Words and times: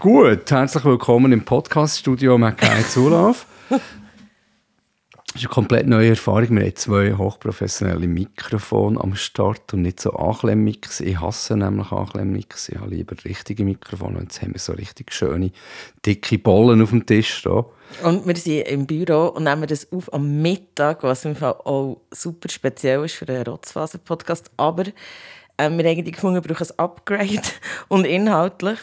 Gut, 0.00 0.50
herzlich 0.50 0.84
willkommen 0.84 1.32
im 1.32 1.42
Podcast-Studio 1.42 2.36
Mackay 2.36 2.84
Zulauf. 2.86 3.46
Das 3.70 3.80
ist 5.34 5.40
eine 5.40 5.48
komplett 5.48 5.86
neue 5.86 6.10
Erfahrung. 6.10 6.50
Wir 6.50 6.66
haben 6.66 6.76
zwei 6.76 7.14
hochprofessionelle 7.14 8.06
Mikrofone 8.06 9.00
am 9.00 9.16
Start 9.16 9.72
und 9.72 9.82
nicht 9.82 10.00
so 10.00 10.12
Anklemmix. 10.12 11.00
Ich 11.00 11.18
hasse 11.18 11.56
nämlich 11.56 11.92
Anklemmix. 11.92 12.68
Ich 12.68 12.78
habe 12.78 12.94
lieber 12.94 13.16
richtige 13.24 13.64
Mikrofone. 13.64 14.18
Und 14.18 14.24
jetzt 14.24 14.42
haben 14.42 14.52
wir 14.52 14.60
so 14.60 14.74
richtig 14.74 15.12
schöne, 15.12 15.50
dicke 16.04 16.38
Bollen 16.38 16.82
auf 16.82 16.90
dem 16.90 17.06
Tisch 17.06 17.42
da. 17.42 17.64
Und 18.02 18.26
wir 18.26 18.36
sind 18.36 18.68
im 18.68 18.86
Büro 18.86 19.28
und 19.28 19.44
nehmen 19.44 19.66
das 19.66 19.90
auf 19.92 20.12
am 20.12 20.42
Mittag, 20.42 21.04
was 21.04 21.24
im 21.24 21.36
Fall 21.36 21.54
auch 21.64 22.02
super 22.10 22.50
speziell 22.50 23.02
ist 23.06 23.14
für 23.14 23.28
einen 23.28 23.44
Rotzphasen-Podcast. 23.44 24.50
Aber 24.58 24.84
äh, 25.56 25.70
wir 25.70 25.90
haben 25.90 26.04
gefunden, 26.04 26.44
wir 26.44 26.54
brauchen 26.54 26.70
ein 26.70 26.78
Upgrade. 26.78 27.42
Und 27.88 28.04
inhaltlich 28.04 28.78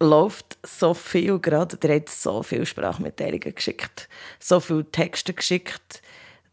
läuft 0.00 0.58
so 0.62 0.94
viel 0.94 1.38
gerade. 1.38 1.76
Der 1.76 1.96
hat 1.96 2.08
so 2.08 2.42
viele 2.42 2.66
Sprachmitteilungen 2.66 3.54
geschickt, 3.54 4.08
so 4.38 4.60
viele 4.60 4.90
Texte 4.90 5.32
geschickt, 5.32 6.02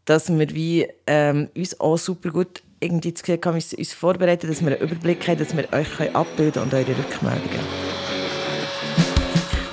dass 0.04 0.30
wir 0.30 0.50
wie, 0.50 0.88
ähm, 1.06 1.48
uns 1.56 1.78
auch 1.80 1.96
super 1.96 2.30
gut 2.30 2.62
irgendwie 2.80 3.12
das 3.12 3.22
haben, 3.44 3.54
uns 3.54 3.92
vorbereiten, 3.92 4.48
dass 4.48 4.60
wir 4.60 4.72
einen 4.72 4.80
Überblick 4.80 5.26
haben, 5.28 5.38
dass 5.38 5.56
wir 5.56 5.72
euch 5.72 6.14
abbilden 6.14 6.62
und 6.62 6.74
eure 6.74 6.96
Rückmeldungen. 6.98 7.60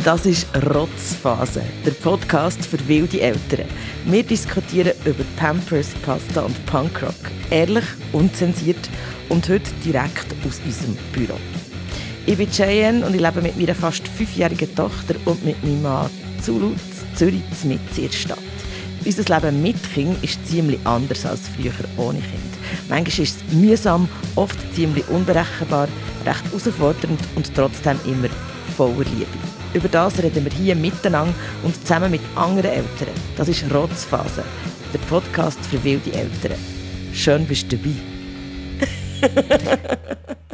Das 0.04 0.26
ist 0.26 0.48
Rotzphase, 0.74 1.62
der 1.86 1.92
Podcast 1.92 2.66
für 2.66 2.88
wilde 2.88 3.20
Eltern. 3.20 3.68
Wir 4.06 4.24
diskutieren 4.24 4.94
über 5.04 5.26
Pampers, 5.36 5.90
Pasta 6.06 6.42
und 6.42 6.66
Punkrock. 6.68 7.14
Ehrlich, 7.50 7.86
unzensiert 8.14 8.90
und 9.28 9.50
heute 9.50 9.72
direkt 9.84 10.26
aus 10.48 10.62
unserem 10.66 10.98
Büro. 11.12 11.38
Ich 12.26 12.38
bin 12.38 12.52
Cheyenne 12.52 13.06
und 13.06 13.16
ich 13.16 13.22
lebe 13.22 13.42
mit 13.42 13.58
meiner 13.58 13.76
fast 13.76 14.08
fünfjährigen 14.08 14.76
Tochter 14.76 15.16
und 15.26 15.44
mit 15.44 15.64
meinem 15.64 15.82
Mann 15.82 16.10
zu 16.42 16.60
Lutz, 16.60 16.80
Zürich, 17.16 17.42
mit 17.64 17.80
in 17.98 18.04
der 18.04 18.12
Stadt. 18.12 18.38
Unser 19.06 19.36
Leben 19.36 19.62
mit 19.62 19.94
Kind 19.94 20.24
ist 20.24 20.46
ziemlich 20.48 20.80
anders 20.84 21.26
als 21.26 21.42
früher 21.50 21.72
ohne 21.98 22.20
Kind. 22.20 22.54
Manchmal 22.90 23.24
ist 23.24 23.38
es 23.38 23.54
mühsam, 23.54 24.08
oft 24.36 24.58
ziemlich 24.76 25.08
unberechenbar, 25.10 25.88
recht 26.26 26.44
herausfordernd 26.46 27.20
und 27.36 27.56
trotzdem 27.56 27.98
immer 28.06 28.30
voller 28.76 29.06
Liebe. 29.06 29.28
Über 29.74 29.88
das 29.88 30.22
reden 30.22 30.46
wir 30.46 30.52
hier 30.52 30.76
miteinander 30.76 31.34
und 31.64 31.76
zusammen 31.82 32.12
mit 32.12 32.22
anderen 32.36 32.72
Eltern. 32.72 33.16
Das 33.38 33.48
ist 33.48 33.64
Rotzphase, 33.74 34.44
der 34.94 35.00
Podcast 35.10 35.60
für 35.66 35.84
wilde 35.84 36.14
Eltern. 36.14 36.58
Schön 37.14 37.46
bist 37.46 37.72
du 37.72 37.78
dabei. 37.78 37.96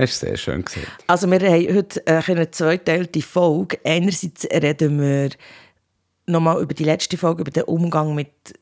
Hast 0.00 0.22
du 0.22 0.26
sehr 0.26 0.36
schön 0.38 0.64
gesehen. 0.64 0.86
Also 1.06 1.30
wir 1.30 1.40
haben 1.40 1.76
heute 1.76 2.06
äh, 2.06 2.22
eine 2.26 2.50
zweiteilte 2.50 3.20
Folge. 3.20 3.78
Einerseits 3.84 4.46
reden 4.46 4.98
wir 4.98 5.30
nochmal 6.26 6.62
über 6.62 6.72
die 6.72 6.84
letzte 6.84 7.18
Folge, 7.18 7.42
über 7.42 7.50
den 7.50 7.64
Umgang 7.64 8.14
mit 8.14 8.54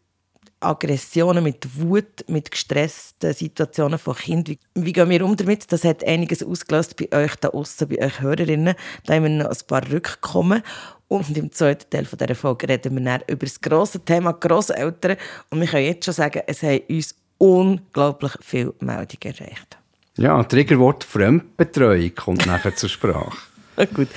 Aggressionen, 0.59 1.45
mit 1.45 1.79
Wut, 1.79 2.25
mit 2.27 2.51
gestressten 2.51 3.33
Situationen 3.33 4.01
von 4.01 4.17
Kindern. 4.17 4.57
Wie, 4.75 4.93
gehen 4.93 5.09
wir 5.09 5.25
um 5.25 5.37
damit? 5.37 5.71
Das 5.71 5.85
hat 5.85 6.03
einiges 6.03 6.43
ausgelöst 6.43 6.97
bei 6.97 7.17
euch 7.17 7.37
da 7.37 7.51
außen, 7.51 7.89
bei 7.89 8.05
euch 8.05 8.21
Hörerinnen. 8.21 8.75
Da 9.07 9.15
haben 9.15 9.23
wir 9.23 9.31
noch 9.31 9.51
ein 9.51 9.67
paar 9.69 9.89
Rückkommen. 9.89 10.63
Und 11.07 11.37
im 11.37 11.53
zweiten 11.53 11.89
Teil 11.89 12.05
dieser 12.05 12.35
Folge 12.35 12.69
reden 12.69 12.97
wir 12.97 13.05
dann 13.05 13.23
über 13.29 13.47
das 13.47 13.61
grosse 13.61 14.01
Thema 14.01 14.33
Grosseltern. 14.33 15.17
Und 15.51 15.61
wir 15.61 15.69
können 15.69 15.87
jetzt 15.87 16.05
schon 16.05 16.15
sagen, 16.15 16.43
es 16.49 16.65
haben 16.65 16.83
uns 16.89 17.15
unglaublich 17.39 18.33
viele 18.41 18.75
Meldungen 18.81 19.37
erreicht. 19.39 19.79
Ja, 20.19 20.43
Triggerwort 20.43 21.05
Fremdbetreuung 21.05 22.13
kommt 22.17 22.45
nachher 22.45 22.75
zur 22.75 22.89
Sprache. 22.89 23.39
Gut. 23.95 24.09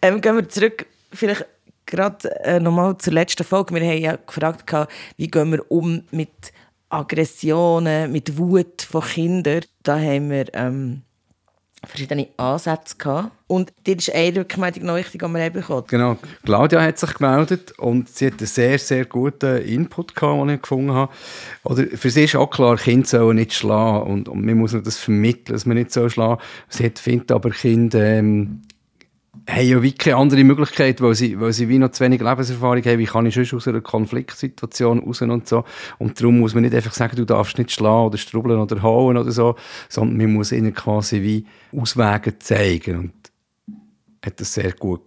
Ähm, 0.00 0.20
gehen 0.20 0.36
wir 0.36 0.48
zurück, 0.48 0.86
vielleicht 1.12 1.46
gerade 1.84 2.30
äh, 2.44 2.60
nochmal 2.60 2.96
zur 2.98 3.12
letzten 3.12 3.42
Folge. 3.42 3.74
Wir 3.74 3.82
haben 3.82 3.98
ja 3.98 4.16
gefragt, 4.24 4.72
wie 5.16 5.26
gehen 5.26 5.50
wir 5.50 5.68
um 5.68 6.04
mit 6.12 6.52
Aggressionen, 6.88 8.12
mit 8.12 8.38
Wut 8.38 8.82
von 8.82 9.02
Kindern. 9.02 9.62
Da 9.82 9.98
haben 9.98 10.30
wir 10.30 10.46
ähm, 10.54 11.02
verschiedene 11.86 12.28
Ansätze 12.36 12.96
gehabt. 12.96 13.32
Und 13.46 13.72
das 13.84 14.08
ist 14.08 14.14
eine 14.14 14.40
Rückmeldung 14.40 14.84
noch 14.84 14.96
wichtig, 14.96 15.22
die 15.22 15.28
wir 15.28 15.42
haben 15.42 15.52
bekommen. 15.52 15.84
Genau. 15.88 16.16
Claudia 16.44 16.82
hat 16.82 16.98
sich 16.98 17.14
gemeldet 17.14 17.72
und 17.78 18.08
sie 18.08 18.26
hat 18.26 18.38
einen 18.38 18.46
sehr, 18.46 18.78
sehr 18.78 19.04
guten 19.06 19.62
Input 19.62 20.14
gehabt, 20.14 20.40
den 20.40 20.54
ich 20.56 20.62
gefunden 20.62 20.92
habe. 20.92 21.12
Oder 21.64 21.84
für 21.96 22.10
sie 22.10 22.24
ist 22.24 22.36
auch 22.36 22.50
klar, 22.50 22.76
Kinder 22.76 23.06
sollen 23.06 23.36
nicht 23.36 23.54
schlagen 23.54 24.10
und, 24.10 24.28
und 24.28 24.44
man 24.44 24.58
muss 24.58 24.72
das 24.72 24.98
vermitteln, 24.98 25.54
dass 25.54 25.66
man 25.66 25.76
nicht 25.76 25.92
so 25.92 26.08
schlagen. 26.08 26.40
Sie 26.68 26.90
findet 26.94 27.32
aber 27.32 27.50
Kinder 27.50 28.04
ähm, 28.04 28.62
haben 29.48 29.66
ja 29.66 29.82
wie 29.82 29.92
keine 29.92 30.16
andere 30.16 30.44
Möglichkeit, 30.44 31.00
weil 31.00 31.14
sie, 31.14 31.40
weil 31.40 31.52
sie 31.52 31.68
wie 31.68 31.78
noch 31.78 31.90
zu 31.90 32.04
wenig 32.04 32.20
Lebenserfahrung 32.20 32.84
haben. 32.84 32.98
Wie 32.98 33.06
kann 33.06 33.26
ich 33.26 33.34
schon 33.34 33.56
aus 33.56 33.66
einer 33.66 33.80
Konfliktsituation 33.80 35.00
raus 35.00 35.22
und 35.22 35.48
so. 35.48 35.64
Und 35.98 36.20
darum 36.20 36.40
muss 36.40 36.54
man 36.54 36.64
nicht 36.64 36.74
einfach 36.74 36.92
sagen, 36.92 37.16
du 37.16 37.24
darfst 37.24 37.56
nicht 37.56 37.72
schlagen 37.72 38.06
oder 38.06 38.18
strubbeln 38.18 38.60
oder 38.60 38.82
hauen 38.82 39.16
oder 39.16 39.32
so, 39.32 39.56
sondern 39.88 40.18
man 40.18 40.34
muss 40.34 40.52
ihnen 40.52 40.74
quasi 40.74 41.22
wie 41.22 41.46
Auswege 41.76 42.38
zeigen. 42.38 42.96
Und 42.98 43.12
hat 44.24 44.40
das 44.40 44.52
sehr 44.52 44.72
gut 44.72 45.02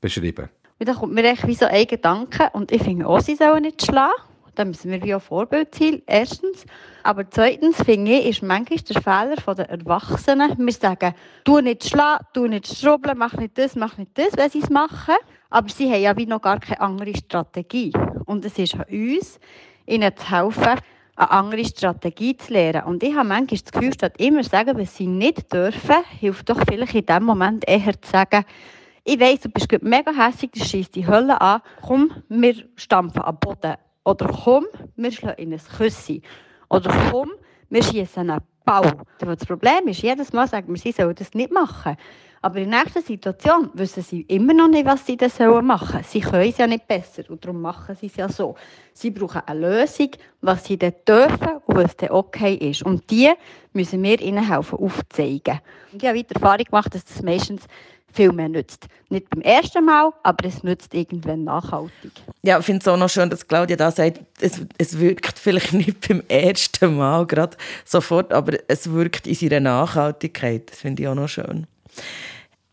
beschrieben. 0.00 0.48
Und 0.78 0.94
kommt 0.94 1.14
mir 1.14 1.24
echt 1.24 1.46
wie 1.46 1.54
so 1.54 1.66
ein 1.66 1.86
Gedanke 1.86 2.50
und 2.52 2.72
ich 2.72 2.82
finde 2.82 3.06
auch, 3.06 3.20
sie 3.20 3.36
sollen 3.36 3.62
nicht 3.62 3.84
schlagen. 3.84 4.12
Da 4.56 4.64
müssen 4.64 4.90
wir 4.90 5.02
wie 5.02 5.14
auch 5.14 5.20
Vorbild 5.20 5.74
sein, 5.74 6.02
erstens. 6.06 6.64
Aber 7.02 7.28
zweitens 7.28 7.76
finde 7.82 8.12
ich, 8.12 8.26
ist 8.26 8.42
manchmal 8.42 8.78
der 8.78 9.02
Fehler 9.02 9.54
der 9.54 9.68
Erwachsenen. 9.68 10.56
Wir 10.56 10.72
sagen, 10.72 11.14
du 11.44 11.60
nicht 11.60 11.86
schlagen, 11.86 12.24
du 12.32 12.46
nicht 12.46 12.74
schrubbeln, 12.74 13.18
mach 13.18 13.34
nicht 13.34 13.58
das, 13.58 13.76
mach 13.76 13.98
nicht 13.98 14.16
das, 14.16 14.34
wenn 14.34 14.50
sie 14.50 14.60
es 14.60 14.70
machen. 14.70 15.16
Aber 15.50 15.68
sie 15.68 15.92
haben 15.92 16.00
ja 16.00 16.16
wie 16.16 16.24
noch 16.24 16.40
gar 16.40 16.58
keine 16.58 16.80
andere 16.80 17.14
Strategie. 17.14 17.92
Und 18.24 18.46
es 18.46 18.58
ist 18.58 18.74
an 18.74 18.86
uns, 18.90 19.38
ihnen 19.84 20.16
zu 20.16 20.30
helfen, 20.30 20.80
eine 21.16 21.30
andere 21.30 21.64
Strategie 21.66 22.38
zu 22.38 22.54
lernen. 22.54 22.84
Und 22.84 23.02
ich 23.02 23.14
habe 23.14 23.28
manchmal 23.28 23.60
das 23.60 23.70
Gefühl, 23.70 23.92
statt 23.92 24.14
immer 24.16 24.42
zu 24.42 24.48
sagen, 24.48 24.78
was 24.78 24.96
sie 24.96 25.06
nicht 25.06 25.52
dürfen, 25.52 25.96
hilft 26.18 26.48
doch 26.48 26.62
vielleicht 26.66 26.94
in 26.94 27.04
dem 27.04 27.24
Moment 27.24 27.68
eher 27.68 28.00
zu 28.00 28.10
sagen, 28.10 28.46
ich 29.04 29.20
weiss, 29.20 29.40
du 29.40 29.50
bist 29.50 29.68
mega 29.82 30.12
hässlich, 30.12 30.50
du 30.52 30.64
schießt 30.64 30.94
die 30.94 31.06
Hölle 31.06 31.38
an, 31.40 31.60
komm, 31.82 32.10
wir 32.30 32.54
stampfen 32.74 33.22
am 33.22 33.38
Boden 33.38 33.76
oder 34.06 34.28
komm, 34.28 34.66
wir 34.94 35.12
schlagen 35.12 35.42
in 35.42 35.52
ein 35.52 35.60
Küssi. 35.76 36.22
Oder 36.70 36.94
komm, 37.10 37.32
wir 37.68 37.82
schießen 37.82 38.30
einen 38.30 38.40
Bau. 38.64 38.82
Das 39.18 39.44
Problem 39.44 39.88
ist, 39.88 40.02
jedes 40.02 40.32
Mal 40.32 40.46
sagen 40.46 40.68
wir, 40.72 40.80
sie 40.80 40.92
sollen 40.92 41.14
das 41.14 41.34
nicht 41.34 41.52
machen. 41.52 41.96
Aber 42.40 42.58
in 42.58 42.70
der 42.70 42.84
nächsten 42.84 43.02
Situation 43.02 43.70
wissen 43.74 44.04
sie 44.04 44.20
immer 44.22 44.54
noch 44.54 44.68
nicht, 44.68 44.86
was 44.86 45.04
sie 45.04 45.16
das 45.16 45.38
machen 45.40 45.88
sollen. 45.88 46.04
Sie 46.04 46.20
können 46.20 46.48
es 46.48 46.58
ja 46.58 46.68
nicht 46.68 46.86
besser 46.86 47.24
und 47.28 47.44
darum 47.44 47.60
machen 47.60 47.96
sie 47.96 48.06
es 48.06 48.16
ja 48.16 48.28
so. 48.28 48.54
Sie 48.92 49.10
brauchen 49.10 49.42
eine 49.46 49.80
Lösung, 49.80 50.10
was 50.40 50.64
sie 50.64 50.78
dann 50.78 50.92
dürfen 51.08 51.56
und 51.66 51.76
was 51.76 51.96
dann 51.96 52.10
okay 52.10 52.54
ist. 52.54 52.84
Und 52.84 53.10
die 53.10 53.32
müssen 53.72 54.02
wir 54.04 54.20
ihnen 54.20 54.48
helfen 54.48 54.78
aufzeigen. 54.78 55.60
Ich 55.92 56.06
habe 56.06 56.18
weiter 56.18 56.34
Erfahrung 56.36 56.64
gemacht, 56.64 56.94
dass 56.94 57.04
das 57.04 57.22
meistens 57.22 57.66
viel 58.16 58.32
mehr 58.32 58.48
nützt. 58.48 58.86
Nicht 59.08 59.30
beim 59.30 59.42
ersten 59.42 59.84
Mal, 59.84 60.12
aber 60.22 60.44
es 60.46 60.62
nützt 60.64 60.92
irgendwann 60.94 61.44
nachhaltig. 61.44 62.10
Ja, 62.42 62.58
ich 62.58 62.64
finde 62.64 62.80
es 62.80 62.88
auch 62.88 62.96
noch 62.96 63.08
schön, 63.08 63.30
dass 63.30 63.46
Claudia 63.46 63.76
da 63.76 63.90
sagt, 63.90 64.20
es, 64.40 64.60
es 64.78 64.98
wirkt 64.98 65.38
vielleicht 65.38 65.72
nicht 65.72 66.08
beim 66.08 66.22
ersten 66.28 66.96
Mal 66.96 67.26
gerade 67.26 67.56
sofort, 67.84 68.32
aber 68.32 68.58
es 68.66 68.90
wirkt 68.90 69.26
in 69.26 69.38
ihrer 69.38 69.60
Nachhaltigkeit. 69.60 70.70
Das 70.70 70.80
finde 70.80 71.02
ich 71.02 71.08
auch 71.08 71.14
noch 71.14 71.28
schön. 71.28 71.66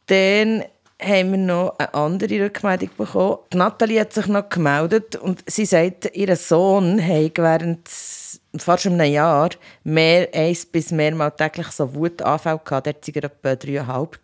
Dann 0.08 0.64
haben 1.02 1.32
wir 1.32 1.38
noch 1.38 1.76
eine 1.78 1.94
andere 1.94 2.46
Rückmeldung 2.46 2.90
bekommen. 2.98 3.38
Die 3.52 3.58
Nathalie 3.58 4.00
hat 4.00 4.14
sich 4.14 4.28
noch 4.28 4.50
gemeldet 4.50 5.16
und 5.16 5.44
sie 5.48 5.66
sagt, 5.66 6.16
ihr 6.16 6.36
Sohn 6.36 7.02
hat 7.02 7.38
während 7.38 7.90
fast 8.58 8.86
einem 8.86 9.12
Jahr 9.12 9.50
mehr, 9.84 10.30
eins 10.34 10.66
bis 10.66 10.92
mehrmal 10.92 11.32
täglich 11.32 11.68
so 11.68 11.94
Wutanfälle 11.94 12.62
gehabt. 12.64 12.88
Der 12.88 12.96
war 12.96 13.24
etwa 13.24 13.56
dreieinhalb. 13.56 14.20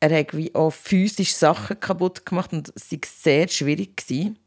Er 0.00 0.18
hat 0.18 0.36
wie 0.36 0.54
auch 0.54 0.72
physisch 0.72 1.34
Sachen 1.34 1.80
kaputt 1.80 2.26
gemacht 2.26 2.52
und 2.52 2.72
es 2.74 2.92
war 2.92 2.98
sehr 3.04 3.48
schwierig. 3.48 3.96
Gewesen. 3.96 4.38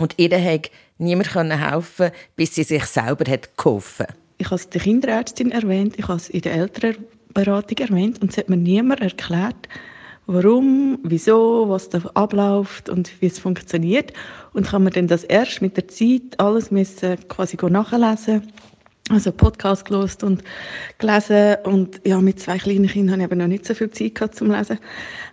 Und 0.00 0.14
ihr 0.16 0.30
konnte 0.30 0.70
niemand 0.98 1.34
helfen, 1.34 2.10
bis 2.36 2.54
sie 2.54 2.64
sich 2.64 2.84
selber 2.84 3.30
hat 3.30 3.56
geholfen 3.56 4.06
Ich 4.38 4.46
habe 4.46 4.56
es 4.56 4.68
der 4.68 4.80
Kinderärztin 4.80 5.50
erwähnt, 5.50 5.98
ich 5.98 6.06
habe 6.06 6.18
es 6.18 6.28
in 6.28 6.40
der 6.42 6.54
Elternberatung 6.54 7.78
erwähnt 7.78 8.22
und 8.22 8.30
es 8.30 8.38
hat 8.38 8.48
mir 8.48 8.56
niemand 8.56 9.00
erklärt, 9.00 9.68
warum, 10.26 10.98
wieso, 11.02 11.68
was 11.68 11.88
da 11.88 11.98
abläuft 12.14 12.88
und 12.88 13.10
wie 13.20 13.26
es 13.26 13.38
funktioniert. 13.38 14.12
Und 14.52 14.70
habe 14.70 14.84
mir 14.84 14.90
dann 14.90 15.08
das 15.08 15.24
erst 15.24 15.62
mit 15.62 15.76
der 15.76 15.88
Zeit 15.88 16.38
alles 16.38 16.70
müssen 16.70 17.16
quasi 17.28 17.56
nachlesen 17.68 18.42
also 19.10 19.32
Podcast 19.32 19.86
gelost 19.86 20.22
und 20.22 20.42
gelesen 20.98 21.56
und 21.64 22.00
ja, 22.04 22.20
mit 22.20 22.40
zwei 22.40 22.58
kleinen 22.58 22.86
Kindern 22.86 23.14
habe 23.14 23.22
ich 23.22 23.30
eben 23.30 23.38
noch 23.38 23.46
nicht 23.46 23.64
so 23.64 23.74
viel 23.74 23.90
Zeit 23.90 24.14
gehabt 24.14 24.34
zum 24.34 24.50
Lesen. 24.50 24.78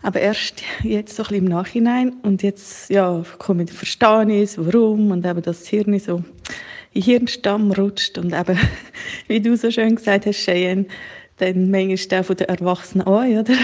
Aber 0.02 0.20
erst 0.20 0.64
jetzt 0.84 1.16
so 1.16 1.24
ein 1.24 1.30
bisschen 1.30 1.46
im 1.46 1.52
Nachhinein 1.52 2.14
und 2.24 2.44
jetzt 2.44 2.90
ja, 2.90 3.24
komme 3.38 3.64
ich, 3.64 3.72
verstehe 3.72 4.42
es, 4.42 4.58
warum 4.58 5.12
und 5.12 5.26
eben 5.26 5.42
das 5.42 5.68
Hirn 5.68 5.98
so 6.00 6.24
in 6.94 7.02
Hirnstamm 7.02 7.72
rutscht 7.72 8.18
und 8.18 8.34
eben, 8.34 8.58
wie 9.28 9.42
du 9.42 9.58
so 9.58 9.70
schön 9.70 9.96
gesagt 9.96 10.26
hast, 10.26 10.38
Cheyenne, 10.38 10.86
dann 11.38 11.70
manchmal 11.70 12.08
der 12.08 12.24
von 12.24 12.38
den 12.38 12.48
Erwachsenen 12.48 13.08
an, 13.08 13.40
oder? 13.40 13.56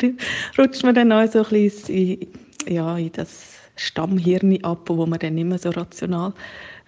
rutscht 0.58 0.84
man 0.84 0.94
dann 0.94 1.10
auch 1.10 1.26
so 1.30 1.42
ein 1.42 1.50
bisschen 1.50 1.94
in, 1.94 2.26
ja, 2.68 2.96
in 2.96 3.10
das 3.12 3.54
Stammhirn 3.74 4.62
ab, 4.64 4.88
wo 4.88 5.04
man 5.06 5.18
dann 5.18 5.34
nicht 5.34 5.46
mehr 5.46 5.58
so 5.58 5.70
rational 5.70 6.32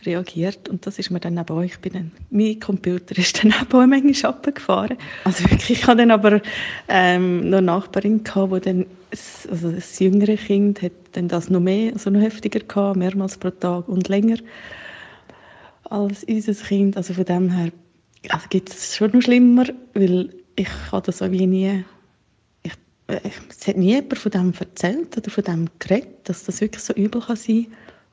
reagiert. 0.05 0.69
Und 0.69 0.87
das 0.87 0.99
ist 0.99 1.11
mir 1.11 1.21
dann 1.21 1.39
auch, 1.39 1.63
ich 1.63 1.79
bin 1.79 1.93
dann, 1.93 2.13
mein 2.31 2.61
Computer 2.61 3.17
ist 3.19 3.43
dann 3.43 3.53
auch 3.73 3.87
manchmal 3.87 4.33
runtergefahren. 4.33 4.97
Also 5.25 5.45
wirklich, 5.45 5.71
ich 5.71 5.87
hatte 5.87 5.99
dann 5.99 6.11
aber 6.11 6.41
ähm, 6.89 7.51
noch 7.51 7.59
eine 7.59 7.67
Nachbarin, 7.67 8.25
gehabt, 8.25 8.67
dann, 8.67 8.87
also 9.11 9.71
das 9.71 9.99
jüngere 9.99 10.37
Kind 10.37 10.83
hat 10.83 10.93
dann 11.13 11.29
das 11.29 11.51
noch 11.51 11.61
mehr, 11.61 11.93
also 11.93 12.11
noch 12.11 12.21
heftiger 12.21 12.61
gehabt, 12.61 12.97
mehrmals 12.97 13.39
pro 13.39 13.51
Tag 13.51 13.89
und 13.89 14.09
länger 14.09 14.39
als 15.85 16.25
unser 16.25 16.55
Kind. 16.55 16.97
Also 16.97 17.15
von 17.15 17.25
dem 17.25 17.51
her 17.51 17.73
also 18.29 18.47
gibt 18.51 18.71
es 18.71 18.97
schon 18.97 19.13
noch 19.13 19.23
schlimmer, 19.23 19.65
weil 19.95 20.35
ich 20.57 20.69
habe 20.91 21.07
das 21.07 21.23
auch 21.23 21.31
wie 21.31 21.47
nie 21.47 21.85
ich, 22.63 22.73
es 23.07 23.67
hat 23.67 23.77
nie 23.77 23.95
jemand 23.95 24.19
von 24.19 24.33
dem 24.33 24.53
erzählt 24.59 25.17
oder 25.17 25.31
von 25.31 25.45
dem 25.45 25.69
geredet, 25.79 26.29
dass 26.29 26.45
das 26.45 26.61
wirklich 26.61 26.83
so 26.83 26.93
übel 26.93 27.23
kann 27.23 27.37
sein 27.37 27.69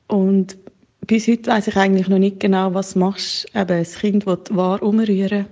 und 0.07 0.57
bis 1.05 1.27
heute 1.27 1.51
weiß 1.51 1.67
ich 1.67 1.77
eigentlich 1.77 2.07
noch 2.07 2.19
nicht 2.19 2.39
genau, 2.39 2.73
was 2.73 2.95
machst. 2.95 3.47
Eben, 3.55 3.67
das 3.67 3.95
Kind 3.99 4.25
will 4.25 4.37
wahr 4.49 4.81
umrühren. 4.81 5.47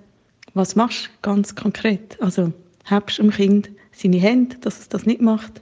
Was 0.53 0.75
machst 0.75 1.05
du 1.05 1.09
ganz 1.21 1.55
konkret? 1.55 2.21
Also, 2.21 2.53
hebst 2.85 3.17
du 3.17 3.23
dem 3.23 3.31
Kind 3.31 3.69
seine 3.91 4.17
Hände, 4.17 4.57
dass 4.57 4.79
es 4.79 4.89
das 4.89 5.05
nicht 5.05 5.21
macht? 5.21 5.61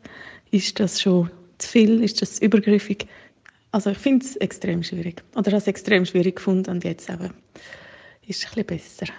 Ist 0.51 0.79
das 0.79 1.01
schon 1.01 1.29
zu 1.57 1.67
viel? 1.67 2.03
Ist 2.03 2.21
das 2.21 2.39
übergriffig? 2.39 3.07
Also, 3.71 3.91
ich 3.91 3.97
finde 3.97 4.25
es 4.25 4.35
extrem 4.37 4.83
schwierig. 4.83 5.23
Oder 5.35 5.51
habe 5.51 5.57
es 5.57 5.67
extrem 5.67 6.05
schwierig 6.05 6.37
gefunden 6.37 6.71
und 6.71 6.83
jetzt 6.83 7.09
eben 7.09 7.33
ist 8.27 8.43
es 8.43 8.45
ein 8.45 8.65
bisschen 8.65 8.65
besser. 8.65 9.13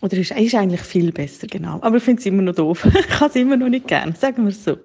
Oder 0.00 0.16
ist, 0.16 0.30
ist 0.30 0.54
eigentlich 0.54 0.80
viel 0.80 1.12
besser, 1.12 1.46
genau. 1.46 1.78
Aber 1.82 1.96
ich 1.96 2.02
finde 2.02 2.20
es 2.20 2.26
immer 2.26 2.42
noch 2.42 2.54
doof. 2.54 2.84
ich 2.98 3.08
kann 3.08 3.28
es 3.28 3.36
immer 3.36 3.56
noch 3.56 3.68
nicht 3.68 3.88
gern, 3.88 4.14
sagen 4.14 4.44
wir 4.44 4.50
es 4.50 4.64
so. 4.64 4.78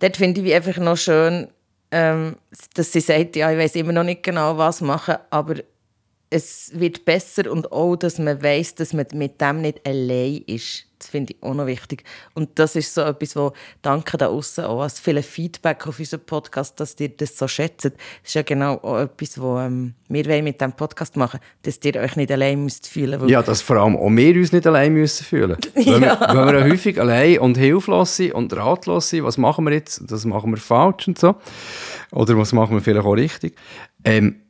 Dort 0.00 0.16
finde 0.16 0.40
ich 0.40 0.54
einfach 0.54 0.78
noch 0.78 0.96
schön, 0.96 1.48
ähm, 1.90 2.36
dass 2.74 2.92
sie 2.92 3.00
sagt, 3.00 3.36
ja, 3.36 3.50
ich 3.50 3.58
weiß 3.58 3.74
immer 3.76 3.92
noch 3.92 4.04
nicht 4.04 4.22
genau, 4.22 4.56
was 4.56 4.80
machen, 4.80 5.16
aber 5.30 5.56
es 6.30 6.70
wird 6.74 7.04
besser 7.04 7.50
und 7.50 7.72
auch, 7.72 7.96
dass 7.96 8.18
man 8.18 8.40
weiß, 8.40 8.76
dass 8.76 8.92
man 8.92 9.06
mit 9.14 9.40
dem 9.40 9.62
nicht 9.62 9.84
allein 9.86 10.42
ist. 10.46 10.86
Das 11.00 11.08
finde 11.08 11.32
ich 11.32 11.42
auch 11.42 11.54
noch 11.54 11.66
wichtig. 11.66 12.04
Und 12.34 12.58
das 12.58 12.76
ist 12.76 12.94
so 12.94 13.00
etwas, 13.00 13.34
wo 13.34 13.52
danke 13.80 14.18
da 14.18 14.28
außen 14.28 14.64
auch 14.64 14.82
als 14.82 15.00
viele 15.00 15.22
Feedback 15.22 15.86
auf 15.86 15.98
unseren 15.98 16.20
Podcast, 16.20 16.78
dass 16.78 16.94
ihr 17.00 17.08
das 17.08 17.38
so 17.38 17.48
schätzt. 17.48 17.86
Das 17.86 17.92
ist 18.22 18.34
ja 18.34 18.42
genau 18.42 18.74
auch 18.74 18.98
etwas, 18.98 19.40
wo 19.40 19.58
ähm, 19.58 19.94
wir 20.08 20.42
mit 20.42 20.60
diesem 20.60 20.72
Podcast 20.74 21.16
machen 21.16 21.40
dass 21.62 21.80
ihr 21.82 21.96
euch 21.96 22.16
nicht 22.16 22.30
allein 22.30 22.62
müsst 22.62 22.86
fühlen 22.86 23.26
Ja, 23.28 23.42
dass 23.42 23.62
vor 23.62 23.76
allem 23.76 23.96
auch 23.96 24.10
wir 24.10 24.34
uns 24.36 24.52
nicht 24.52 24.66
allein 24.66 24.92
müssen 24.92 25.24
fühlen 25.24 25.56
müssen. 25.74 26.02
ja. 26.02 26.20
Wenn 26.20 26.36
wir, 26.36 26.52
wir 26.52 26.64
häufig 26.64 27.00
allein 27.00 27.38
und 27.38 27.56
hilflos 27.56 28.16
sind 28.16 28.34
und 28.34 28.54
ratlos 28.54 29.08
sind, 29.08 29.24
was 29.24 29.38
machen 29.38 29.64
wir 29.64 29.72
jetzt? 29.72 30.02
Das 30.06 30.26
machen 30.26 30.50
wir 30.50 30.58
falsch 30.58 31.08
und 31.08 31.18
so. 31.18 31.34
Oder 32.12 32.36
was 32.36 32.52
machen 32.52 32.76
wir 32.76 32.82
vielleicht 32.82 33.06
auch 33.06 33.14
richtig? 33.14 33.56
Ähm, 34.04 34.42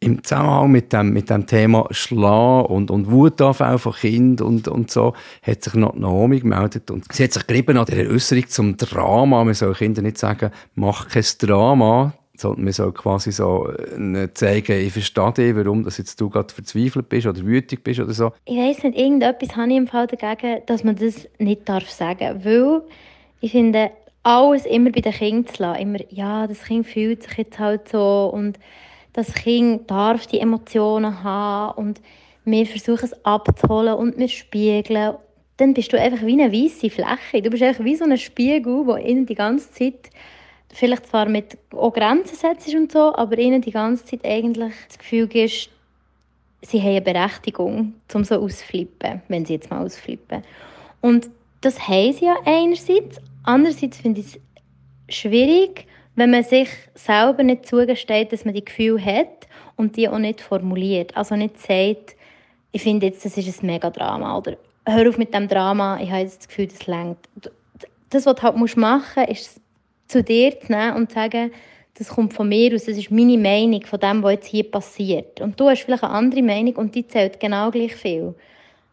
im 0.00 0.22
Zusammenhang 0.22 0.70
mit 0.70 0.92
dem, 0.92 1.12
mit 1.12 1.30
dem 1.30 1.46
Thema 1.46 1.86
Schlagen 1.90 2.66
und, 2.66 2.90
und 2.90 3.10
Wutanfall 3.10 3.78
von 3.78 3.92
Kindern 3.92 4.46
und, 4.46 4.68
und 4.68 4.90
so, 4.90 5.14
hat 5.42 5.64
sich 5.64 5.74
noch 5.74 5.94
Naomi 5.94 6.40
gemeldet 6.40 6.90
und 6.90 7.10
sie 7.12 7.24
hat 7.24 7.32
sich 7.32 7.46
gerieben 7.46 7.78
an 7.78 7.86
der 7.86 8.10
Äußerung 8.10 8.46
zum 8.48 8.76
Drama. 8.76 9.42
Man 9.42 9.54
soll 9.54 9.74
Kindern 9.74 10.04
nicht 10.04 10.18
sagen, 10.18 10.50
mach 10.74 11.08
kein 11.08 11.24
Drama, 11.38 12.12
sondern 12.36 12.64
man 12.64 12.72
soll 12.74 12.92
quasi 12.92 13.32
so 13.32 13.70
äh, 13.70 14.28
zeigen, 14.34 14.80
ich 14.80 14.92
verstehe 14.92 15.32
dich, 15.32 15.56
warum 15.56 15.82
dass 15.82 15.96
jetzt 15.96 16.20
du 16.20 16.28
gerade 16.28 16.52
verzweifelt 16.52 17.08
bist 17.08 17.26
oder 17.26 17.42
wütig 17.44 17.82
bist 17.82 18.00
oder 18.00 18.12
so. 18.12 18.32
Ich 18.44 18.56
weiss 18.56 18.82
nicht, 18.82 18.98
irgendetwas 18.98 19.56
habe 19.56 19.70
ich 19.70 19.76
im 19.76 19.86
Fall 19.86 20.06
dagegen, 20.06 20.60
dass 20.66 20.84
man 20.84 20.96
das 20.96 21.26
nicht 21.38 21.66
darf 21.66 21.88
sagen, 21.88 22.44
weil 22.44 22.82
ich 23.40 23.52
finde, 23.52 23.90
alles 24.22 24.66
immer 24.66 24.90
bei 24.90 25.00
den 25.00 25.12
Kindern 25.12 25.54
zu 25.54 25.62
lassen, 25.62 25.80
immer, 25.80 25.98
ja, 26.10 26.46
das 26.46 26.64
Kind 26.64 26.86
fühlt 26.86 27.22
sich 27.22 27.38
jetzt 27.38 27.58
halt 27.58 27.88
so 27.88 28.30
und 28.34 28.58
das 29.16 29.32
Kind 29.32 29.90
darf 29.90 30.26
die 30.26 30.40
Emotionen 30.40 31.24
haben 31.24 31.78
und 31.78 32.00
wir 32.44 32.66
versuchen 32.66 33.06
es 33.06 33.24
abzuholen 33.24 33.94
und 33.94 34.18
wir 34.18 34.28
spiegeln. 34.28 35.14
Dann 35.56 35.72
bist 35.72 35.92
du 35.92 35.98
einfach 35.98 36.24
wie 36.24 36.40
eine 36.40 36.52
weiße 36.52 36.90
Fläche. 36.90 37.42
Du 37.42 37.48
bist 37.48 37.62
einfach 37.62 37.82
wie 37.82 37.96
so 37.96 38.04
ein 38.04 38.16
Spiegel, 38.18 38.86
wo 38.86 38.96
ihnen 38.96 39.24
die 39.24 39.34
ganze 39.34 39.72
Zeit 39.72 40.10
vielleicht 40.68 41.06
zwar 41.06 41.26
mit 41.28 41.56
Grenzen 41.70 42.36
setzt 42.36 42.72
und 42.74 42.92
so, 42.92 43.14
aber 43.16 43.38
ihnen 43.38 43.62
die 43.62 43.70
ganze 43.70 44.04
Zeit 44.04 44.24
eigentlich 44.24 44.74
das 44.86 44.98
Gefühl 44.98 45.26
gibt, 45.26 45.70
sie 46.60 46.80
haben 46.80 46.88
eine 46.88 47.00
Berechtigung, 47.00 47.94
um 48.12 48.24
so 48.24 48.36
auszuflippen, 48.36 49.22
wenn 49.28 49.46
sie 49.46 49.54
jetzt 49.54 49.70
mal 49.70 49.82
ausflippen. 49.82 50.42
Und 51.00 51.30
das 51.62 51.88
haben 51.88 52.12
sie 52.12 52.26
ja 52.26 52.36
einerseits. 52.44 53.18
Andererseits 53.44 53.96
finde 53.96 54.20
ich 54.20 54.26
es 55.08 55.16
schwierig, 55.16 55.86
wenn 56.16 56.30
man 56.30 56.42
sich 56.42 56.68
selber 56.94 57.42
nicht 57.42 57.66
zugesteht, 57.66 58.32
dass 58.32 58.44
man 58.44 58.54
die 58.54 58.64
Gefühle 58.64 59.02
hat 59.04 59.46
und 59.76 59.96
die 59.96 60.08
auch 60.08 60.18
nicht 60.18 60.40
formuliert. 60.40 61.16
Also 61.16 61.36
nicht 61.36 61.58
sagt, 61.60 62.16
ich 62.72 62.82
finde 62.82 63.06
jetzt, 63.06 63.24
das 63.24 63.36
ist 63.36 63.62
ein 63.62 63.66
Mega-Drama 63.66 64.38
oder 64.38 64.56
hör 64.86 65.08
auf 65.08 65.18
mit 65.18 65.34
dem 65.34 65.48
Drama, 65.48 65.98
ich 66.00 66.10
habe 66.10 66.22
jetzt 66.22 66.40
das 66.40 66.48
Gefühl, 66.48 66.66
das 66.66 66.86
längt. 66.86 67.18
Das, 68.10 68.26
was 68.26 68.34
du 68.36 68.42
halt 68.42 68.76
machen 68.76 69.24
musst, 69.26 69.30
ist 69.30 69.60
zu 70.08 70.22
dir 70.22 70.58
zu 70.60 70.72
nehmen 70.72 70.96
und 70.96 71.10
zu 71.10 71.14
sagen, 71.14 71.52
das 71.98 72.08
kommt 72.08 72.34
von 72.34 72.48
mir 72.48 72.74
aus, 72.74 72.84
das 72.84 72.98
ist 72.98 73.10
meine 73.10 73.38
Meinung 73.38 73.84
von 73.84 74.00
dem, 74.00 74.22
was 74.22 74.32
jetzt 74.32 74.46
hier 74.48 74.70
passiert. 74.70 75.40
Und 75.40 75.58
du 75.58 75.68
hast 75.68 75.82
vielleicht 75.82 76.04
eine 76.04 76.12
andere 76.12 76.42
Meinung 76.42 76.76
und 76.76 76.94
die 76.94 77.06
zählt 77.06 77.40
genau 77.40 77.70
gleich 77.70 77.94
viel. 77.94 78.34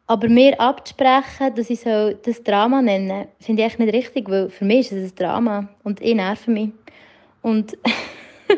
Aber 0.08 0.28
mir 0.28 0.60
abzusprechen, 0.60 1.56
dass 1.56 1.70
ich 1.70 1.82
so 1.82 2.12
das 2.12 2.44
Drama 2.44 2.82
nennen 2.82 3.28
finde 3.40 3.62
ich 3.62 3.68
echt 3.68 3.80
nicht 3.80 3.94
richtig, 3.94 4.30
weil 4.30 4.50
für 4.50 4.66
mich 4.66 4.92
ist 4.92 4.92
es 4.92 5.12
ein 5.12 5.16
Drama 5.16 5.70
und 5.84 6.02
ich 6.02 6.16
nerve 6.16 6.52
mich. 6.52 6.70
Und, 7.44 7.78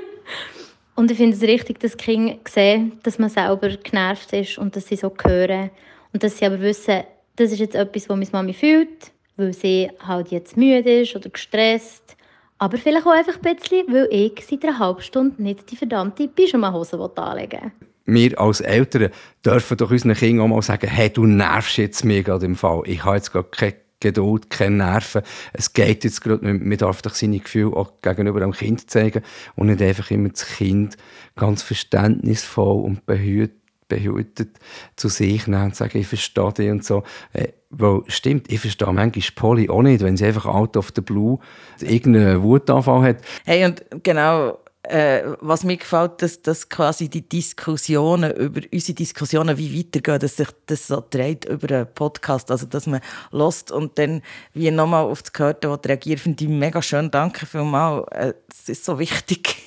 und 0.96 1.12
ich 1.12 1.18
finde 1.18 1.36
es 1.36 1.42
richtig, 1.42 1.82
dass 1.82 1.98
die 1.98 2.04
Kinder 2.06 2.38
sehen, 2.48 2.94
dass 3.04 3.20
man 3.20 3.30
selber 3.30 3.68
genervt 3.68 4.32
ist 4.32 4.58
und 4.58 4.78
dass 4.78 4.88
sie 4.88 4.96
so 4.96 5.12
hören. 5.24 5.72
Und 6.14 6.24
dass 6.24 6.38
sie 6.38 6.46
aber 6.46 6.62
wissen, 6.62 7.04
das 7.36 7.52
ist 7.52 7.60
jetzt 7.60 7.76
etwas, 7.76 8.08
was 8.08 8.18
meine 8.18 8.30
Mami 8.32 8.54
fühlt, 8.54 9.12
weil 9.36 9.52
sie 9.52 9.92
halt 10.00 10.30
jetzt 10.30 10.56
müde 10.56 11.02
ist 11.02 11.14
oder 11.18 11.30
gestresst. 11.30 12.16
Aber 12.58 12.78
vielleicht 12.78 13.06
auch 13.06 13.12
einfach 13.12 13.36
ein 13.44 13.56
bisschen, 13.56 13.94
weil 13.94 14.08
ich 14.10 14.46
seit 14.46 14.64
einer 14.64 14.80
halben 14.80 15.02
Stunde 15.02 15.44
nicht 15.44 15.70
die 15.70 15.76
verdammte 15.76 16.30
Pyjama-Hose 16.30 16.98
anlegen 17.18 17.74
wir 18.06 18.40
als 18.40 18.62
Eltern 18.62 19.10
dürfen 19.44 19.78
doch 19.78 19.92
unseren 19.92 20.14
Kindern 20.14 20.46
auch 20.46 20.56
mal 20.56 20.62
sagen, 20.62 20.88
hey, 20.88 21.10
du 21.10 21.26
nervst 21.26 21.78
jetzt 21.78 22.04
gerade 22.04 22.46
im 22.46 22.56
Fall. 22.56 22.84
Ich 22.86 23.04
habe 23.04 23.16
jetzt 23.16 23.32
gerade 23.32 23.50
keine 23.50 23.74
Geduld, 24.00 24.50
keine 24.50 24.78
Nerven. 24.78 25.22
Es 25.54 25.74
geht 25.74 26.04
jetzt 26.04 26.22
gerade. 26.22 26.44
Man 26.46 26.78
darf 26.78 27.02
doch 27.02 27.14
seine 27.14 27.40
Gefühle 27.40 27.76
auch 27.76 27.94
gegenüber 28.02 28.42
dem 28.42 28.52
Kind 28.52 28.90
zeigen 28.90 29.24
und 29.56 29.68
nicht 29.68 29.82
einfach 29.82 30.12
immer 30.12 30.30
das 30.30 30.46
Kind 30.46 30.98
ganz 31.36 31.64
verständnisvoll 31.64 32.84
und 32.84 33.06
behütet 33.06 33.66
behütet 33.88 34.58
zu 34.96 35.10
sich 35.10 35.48
nehmen 35.48 35.66
und 35.66 35.76
sagen, 35.76 35.98
ich 36.00 36.08
verstehe 36.08 36.52
dich 36.54 36.72
und 36.72 36.84
so. 36.84 37.04
Äh, 37.34 37.50
weil, 37.70 38.02
stimmt, 38.08 38.52
ich 38.52 38.60
verstehe 38.60 38.92
manchmal 38.92 39.24
Polly 39.36 39.70
auch 39.70 39.82
nicht, 39.82 40.02
wenn 40.02 40.18
sie 40.18 40.26
einfach 40.26 40.46
out 40.46 40.78
of 40.78 40.92
the 40.96 41.02
blue 41.02 41.40
irgendeinen 41.82 42.42
Wutanfall 42.42 43.04
hat. 43.04 43.18
Hey, 43.46 43.66
und 43.66 43.86
genau, 44.04 44.58
äh, 44.90 45.36
was 45.42 45.64
mir 45.64 45.78
gefällt, 45.78 46.22
dass, 46.22 46.42
dass 46.42 46.70
quasi 46.70 47.10
die 47.10 47.28
Diskussionen 47.28 48.32
über 48.32 48.62
unsere 48.72 48.96
Diskussionen 48.96 49.58
wie 49.58 49.80
weitergehen, 49.80 50.20
dass 50.20 50.38
sich 50.38 50.48
das 50.66 50.88
so 50.88 51.04
dreht 51.10 51.46
über 51.46 51.76
einen 51.76 51.88
Podcast, 51.94 52.52
also 52.52 52.66
dass 52.66 52.88
man 52.88 53.02
lost 53.32 53.72
und 53.72 53.98
dann 53.98 54.22
wie 54.54 54.72
nochmal 54.72 55.06
auf 55.06 55.22
das 55.22 55.34
Gehörte 55.34 55.70
reagiert, 55.90 56.20
finde 56.20 56.44
ich 56.44 56.50
mega 56.50 56.82
schön. 56.82 57.12
Danke 57.12 57.46
vielmals. 57.46 58.08
Äh, 58.12 58.34
es 58.52 58.70
ist 58.70 58.86
so 58.86 59.00
wichtig. 59.00 59.58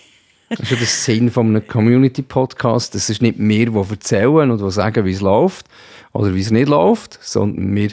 Das 0.51 0.61
ist 0.61 0.71
ja 0.71 0.77
der 0.79 0.87
Sinn 0.87 1.31
von 1.31 1.49
einem 1.49 1.67
Community-Podcast. 1.67 2.95
Es 2.95 3.11
ist 3.11 3.21
nicht 3.21 3.39
wir, 3.39 3.71
die 3.71 3.91
erzählen 3.91 4.51
und 4.51 4.63
die 4.63 4.71
sagen, 4.71 5.05
wie 5.05 5.13
es 5.13 5.21
läuft 5.21 5.67
oder 6.13 6.35
wie 6.35 6.41
es 6.41 6.51
nicht 6.51 6.69
läuft, 6.69 7.19
sondern 7.23 7.75
wir 7.75 7.91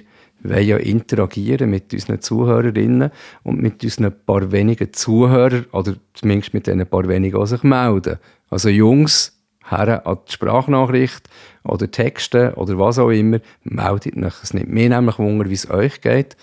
wollen 0.49 0.67
ja 0.67 0.77
interagieren 0.77 1.69
mit 1.69 1.93
unseren 1.93 2.21
Zuhörerinnen 2.21 3.11
und 3.43 3.61
mit 3.61 3.83
unseren 3.83 4.13
paar 4.25 4.51
wenigen 4.51 4.93
Zuhörern 4.93 5.65
oder 5.71 5.95
zumindest 6.13 6.53
mit 6.53 6.67
den 6.67 6.85
paar 6.87 7.07
wenigen, 7.07 7.39
die 7.39 7.47
sich 7.47 7.63
melden. 7.63 8.17
Also 8.49 8.69
Jungs, 8.69 9.33
Herren 9.67 9.99
an 10.05 10.19
die 10.27 10.31
Sprachnachricht 10.31 11.27
oder 11.63 11.89
Texte 11.89 12.53
oder 12.55 12.77
was 12.77 12.99
auch 12.99 13.09
immer, 13.09 13.39
meldet 13.63 14.17
euch. 14.17 14.33
Es 14.43 14.53
nimmt 14.53 14.69
mir 14.69 14.89
nämlich 14.89 15.17
Wunder, 15.17 15.49
wie 15.49 15.53
es 15.53 15.69
euch 15.69 16.01
geht. 16.01 16.37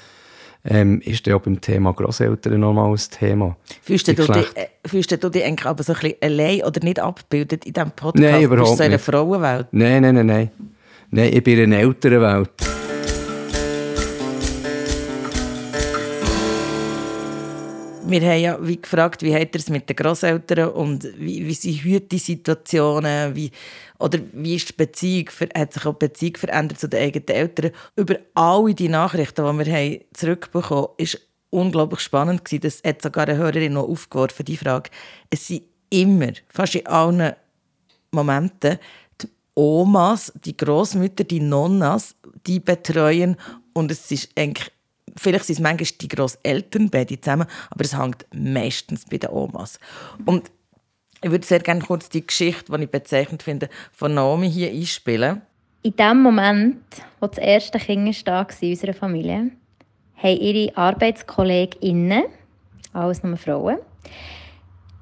Ähm, 0.64 1.00
ist 1.00 1.26
ja 1.26 1.36
beim 1.38 1.60
Thema 1.60 1.92
Grosseltern 1.92 2.60
nochmal 2.60 2.92
ein 2.92 3.00
Thema. 3.10 3.56
Fühlst 3.82 4.06
du, 4.06 4.14
dich, 4.14 4.28
äh, 4.28 4.68
fühlst 4.86 5.10
du 5.10 5.28
dich 5.28 5.44
eigentlich 5.44 5.66
aber 5.66 5.82
so 5.82 5.92
ein 5.92 5.98
bisschen 5.98 6.16
allein 6.20 6.62
oder 6.62 6.84
nicht 6.84 7.00
abgebildet 7.00 7.64
in 7.64 7.72
diesem 7.72 7.90
Podcast? 7.90 8.22
Nein, 8.22 8.42
überhaupt 8.42 8.68
Bist 8.68 8.74
du 8.74 8.76
so 8.76 8.82
eine 8.84 8.98
Frauenwelt? 9.00 9.66
Nein, 9.72 10.02
nein, 10.02 10.14
nein, 10.14 10.26
nein. 10.26 10.50
Nein, 11.10 11.32
ich 11.32 11.42
bin 11.42 11.58
in 11.58 11.72
einer 11.72 11.82
älteren 11.82 12.46
Wir 18.04 18.20
haben 18.22 18.40
ja 18.40 18.58
wie 18.60 18.80
gefragt, 18.80 19.22
wie 19.22 19.34
hat 19.34 19.54
er 19.54 19.60
es 19.60 19.70
mit 19.70 19.88
den 19.88 19.96
Großeltern 19.96 20.70
und 20.70 21.04
wie, 21.18 21.46
wie 21.46 21.54
sind 21.54 21.84
heute 21.84 22.06
die 22.06 22.18
Situationen, 22.18 23.34
wie, 23.36 23.50
oder 23.98 24.18
wie 24.32 24.56
ist 24.56 24.70
die 24.70 24.72
Beziehung, 24.72 25.30
hat 25.56 25.72
sich 25.72 25.86
auch 25.86 25.92
die 25.92 26.06
Beziehung 26.08 26.36
verändert 26.36 26.80
zu 26.80 26.88
den 26.88 27.02
eigenen 27.02 27.28
Eltern. 27.28 27.70
Über 27.94 28.16
alle 28.34 28.74
die 28.74 28.88
Nachrichten, 28.88 29.44
die 29.44 29.66
wir 29.66 29.72
haben 29.72 30.00
zurückbekommen 30.14 30.82
haben, 30.82 30.94
ist 30.96 31.20
unglaublich 31.50 32.00
spannend 32.00 32.44
gewesen. 32.44 32.62
Das 32.62 32.82
hat 32.84 33.02
sogar 33.02 33.28
eine 33.28 33.38
Hörerin 33.38 33.74
noch 33.74 33.88
aufgeworfen, 33.88 34.44
die 34.44 34.56
Frage. 34.56 34.90
Es 35.30 35.46
sind 35.46 35.62
immer, 35.90 36.32
fast 36.48 36.74
in 36.74 36.86
allen 36.86 37.34
Momenten, 38.10 38.78
die 39.20 39.28
Omas, 39.54 40.32
die 40.44 40.56
Großmütter, 40.56 41.24
die 41.24 41.40
Nonnas, 41.40 42.16
die 42.46 42.58
betreuen 42.58 43.36
und 43.72 43.90
es 43.90 44.10
ist 44.10 44.30
eigentlich 44.36 44.72
Vielleicht 45.16 45.44
sind 45.44 45.56
es 45.56 45.60
manchmal 45.60 45.98
die 46.00 46.08
Grosseltern 46.08 46.90
beide 46.90 47.20
zusammen, 47.20 47.46
aber 47.70 47.84
es 47.84 47.96
hängt 47.96 48.26
meistens 48.34 49.04
bei 49.04 49.18
den 49.18 49.30
Omas. 49.30 49.78
Und 50.24 50.50
ich 51.22 51.30
würde 51.30 51.46
sehr 51.46 51.60
gerne 51.60 51.82
kurz 51.82 52.08
die 52.08 52.26
Geschichte, 52.26 52.72
die 52.72 52.84
ich 52.84 52.90
bezeichnend 52.90 53.42
finde, 53.42 53.68
von 53.92 54.14
Naomi 54.14 54.50
hier 54.50 54.70
einspielen. 54.70 55.42
In 55.82 55.96
dem 55.96 56.22
Moment, 56.22 56.82
wo 57.20 57.26
das 57.26 57.38
erste 57.38 57.78
Kind 57.78 58.26
war 58.26 58.46
in 58.60 58.70
unserer 58.70 58.94
Familie, 58.94 59.50
haben 60.16 60.36
ihre 60.36 60.76
ArbeitskollegInnen, 60.76 62.24
alles 62.92 63.22
nur 63.22 63.36
Frauen, 63.36 63.78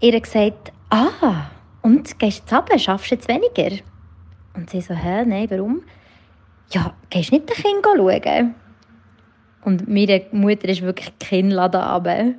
ihr 0.01 0.21
gesagt, 0.21 0.73
ah, 0.91 1.51
und 1.83 2.19
gehst 2.19 2.39
du 2.39 2.43
jetzt 2.43 2.53
runter, 2.53 2.79
schaffst 2.79 3.11
jetzt 3.11 3.29
weniger? 3.29 3.83
Und 4.55 4.71
sie 4.71 4.81
so, 4.81 4.95
hä, 4.95 5.25
nein, 5.25 5.51
warum? 5.51 5.83
Ja, 6.71 6.95
gehst 7.09 7.31
du 7.31 7.37
nicht 7.37 7.49
den 7.49 7.57
Kind 7.57 7.85
schauen? 7.85 8.55
Und 9.65 9.89
meine 9.89 10.23
Mutter 10.33 10.69
ist 10.69 10.83
wirklich 10.83 11.13
Kinnladen 11.19 11.81
runter. 11.81 12.35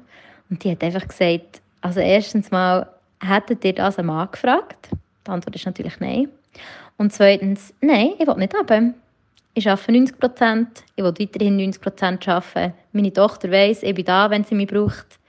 Und 0.49 0.63
die 0.63 0.71
hat 0.71 0.83
einfach 0.83 1.07
gesagt, 1.07 1.61
also 1.81 1.99
erstens 1.99 2.51
mal, 2.51 2.87
hättet 3.21 3.63
ihr 3.63 3.73
das 3.73 3.99
einmal 3.99 4.27
gefragt? 4.27 4.89
Die 5.25 5.31
Antwort 5.31 5.55
ist 5.55 5.65
natürlich 5.65 5.99
nein. 5.99 6.29
Und 6.97 7.13
zweitens, 7.13 7.73
nein, 7.81 8.11
ich 8.19 8.27
will 8.27 8.35
nicht 8.35 8.55
runter. 8.55 8.93
Ich 9.53 9.69
arbeite 9.69 9.91
90 9.91 10.19
Prozent, 10.19 10.83
ich 10.95 11.03
will 11.03 11.13
weiterhin 11.19 11.57
90 11.57 11.81
Prozent 11.81 12.27
arbeiten. 12.27 12.73
Meine 12.93 13.11
Tochter 13.11 13.51
weiss, 13.51 13.83
ich 13.83 13.93
bin 13.93 14.05
da, 14.05 14.29
wenn 14.29 14.43
sie 14.43 14.55
mich 14.55 14.67
braucht. 14.67 15.19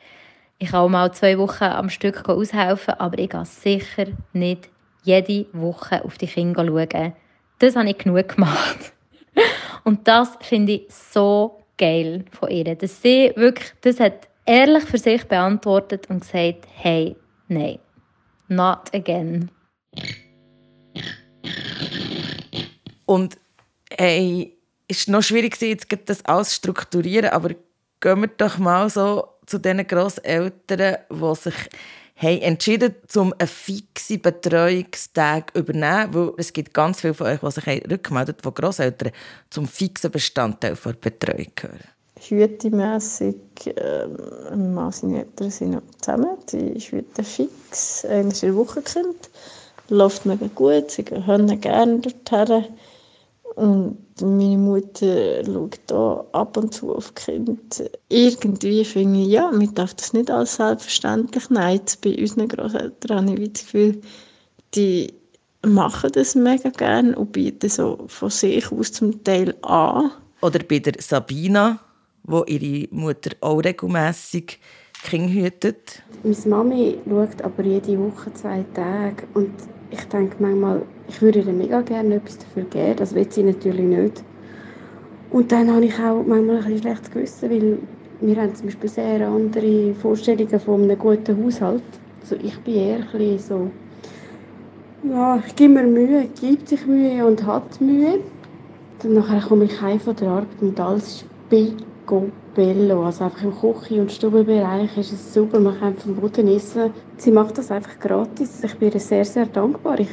Ich 0.58 0.70
kann 0.70 0.80
auch 0.80 0.88
mal 0.88 1.12
zwei 1.12 1.36
Wochen 1.38 1.64
am 1.64 1.90
Stück 1.90 2.28
aushelfen, 2.28 2.94
aber 2.94 3.18
ich 3.18 3.30
gehe 3.30 3.44
sicher 3.44 4.06
nicht 4.32 4.68
jede 5.02 5.46
Woche 5.52 6.04
auf 6.04 6.18
die 6.18 6.28
Kinder 6.28 6.64
schauen. 6.64 7.14
Das 7.58 7.74
habe 7.74 7.90
ich 7.90 7.98
genug 7.98 8.28
gemacht. 8.28 8.92
Und 9.84 10.06
das 10.06 10.36
finde 10.40 10.74
ich 10.74 10.86
so 10.88 11.61
geil 11.78 12.24
von 12.30 12.50
ihr, 12.50 12.74
dass 12.74 13.02
sie 13.02 13.32
wirklich, 13.36 13.72
das 13.80 14.00
hat 14.00 14.28
ehrlich 14.46 14.84
für 14.84 14.98
sich 14.98 15.24
beantwortet 15.24 16.08
und 16.08 16.20
gesagt, 16.20 16.66
hey, 16.74 17.16
nein, 17.48 17.78
not 18.48 18.92
again. 18.94 19.50
Und 23.06 23.36
hey, 23.98 24.56
ist 24.88 25.08
noch 25.08 25.22
schwierig 25.22 25.60
jetzt 25.60 25.86
das 26.06 26.24
alles 26.24 26.54
strukturieren, 26.54 27.30
aber 27.30 27.50
gehen 28.00 28.20
wir 28.20 28.28
doch 28.28 28.58
mal 28.58 28.88
so 28.90 29.28
zu 29.46 29.58
diesen 29.58 29.86
Grosseltern, 29.86 30.96
die 31.10 31.34
sich 31.34 31.54
haben 32.22 32.40
entschieden, 32.40 32.94
um 33.16 33.34
einen 33.38 33.48
fixen 33.48 34.22
Betreuungstag 34.22 35.52
zu 35.52 35.60
übernehmen, 35.60 36.14
weil 36.14 36.32
es 36.36 36.52
gibt 36.52 36.72
ganz 36.72 37.00
viele 37.00 37.14
von 37.14 37.26
euch, 37.26 37.40
die 37.40 37.50
sich 37.50 37.90
rückmelden, 37.90 38.36
die 38.44 38.54
Grosseltern 38.54 39.12
zum 39.50 39.66
fixen 39.66 40.10
Bestandteil 40.10 40.76
der 40.84 40.92
Betreuung 40.92 41.52
gehören. 41.54 41.80
Hütemässig, 42.20 43.36
ähm, 43.66 44.74
Mann 44.74 44.92
seine 44.92 45.20
Eltern 45.20 45.50
sind 45.50 45.70
noch 45.72 45.82
zusammen, 46.00 46.36
die 46.52 46.78
Hüte 46.78 47.24
fix, 47.24 48.04
einmal 48.04 48.32
in 48.32 48.40
der 48.40 48.56
Woche 48.56 48.82
kommt, 48.82 49.28
läuft 49.88 50.24
mega 50.24 50.46
gut, 50.54 50.92
sie 50.92 51.02
gehen 51.02 51.60
gerne 51.60 51.98
dorthin 51.98 52.64
und 53.54 53.98
meine 54.20 54.58
Mutter 54.58 55.44
schaut 55.44 55.80
da 55.86 56.24
ab 56.32 56.56
und 56.56 56.72
zu 56.72 56.94
auf 56.94 57.12
die 57.12 57.22
Kinder. 57.24 57.56
Irgendwie 58.08 58.84
finde 58.84 59.20
ich, 59.20 59.28
ja, 59.28 59.50
man 59.50 59.74
darf 59.74 59.94
das 59.94 60.12
nicht 60.12 60.30
als 60.30 60.56
selbstverständlich 60.56 61.50
nehmen. 61.50 61.80
Bei 62.02 62.18
unseren 62.18 62.48
Großeltern 62.48 63.30
habe 63.30 63.40
ich 63.40 63.52
das 63.52 63.62
Gefühl, 63.64 64.00
die 64.74 65.12
machen 65.64 66.10
das 66.12 66.34
mega 66.34 66.70
gerne 66.70 67.16
und 67.16 67.32
bieten 67.32 67.68
so 67.68 68.04
von 68.06 68.30
sich 68.30 68.70
aus 68.72 68.92
zum 68.92 69.22
Teil 69.22 69.54
an. 69.62 70.10
Oder 70.40 70.60
bei 70.60 70.78
der 70.78 70.94
Sabina, 70.98 71.78
wo 72.24 72.44
ihre 72.44 72.88
Mutter 72.90 73.30
auch 73.40 73.58
regelmässig 73.58 74.58
Kinder 75.04 75.32
hütet. 75.32 76.02
Meine 76.22 76.36
Mami 76.46 76.98
schaut 77.08 77.42
aber 77.42 77.64
jede 77.64 77.98
Woche 77.98 78.32
zwei 78.34 78.64
Tage 78.74 79.26
und 79.34 79.52
ich 79.92 80.04
denke 80.08 80.36
manchmal, 80.38 80.82
ich 81.08 81.20
würde 81.20 81.40
ihr 81.40 81.52
mega 81.52 81.82
gerne 81.82 82.16
etwas 82.16 82.38
dafür 82.38 82.64
geben, 82.64 82.96
das 82.96 83.14
will 83.14 83.30
sie 83.30 83.42
natürlich 83.42 83.84
nicht. 83.84 84.24
Und 85.30 85.52
dann 85.52 85.70
habe 85.72 85.84
ich 85.84 85.98
auch 85.98 86.24
manchmal 86.26 86.64
ein 86.64 86.78
schlechtes 86.78 87.10
Gewissen, 87.10 87.50
weil 87.50 87.78
wir 88.20 88.36
haben 88.36 88.54
zum 88.54 88.66
Beispiel 88.66 88.88
sehr 88.88 89.28
andere 89.28 89.94
Vorstellungen 89.94 90.60
von 90.60 90.82
einem 90.82 90.98
guten 90.98 91.44
Haushalt. 91.44 91.82
Also 92.22 92.36
ich 92.36 92.58
bin 92.60 92.74
eher 92.74 93.00
ein 93.12 93.38
so, 93.38 93.70
ja, 95.08 95.42
ich 95.46 95.56
gebe 95.56 95.74
mir 95.74 95.82
Mühe, 95.84 96.28
gibt 96.40 96.68
sich 96.68 96.86
Mühe 96.86 97.24
und 97.26 97.44
hat 97.44 97.80
Mühe. 97.80 98.20
Dann 99.02 99.14
nachher 99.14 99.40
komme 99.40 99.64
ich 99.64 99.80
heim 99.80 99.98
von 99.98 100.14
der 100.16 100.28
Arbeit 100.28 100.48
und 100.60 100.78
alles 100.78 101.04
ist 101.04 101.26
picobello. 102.54 103.04
Also 103.04 103.24
einfach 103.24 103.42
im 103.42 103.52
Küche- 103.52 104.00
und 104.00 104.12
Stubenbereich 104.12 104.96
ist 104.96 105.12
es 105.12 105.34
super, 105.34 105.60
man 105.60 105.78
kann 105.78 105.96
vom 105.96 106.14
Boden 106.16 106.48
essen. 106.48 106.92
Sie 107.16 107.30
macht 107.30 107.58
das 107.58 107.70
einfach 107.70 107.98
gratis. 107.98 108.62
Ich 108.64 108.74
bin 108.76 108.92
ihr 108.92 109.00
sehr, 109.00 109.24
sehr 109.24 109.46
dankbar. 109.46 110.00
Ich, 110.00 110.08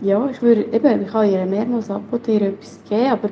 ja, 0.00 0.28
ich 0.30 0.40
würde, 0.42 0.64
eben, 0.72 1.02
ich 1.02 1.10
kann 1.10 1.30
ihr 1.30 1.44
mehrmals 1.46 1.90
ab 1.90 2.02
und 2.10 2.28
ihr 2.28 2.42
etwas 2.42 2.80
geben, 2.88 3.06
aber 3.06 3.30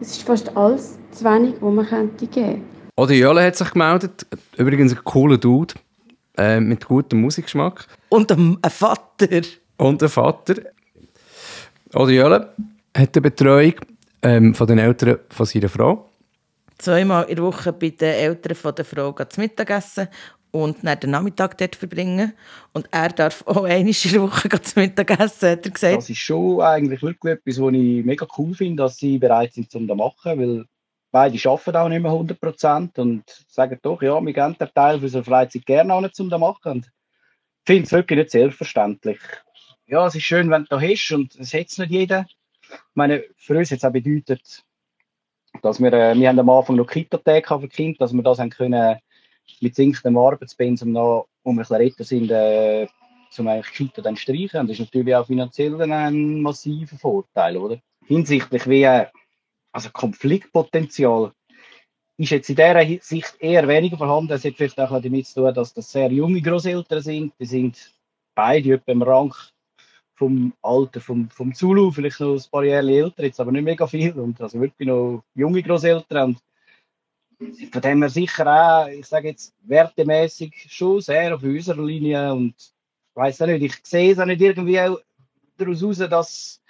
es 0.00 0.10
ist 0.12 0.22
fast 0.22 0.56
alles 0.56 0.98
zu 1.10 1.24
wenig, 1.24 1.54
was 1.60 1.74
man 1.74 1.86
könnte 1.86 2.26
geben 2.26 2.62
Oder 2.96 3.12
Jöle 3.12 3.44
hat 3.44 3.56
sich 3.56 3.70
gemeldet, 3.70 4.26
übrigens 4.56 4.92
ein 4.92 5.04
cooler 5.04 5.38
Dude, 5.38 5.74
äh, 6.36 6.60
mit 6.60 6.86
gutem 6.86 7.20
Musikgeschmack. 7.20 7.86
Und 8.08 8.30
ein 8.30 8.58
Vater. 8.68 9.42
Und 9.76 10.02
ein 10.02 10.08
Vater. 10.08 10.54
Oder 11.94 12.10
Jöle 12.10 12.54
hat 12.96 13.16
eine 13.16 13.22
Betreuung 13.22 13.74
ähm, 14.22 14.54
von 14.54 14.66
den 14.66 14.78
Eltern 14.78 15.18
von 15.30 15.46
seiner 15.46 15.68
Frau. 15.68 16.08
Zweimal 16.78 17.24
in 17.24 17.36
der 17.36 17.44
Woche 17.44 17.72
bei 17.72 17.90
den 17.90 18.14
Eltern 18.14 18.54
von 18.54 18.74
der 18.74 18.84
Frau 18.84 19.12
zu 19.12 19.40
Mittagessen 19.40 20.08
und 20.50 20.78
dann 20.82 21.00
den 21.00 21.10
Nachmittag 21.10 21.58
dort 21.58 21.76
verbringen. 21.76 22.32
Und 22.72 22.88
er 22.90 23.08
darf 23.08 23.44
auch 23.46 23.64
einmal 23.64 23.80
in 23.80 24.12
der 24.12 24.22
Woche 24.22 24.48
zum 24.62 24.82
Mittagessen, 24.82 25.50
hat 25.50 25.66
er 25.66 25.72
gesagt. 25.72 25.96
Das 25.96 26.10
ist 26.10 26.18
schon 26.18 26.60
eigentlich 26.60 27.02
wirklich 27.02 27.34
etwas, 27.34 27.60
was 27.60 27.72
ich 27.72 28.04
mega 28.04 28.26
cool 28.38 28.54
finde, 28.54 28.82
dass 28.84 28.96
sie 28.96 29.18
bereit 29.18 29.54
sind, 29.54 29.74
um 29.74 29.86
das 29.86 29.96
zu 29.96 30.02
machen, 30.02 30.40
weil 30.40 30.64
beide 31.10 31.50
arbeiten 31.50 31.76
auch 31.76 31.88
nicht 31.88 32.02
mehr 32.02 32.12
100 32.12 32.40
Prozent 32.40 32.98
und 32.98 33.24
sagen 33.48 33.78
doch, 33.82 34.00
ja, 34.02 34.20
wir 34.20 34.32
geben 34.32 34.56
den 34.58 34.68
Teil 34.74 34.98
für 34.98 35.04
unsere 35.04 35.24
Freizeit 35.24 35.66
gerne 35.66 35.92
auch 35.94 36.00
nicht, 36.00 36.18
um 36.20 36.30
das 36.30 36.38
zu 36.38 36.40
machen. 36.40 36.72
Und 36.72 36.86
ich 36.86 37.66
finde 37.66 37.84
es 37.84 37.92
wirklich 37.92 38.18
nicht 38.18 38.30
selbstverständlich. 38.30 39.18
Ja, 39.86 40.06
es 40.06 40.14
ist 40.14 40.24
schön, 40.24 40.50
wenn 40.50 40.62
du 40.64 40.68
da 40.68 40.80
hast 40.80 41.12
und 41.12 41.34
es 41.36 41.54
hat 41.54 41.66
nicht 41.78 41.90
jeder. 41.90 42.26
Ich 42.70 42.78
meine, 42.94 43.24
für 43.36 43.56
uns 43.56 43.70
hat 43.70 43.78
es 43.78 43.84
auch 43.84 43.92
bedeutet, 43.92 44.62
dass 45.62 45.80
wir, 45.80 45.92
äh, 45.92 46.14
wir 46.14 46.28
haben 46.28 46.38
am 46.38 46.50
Anfang 46.50 46.76
noch 46.76 46.86
Kita-Tage 46.86 47.60
für 47.60 47.68
Kinder, 47.68 47.98
dass 47.98 48.12
wir 48.12 48.22
das 48.22 48.38
haben 48.38 48.50
können 48.50 48.98
mit 49.60 49.74
sinkendem 49.74 50.18
Arbeitspensum 50.18 50.92
noch 50.92 51.28
um 51.42 51.56
ein 51.56 51.58
bisschen 51.58 51.76
retten 51.76 52.04
sind, 52.04 52.30
äh, 52.30 52.86
zum 53.30 53.48
eigentlich 53.48 53.72
Kita 53.72 54.02
dann 54.02 54.16
streichen. 54.16 54.60
Und 54.60 54.68
das 54.68 54.78
ist 54.78 54.86
natürlich 54.86 55.14
auch 55.14 55.26
finanziell 55.26 55.80
ein 55.80 56.40
massiver 56.42 56.96
Vorteil, 56.96 57.56
oder? 57.56 57.78
Hinsichtlich 58.06 58.66
wie, 58.68 58.82
äh, 58.82 59.06
also 59.72 59.90
Konfliktpotenzial 59.90 61.32
ist 62.16 62.30
jetzt 62.30 62.50
in 62.50 62.56
dieser 62.56 62.84
Sicht 63.00 63.36
eher 63.38 63.68
weniger 63.68 63.96
vorhanden. 63.96 64.32
Es 64.32 64.44
hat 64.44 64.54
vielleicht 64.54 64.80
auch 64.80 65.00
damit 65.00 65.26
zu 65.26 65.42
tun, 65.42 65.54
dass 65.54 65.72
das 65.72 65.92
sehr 65.92 66.10
junge 66.10 66.42
Großeltern 66.42 67.00
sind. 67.00 67.32
Die 67.38 67.46
sind 67.46 67.94
beide 68.34 68.74
etwa 68.74 68.92
im 68.92 69.02
Rang 69.02 69.34
vom 70.18 70.52
Alter 70.62 71.00
vom, 71.00 71.30
vom 71.30 71.54
Zulu, 71.54 71.92
vielleicht 71.92 72.18
noch 72.18 72.34
ein 72.34 72.50
paar 72.50 72.64
Jahre 72.64 72.90
älter, 72.90 73.22
jetzt 73.22 73.38
aber 73.38 73.52
nicht 73.52 73.62
mega 73.62 73.86
viel. 73.86 74.12
Und 74.12 74.40
also 74.40 74.60
wirklich 74.60 74.88
noch 74.88 75.22
junge 75.34 75.62
Großeltern. 75.62 76.36
Und 77.38 77.72
von 77.72 77.82
dem 77.82 78.02
her 78.02 78.10
sicher 78.10 78.46
auch, 78.46 78.88
ich 78.88 79.06
sage 79.06 79.28
jetzt, 79.28 79.54
wertemäßig 79.62 80.66
schon 80.68 81.00
sehr 81.00 81.36
auf 81.36 81.42
unserer 81.44 81.84
Linie. 81.84 82.34
Und 82.34 82.54
ich 82.56 83.16
weiß 83.16 83.42
auch 83.42 83.46
nicht, 83.46 83.62
ich 83.62 83.74
sehe 83.84 84.12
es 84.12 84.18
auch 84.18 84.26
nicht 84.26 84.40
irgendwie 84.40 84.80
auch 84.80 84.98
daraus 85.56 85.80
heraus, 85.82 85.98
dass, 85.98 86.60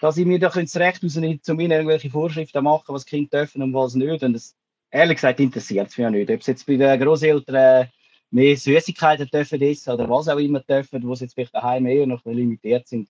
dass 0.00 0.16
ich 0.16 0.26
mir 0.26 0.38
da 0.38 0.48
das 0.48 0.76
Recht 0.76 1.02
rausnehme, 1.02 1.40
zu 1.40 1.54
mir 1.54 1.68
irgendwelche 1.68 2.10
Vorschriften 2.10 2.62
machen, 2.62 2.94
was 2.94 3.06
Kinder 3.06 3.40
dürfen 3.40 3.60
und 3.60 3.74
was 3.74 3.96
nicht. 3.96 4.22
Und 4.22 4.34
das, 4.34 4.54
ehrlich 4.92 5.16
gesagt, 5.16 5.40
interessiert 5.40 5.88
es 5.88 5.98
mich 5.98 6.06
auch 6.06 6.10
nicht. 6.10 6.30
Ob 6.30 6.40
es 6.40 6.46
jetzt 6.46 6.64
bei 6.64 6.76
den 6.76 7.00
Großeltern 7.00 7.88
mehr 8.30 8.56
Süßigkeiten 8.56 9.28
dürfen 9.28 9.60
essen 9.62 9.92
oder 9.92 10.08
was 10.08 10.28
auch 10.28 10.38
immer 10.38 10.60
dürfen, 10.60 11.02
wo 11.02 11.14
sie 11.14 11.24
jetzt 11.24 11.34
vielleicht 11.34 11.54
daheim 11.54 11.86
eher 11.86 12.06
noch 12.06 12.24
limitiert 12.24 12.86
sind. 12.88 13.08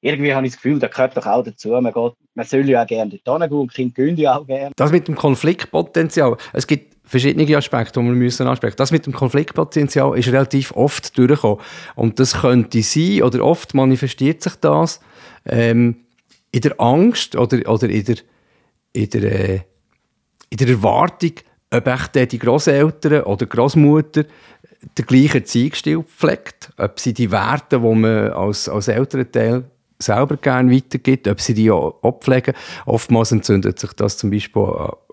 irgendwie 0.00 0.34
habe 0.34 0.46
ich 0.46 0.52
das 0.52 0.62
Gefühl, 0.62 0.78
das 0.78 0.90
gehört 0.90 1.16
doch 1.16 1.26
auch 1.26 1.42
dazu. 1.42 1.70
Man, 1.70 1.92
geht, 1.92 2.12
man 2.34 2.46
soll 2.46 2.68
ja 2.68 2.82
auch 2.82 2.86
gerne 2.86 3.18
dort 3.24 3.42
gehen 3.48 3.58
und 3.58 3.74
Kinder 3.74 3.94
gehen 3.94 4.16
ja 4.16 4.38
auch 4.38 4.46
gerne. 4.46 4.72
Das 4.76 4.92
mit 4.92 5.08
dem 5.08 5.16
Konfliktpotenzial, 5.16 6.36
es 6.52 6.66
gibt 6.66 6.96
verschiedene 7.02 7.56
Aspekte, 7.56 8.00
die 8.00 8.06
wir 8.06 8.12
müssen 8.12 8.46
ansprechen. 8.46 8.76
Das 8.76 8.92
mit 8.92 9.06
dem 9.06 9.12
Konfliktpotenzial 9.12 10.18
ist 10.18 10.28
relativ 10.28 10.72
oft 10.72 11.16
durchgekommen. 11.16 11.60
Und 11.94 12.18
das 12.20 12.40
könnte 12.40 12.82
sein, 12.82 13.22
oder 13.22 13.44
oft 13.44 13.74
manifestiert 13.74 14.42
sich 14.42 14.56
das 14.56 15.00
ähm, 15.46 15.96
in 16.50 16.60
der 16.60 16.80
Angst 16.80 17.36
oder, 17.36 17.58
oder 17.70 17.88
in 17.88 18.04
der, 18.04 18.16
in 18.92 19.10
der, 19.10 19.22
äh, 19.22 19.60
in 20.50 20.56
der 20.58 20.68
Erwartung, 20.68 21.32
ob 21.70 22.12
die 22.12 22.38
Großeltern 22.38 23.22
oder 23.22 23.46
Großmutter 23.46 24.24
den 24.98 25.06
gleichen 25.06 25.38
Erziehungsstil 25.38 26.02
pflegt, 26.02 26.72
ob 26.76 27.00
sie 27.00 27.12
die 27.12 27.30
Werte, 27.30 27.80
die 27.80 27.94
man 27.94 28.30
als, 28.30 28.68
als 28.68 28.88
Elternteil 28.88 29.64
selber 29.98 30.36
gerne 30.36 30.70
weitergibt, 30.74 31.26
ob 31.26 31.40
sie 31.40 31.54
die 31.54 31.70
auch 31.70 32.02
abpflegen. 32.02 32.54
Oftmals 32.84 33.32
entzündet 33.32 33.78
sich 33.78 33.92
das 33.94 34.18
zum 34.18 34.30
Beispiel 34.30 34.62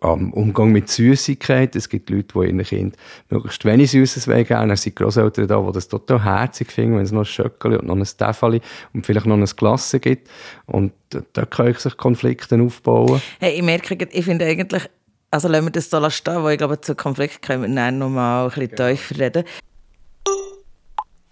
am 0.02 0.34
Umgang 0.34 0.72
mit 0.72 0.90
Süßigkeit. 0.90 1.76
Es 1.76 1.88
gibt 1.88 2.10
Leute, 2.10 2.40
die 2.40 2.48
ihren 2.48 2.64
Kind 2.64 2.98
möglichst 3.30 3.64
wenig 3.64 3.92
Süßes 3.92 4.26
gerne. 4.26 4.74
Es 4.74 4.82
sind 4.82 4.96
Großeltern 4.96 5.48
da, 5.48 5.62
die 5.62 5.72
das 5.72 5.88
total 5.88 6.24
herzig 6.24 6.72
finden, 6.72 6.98
wenn 6.98 7.04
es 7.04 7.12
noch 7.12 7.22
ein 7.22 7.26
Schöckeli 7.26 7.78
und 7.78 7.88
noch 7.88 7.96
ein 7.96 8.04
Täfeli 8.04 8.60
und 8.94 9.06
vielleicht 9.06 9.26
noch 9.26 9.38
ein 9.38 9.46
Glasse 9.46 10.00
gibt. 10.00 10.30
Und 10.66 10.92
da 11.34 11.46
können 11.46 11.74
sich 11.76 11.96
Konflikte 11.96 12.62
aufbauen. 12.62 13.22
Hey, 13.40 13.56
ich 13.56 13.64
merke, 13.64 13.98
ich 14.12 14.26
finde 14.26 14.46
eigentlich, 14.46 14.90
also 15.34 15.48
lassen 15.48 15.66
wir 15.66 15.72
das 15.72 15.90
so 15.90 16.10
stehen, 16.12 16.44
weil 16.44 16.54
ich 16.54 16.58
glaube, 16.60 16.80
zu 16.80 16.94
Konflikt 16.94 17.42
können 17.42 17.64
wir 17.64 17.76
dann 17.76 17.98
noch 17.98 18.10
mal 18.10 18.44
ein 18.44 18.50
bisschen 18.50 18.70
ja. 18.78 18.90
tiefer 18.90 19.20
reden. 19.20 19.44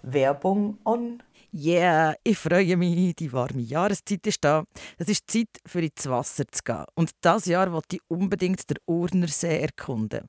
Werbung 0.01 0.79
on. 0.83 1.21
Yeah, 1.53 2.15
ich 2.23 2.37
freue 2.37 2.77
mich, 2.77 3.15
die 3.15 3.31
warme 3.31 3.61
Jahreszeit 3.61 4.25
ist 4.25 4.43
da. 4.43 4.63
Es 4.97 5.07
ist 5.07 5.29
Zeit, 5.29 5.49
für 5.67 5.81
ins 5.81 6.09
Wasser 6.09 6.45
zu 6.49 6.63
gehen. 6.63 6.85
Und 6.95 7.11
das 7.21 7.45
Jahr 7.45 7.71
wollte 7.71 7.97
ich 7.97 8.01
unbedingt 8.07 8.67
den 8.69 8.77
Urnersee 8.87 9.59
erkunden. 9.59 10.25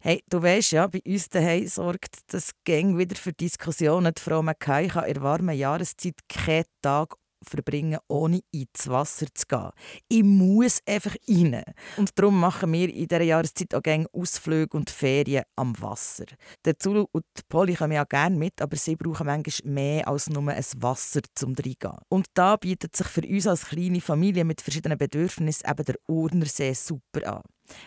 Hey, 0.00 0.22
du 0.28 0.42
weißt 0.42 0.72
ja, 0.72 0.86
bei 0.86 1.00
uns 1.06 1.30
daheim 1.30 1.66
sorgt 1.68 2.18
das 2.26 2.50
Gang 2.64 2.98
wieder 2.98 3.16
für 3.16 3.32
Diskussionen. 3.32 4.12
Die 4.12 4.20
Frau 4.20 4.42
McKay 4.42 4.88
kann 4.88 5.04
in 5.04 5.14
der 5.14 5.22
warmen 5.22 5.56
Jahreszeit 5.56 6.16
keinen 6.28 6.64
Tag 6.82 7.14
verbringen, 7.48 7.98
ohne 8.08 8.40
ins 8.52 8.88
Wasser 8.88 9.26
zu 9.34 9.46
gehen. 9.46 9.70
Ich 10.08 10.22
muss 10.22 10.80
einfach 10.86 11.14
rein. 11.28 11.62
Und 11.96 12.18
darum 12.18 12.40
machen 12.40 12.72
wir 12.72 12.92
in 12.92 13.08
dieser 13.08 13.22
Jahreszeit 13.22 13.74
auch 13.74 13.82
gerne 13.82 14.06
Ausflüge 14.12 14.76
und 14.76 14.90
Ferien 14.90 15.44
am 15.56 15.80
Wasser. 15.80 16.26
Der 16.64 16.78
Zulu 16.78 17.06
und 17.12 17.24
die 17.36 17.42
Polly 17.48 17.74
kommen 17.74 17.98
auch 17.98 18.08
gerne 18.08 18.36
mit, 18.36 18.60
aber 18.60 18.76
sie 18.76 18.96
brauchen 18.96 19.26
manchmal 19.26 19.72
mehr 19.72 20.08
als 20.08 20.28
nur 20.28 20.48
ein 20.48 20.64
Wasser 20.76 21.20
zum 21.34 21.54
Reingehen. 21.54 21.98
Und 22.08 22.26
da 22.34 22.56
bietet 22.56 22.96
sich 22.96 23.06
für 23.06 23.26
uns 23.26 23.46
als 23.46 23.66
kleine 23.66 24.00
Familie 24.00 24.44
mit 24.44 24.60
verschiedenen 24.60 24.98
Bedürfnissen 24.98 25.68
eben 25.68 25.84
der 25.84 25.96
Urnersee 26.08 26.72
super 26.74 27.36
an. 27.36 27.42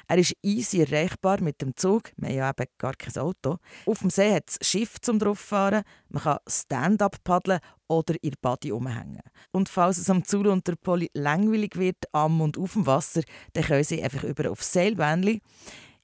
Er 0.08 0.18
ist 0.18 0.36
easy 0.42 0.82
erreichbar 0.82 1.42
mit 1.42 1.62
dem 1.62 1.76
Zug. 1.76 2.12
Wir 2.18 2.30
haben 2.30 2.36
ja 2.38 2.50
eben 2.50 2.66
gar 2.78 2.94
kein 2.94 3.16
Auto. 3.22 3.58
Auf 3.86 4.00
dem 4.00 4.10
See 4.10 4.34
hat 4.34 4.50
es 4.50 4.68
Schiff 4.68 5.00
zum 5.02 5.20
drauffahren. 5.20 5.84
Man 6.10 6.24
kann 6.24 6.38
Stand-up 6.48 7.24
paddeln 7.24 7.60
oder 7.88 8.16
ihr 8.22 8.34
Body 8.42 8.72
umhängen. 8.72 9.22
Und 9.52 9.70
falls 9.70 9.98
es 9.98 10.10
am 10.10 10.24
Zulu 10.24 10.52
und 10.52 10.68
der 10.68 10.76
Poli 10.76 11.10
langweilig 11.14 11.78
wird, 11.78 11.98
am 12.12 12.42
und 12.42 12.58
auf 12.58 12.74
dem 12.74 12.86
Wasser, 12.86 13.22
dann 13.54 13.64
können 13.64 13.84
sie 13.84 14.04
einfach 14.04 14.24
über 14.24 14.52
aufs 14.52 14.72
Seilbähnchen. 14.74 15.42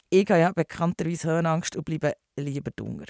Ich 0.10 0.30
habe 0.30 0.40
ja 0.40 0.52
bekannterweise 0.52 1.28
Höhenangst 1.28 1.76
und 1.76 1.86
bleibe 1.86 2.14
lieber 2.38 2.72
dunger. 2.76 3.06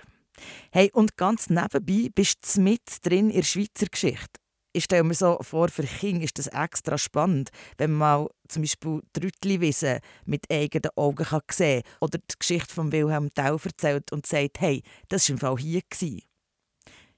Hey, 0.72 0.92
und 0.94 1.18
ganz 1.18 1.50
nebenbei 1.50 2.10
bist 2.14 2.56
du 2.56 2.62
mit 2.62 2.82
drin 3.04 3.30
in 3.30 3.38
der 3.38 3.44
Schweizer 3.44 3.88
Geschichte 3.90 4.40
ich 4.76 4.84
stelle 4.84 5.04
mir 5.04 5.14
so 5.14 5.38
vor, 5.42 5.70
für 5.70 5.84
Kinder 5.84 6.24
ist 6.24 6.38
das 6.38 6.48
extra 6.48 6.98
spannend, 6.98 7.50
wenn 7.78 7.92
man 7.92 8.24
mal 8.24 8.30
zum 8.50 8.62
Beispiel 8.62 9.02
Trüttliwiesen 9.14 10.00
mit 10.26 10.52
eigenen 10.52 10.92
Augen 10.96 11.26
kann 11.26 11.42
sehen 11.50 11.82
kann 11.84 11.94
oder 12.02 12.18
die 12.20 12.36
Geschichte 12.38 12.74
von 12.74 12.92
Wilhelm 12.92 13.30
Tell 13.34 13.58
erzählt 13.64 14.12
und 14.12 14.26
sagt, 14.26 14.60
hey, 14.60 14.84
das 15.08 15.30
war 15.30 15.34
im 15.34 15.38
Fall 15.40 15.58
hier. 15.58 15.82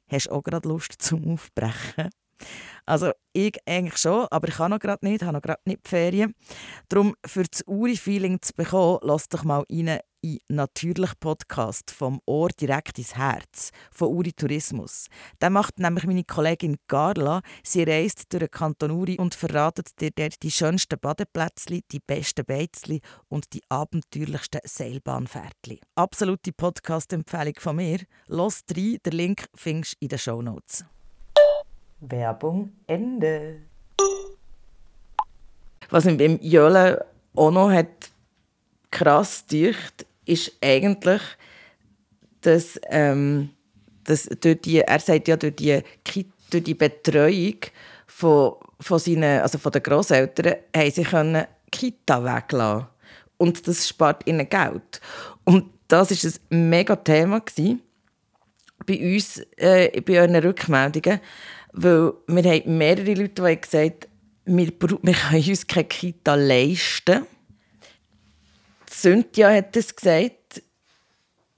Hast 0.09 0.27
du 0.27 0.31
auch 0.31 0.43
gerade 0.43 0.67
Lust 0.69 0.93
zum 0.99 1.33
Aufbrechen? 1.33 2.09
Also 2.85 3.11
ich 3.33 3.57
eigentlich 3.65 3.97
schon, 3.97 4.27
aber 4.31 4.47
ich 4.47 4.55
kann 4.55 4.71
noch 4.71 4.79
gerade 4.79 5.05
nicht, 5.05 5.21
habe 5.21 5.33
noch 5.33 5.41
gerade 5.41 5.61
nicht 5.65 5.85
die 5.85 5.89
Ferien. 5.89 6.35
Darum, 6.89 7.15
für 7.25 7.43
das 7.43 7.63
Uri-Feeling 7.67 8.41
zu 8.41 8.53
bekommen, 8.53 8.99
lass 9.03 9.29
doch 9.29 9.43
mal 9.43 9.63
rein 9.69 9.99
in 10.21 10.39
«Natürlich 10.49 11.11
Podcast» 11.19 11.91
vom 11.91 12.19
Ohr 12.25 12.49
direkt 12.49 12.97
ins 12.97 13.15
Herz 13.15 13.71
von 13.91 14.09
Uri 14.09 14.33
Tourismus. 14.33 15.07
Den 15.41 15.53
macht 15.53 15.79
nämlich 15.79 16.05
meine 16.05 16.23
Kollegin 16.23 16.77
Carla. 16.87 17.41
Sie 17.63 17.83
reist 17.83 18.31
durch 18.33 18.39
den 18.39 18.51
Kanton 18.51 18.91
Uri 18.91 19.17
und 19.17 19.35
verratet 19.35 19.99
dir 20.01 20.11
dort 20.11 20.41
die 20.41 20.51
schönsten 20.51 20.99
Badeplätzchen, 20.99 21.81
die 21.91 21.99
besten 21.99 22.45
Beizli 22.45 23.01
und 23.27 23.53
die 23.53 23.61
abenteuerlichsten 23.69 24.61
Seilbahnfährtchen. 24.63 25.79
Absolute 25.95 26.51
Podcast-Empfehlung 26.51 27.55
von 27.59 27.75
mir. 27.75 27.99
Los 28.27 28.63
rein, 28.75 28.97
den 29.05 29.13
Link 29.13 29.47
findest 29.55 29.93
du 29.93 29.97
in 30.01 30.09
den 30.09 30.19
Shownotes. 30.19 30.85
Werbung 31.99 32.71
Ende. 32.85 33.61
Was 35.89 36.05
mich 36.05 36.17
beim 36.17 36.39
Jöle 36.41 37.05
auch 37.35 37.51
noch 37.51 37.71
hat 37.71 38.11
krass 38.91 39.45
dicht 39.45 40.05
ist 40.25 40.51
eigentlich, 40.61 41.21
dass, 42.41 42.79
ähm, 42.89 43.49
dass 44.03 44.23
durch 44.23 44.61
die, 44.61 44.79
er 44.79 44.99
sagt 44.99 45.27
ja, 45.27 45.37
durch 45.37 45.55
die, 45.55 45.81
durch 46.49 46.63
die 46.63 46.73
Betreuung 46.73 47.57
von, 48.05 48.55
von, 48.79 48.99
seinen, 48.99 49.41
also 49.41 49.57
von 49.57 49.71
den 49.71 49.83
Großeltern 49.83 50.55
haben 50.75 50.91
sie 50.91 51.03
können 51.03 51.45
Kita 51.71 52.23
weglassen 52.23 52.87
und 53.37 53.67
das 53.67 53.87
spart 53.87 54.27
ihnen 54.27 54.47
Geld. 54.47 55.01
Und 55.43 55.65
das 55.87 56.11
ist 56.11 56.41
ein 56.51 56.69
mega 56.69 56.95
Thema 56.95 57.41
bei 58.85 59.15
uns, 59.15 59.41
äh, 59.57 60.01
bei 60.01 60.21
euren 60.21 60.35
Rückmeldungen, 60.35 61.19
weil 61.77 62.13
wir 62.27 62.43
haben 62.43 62.77
mehrere 62.77 63.13
Leute, 63.13 63.41
die 63.41 63.61
gesagt 63.61 64.07
haben, 64.07 64.57
wir, 64.57 64.71
wir 64.79 65.13
können 65.13 65.49
uns 65.49 65.67
keine 65.67 65.85
Kita 65.85 66.35
leisten 66.35 67.25
Cynthia 68.97 69.51
hat 69.51 69.75
das 69.75 69.95
gesagt. 69.95 70.63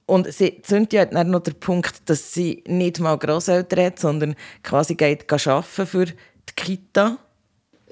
Und 0.06 0.32
sie, 0.32 0.60
Cynthia 0.62 1.02
hat 1.02 1.14
dann 1.14 1.30
noch 1.30 1.40
den 1.40 1.54
Punkt, 1.54 2.02
dass 2.06 2.34
sie 2.34 2.62
nicht 2.66 2.98
mal 2.98 3.16
Großeltern 3.16 3.84
hat, 3.86 3.98
sondern 3.98 4.34
quasi 4.62 4.94
geht 4.94 5.30
arbeiten 5.32 5.86
für 5.86 6.06
die 6.06 6.14
Kita. 6.56 7.16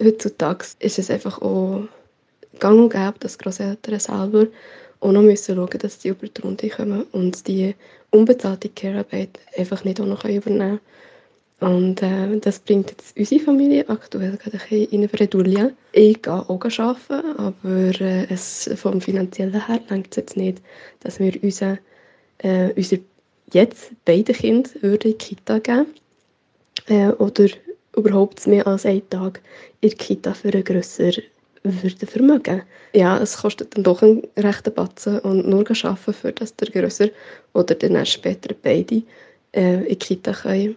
Heutzutage 0.00 0.64
ist 0.80 0.98
es 0.98 1.10
einfach 1.10 1.40
auch 1.40 1.84
gang 2.58 2.78
und 2.80 2.90
gäbe, 2.90 3.14
dass 3.20 3.38
Großeltern 3.38 4.00
selber 4.00 4.46
auch 5.00 5.12
noch 5.12 5.22
müssen 5.22 5.54
schauen 5.54 5.78
dass 5.78 6.02
sie 6.02 6.08
über 6.08 6.26
die 6.26 6.40
Runde 6.42 6.68
kommen 6.68 7.04
und 7.12 7.46
die 7.46 7.74
unbezahlte 8.10 8.68
Care-Arbeit 8.68 9.38
einfach 9.56 9.84
nicht 9.84 10.00
auch 10.00 10.06
noch 10.06 10.24
übernehmen 10.24 10.58
können. 10.58 10.80
Und 11.60 12.02
äh, 12.02 12.38
das 12.38 12.60
bringt 12.60 12.90
jetzt 12.90 13.16
unsere 13.16 13.40
Familie 13.40 13.88
aktuell 13.88 14.36
gerade 14.36 14.58
ein 14.58 14.68
bisschen 14.68 15.02
in 15.02 15.08
Bredouille. 15.08 15.74
Ich 15.92 16.22
gehe 16.22 16.32
auch 16.32 16.78
arbeiten, 16.78 17.36
aber 17.36 18.00
äh, 18.00 18.26
es, 18.30 18.70
vom 18.76 19.00
Finanziellen 19.00 19.66
her 19.66 19.80
reicht 19.88 20.12
es 20.12 20.16
jetzt 20.16 20.36
nicht, 20.36 20.62
dass 21.00 21.18
wir 21.18 21.32
unsere, 21.42 21.78
äh, 22.38 22.72
unsere 22.76 23.02
jetzt 23.52 23.90
beide 24.04 24.32
Kinder 24.32 24.70
in 24.82 24.98
die 25.00 25.14
Kita 25.14 25.58
geben 25.58 25.86
äh, 26.86 27.08
oder 27.08 27.48
überhaupt 27.96 28.46
mehr 28.46 28.66
als 28.66 28.86
einen 28.86 29.08
Tag 29.10 29.40
in 29.80 29.88
der 29.90 29.98
Kita 29.98 30.34
für 30.34 30.54
ein 30.54 30.62
grösser 30.62 31.10
würde 31.64 32.06
vermögen. 32.06 32.62
Ja, 32.94 33.18
es 33.18 33.36
kostet 33.38 33.76
dann 33.76 33.82
doch 33.82 34.02
einen 34.02 34.22
rechten 34.36 34.72
Batzen 34.72 35.18
und 35.20 35.48
nur 35.48 35.64
arbeiten, 35.68 36.12
für 36.12 36.32
das 36.32 36.54
der 36.54 36.68
grösser 36.68 37.08
oder 37.52 37.74
dann 37.74 38.06
später 38.06 38.54
beide 38.62 39.02
äh, 39.52 39.82
in 39.82 39.88
die 39.88 39.96
Kita 39.96 40.32
können 40.32 40.76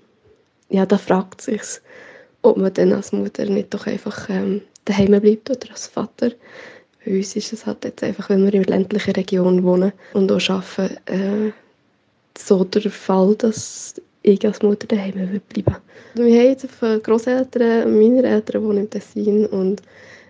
ja, 0.72 0.86
da 0.86 0.98
fragt 0.98 1.42
sich 1.42 1.62
ob 2.42 2.58
man 2.58 2.74
dann 2.74 2.94
als 2.94 3.12
Mutter 3.12 3.46
nicht 3.46 3.74
doch 3.74 3.88
einfach 3.88 4.30
ähm, 4.30 4.62
daheim 4.86 5.20
bleibt 5.22 5.50
oder 5.50 5.72
als 5.72 5.88
Vater. 5.88 6.32
Bei 7.04 7.12
uns 7.12 7.36
ist 7.36 7.54
es 7.54 7.66
halt 7.66 7.84
jetzt 7.84 8.04
einfach, 8.04 8.30
wenn 8.30 8.44
wir 8.46 8.54
in 8.54 8.64
ländlichen 8.64 9.14
Region 9.14 9.64
wohnen 9.64 9.92
und 10.14 10.32
auch 10.32 10.50
arbeiten, 10.50 10.98
äh, 11.08 11.52
so 12.38 12.64
der 12.64 12.90
Fall, 12.92 13.36
dass 13.36 13.96
ich 14.24 14.46
als 14.46 14.62
Mutter 14.62 14.88
daheim 14.88 15.14
bleiben 15.14 15.76
Wir 16.14 16.40
haben 16.40 16.48
jetzt 16.50 16.68
Großeltern, 17.04 18.00
meine 18.00 18.24
Eltern 18.24 18.64
wohnen 18.64 18.80
im 18.80 18.90
Tessin 18.90 19.46
und 19.48 19.82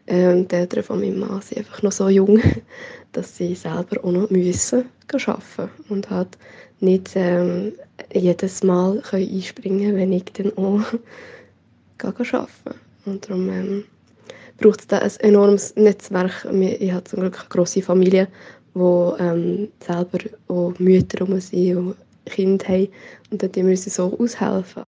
ähm, 0.07 0.47
die 0.47 0.55
Eltern 0.55 0.83
von 0.83 0.99
meinem 0.99 1.19
Mann 1.19 1.41
sind 1.41 1.59
einfach 1.59 1.81
noch 1.83 1.91
so 1.91 2.09
jung, 2.09 2.39
dass 3.11 3.37
sie 3.37 3.53
selber 3.55 4.03
auch 4.03 4.11
noch 4.11 4.29
müssen 4.29 4.85
arbeiten 5.13 5.69
und 5.89 6.09
halt 6.09 6.37
nicht 6.81 7.11
ähm, 7.15 7.73
jedes 8.13 8.63
Mal 8.63 9.01
können 9.01 9.29
einspringen 9.29 9.95
wenn 9.95 10.13
ich 10.13 10.25
dann 10.33 10.57
auch 10.57 10.81
arbeiten 12.03 12.79
Und 13.05 13.29
darum 13.29 13.49
ähm, 13.49 13.83
braucht 14.57 14.81
es 14.81 14.87
da 14.87 14.99
ein 14.99 15.11
enormes 15.19 15.75
Netzwerk. 15.75 16.45
Ich 16.51 16.91
habe 16.91 17.03
zum 17.03 17.21
Glück 17.21 17.39
eine 17.39 17.49
grosse 17.49 17.81
Familie, 17.81 18.27
wo 18.73 19.15
ähm, 19.19 19.69
selber 19.85 20.19
auch 20.47 20.73
Mütter 20.79 21.23
um 21.23 21.39
sind 21.39 21.77
und 21.77 21.95
Kinder 22.25 22.67
haben. 22.67 22.87
Und 23.29 23.43
dort 23.43 23.55
müssen 23.57 23.85
wir 23.85 23.91
so 23.91 24.17
aushelfen. 24.19 24.83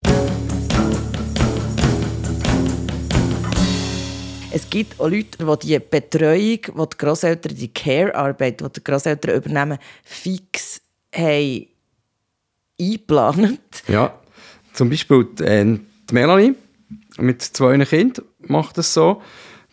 Es 4.51 4.69
gibt 4.69 4.99
auch 4.99 5.09
Leute, 5.09 5.37
die 5.39 5.67
die 5.67 5.79
Betreuung, 5.79 6.59
die 6.61 6.89
die 6.91 6.97
Grosseltern, 6.97 7.55
die 7.55 7.73
Care-Arbeit, 7.73 8.61
die 8.61 8.69
die 8.69 8.83
Grosseltern 8.83 9.37
übernehmen, 9.37 9.79
fix 10.03 10.79
haben 11.13 11.72
eingeplant. 12.79 13.59
Ja, 13.87 14.13
zum 14.73 14.89
Beispiel 14.89 15.27
die, 15.37 15.43
äh, 15.43 15.79
die 16.09 16.13
Melanie 16.13 16.55
mit 17.17 17.41
zwei 17.41 17.77
Kindern 17.85 18.25
macht 18.47 18.77
das 18.77 18.93
so. 18.93 19.21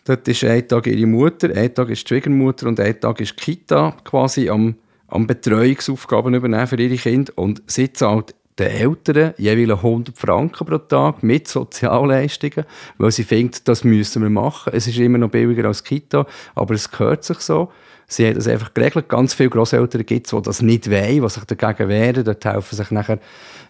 Dort 0.05 0.27
ist 0.27 0.43
ein 0.43 0.67
Tag 0.67 0.87
ihre 0.87 1.05
Mutter, 1.05 1.55
ein 1.55 1.73
Tag 1.73 1.89
ist 1.89 2.03
die 2.03 2.07
Schwiegermutter 2.07 2.67
und 2.67 2.79
ein 2.79 2.99
Tag 2.99 3.21
ist 3.21 3.39
die 3.39 3.55
Kita 3.55 3.95
quasi 4.03 4.49
am, 4.49 4.75
am 5.07 5.27
Betreuungsaufgaben 5.27 6.33
übernehmen 6.33 6.67
für 6.67 6.79
ihre 6.79 6.95
Kinder. 6.95 7.33
Und 7.35 7.61
sie 7.67 7.93
zahlt 7.93 8.33
den 8.57 8.67
Eltern 8.67 9.33
jeweils 9.37 9.79
100 9.79 10.17
Franken 10.17 10.65
pro 10.65 10.77
Tag 10.79 11.23
mit 11.23 11.47
Sozialleistungen, 11.47 12.65
weil 12.97 13.11
sie 13.11 13.23
findet, 13.23 13.67
das 13.67 13.83
müssen 13.83 14.23
wir 14.23 14.29
machen. 14.29 14.73
Es 14.73 14.87
ist 14.87 14.97
immer 14.97 15.19
noch 15.19 15.29
billiger 15.29 15.65
als 15.65 15.83
Kita, 15.83 16.25
aber 16.55 16.73
es 16.73 16.89
gehört 16.89 17.23
sich 17.23 17.39
so. 17.39 17.71
Sie 18.11 18.27
hat 18.27 18.35
das 18.35 18.47
einfach 18.47 18.73
geregelt. 18.73 19.07
Ganz 19.07 19.33
viele 19.33 19.49
Grosseltern 19.49 20.05
gibt 20.05 20.27
es, 20.27 20.31
die 20.31 20.41
das 20.41 20.61
nicht 20.61 20.91
wollen, 20.91 21.21
die 21.21 21.29
sich 21.29 21.43
dagegen 21.45 21.87
wehren. 21.87 22.25
Dort 22.25 22.43
helfen 22.43 22.75
sich 22.75 22.91
nachher 22.91 23.19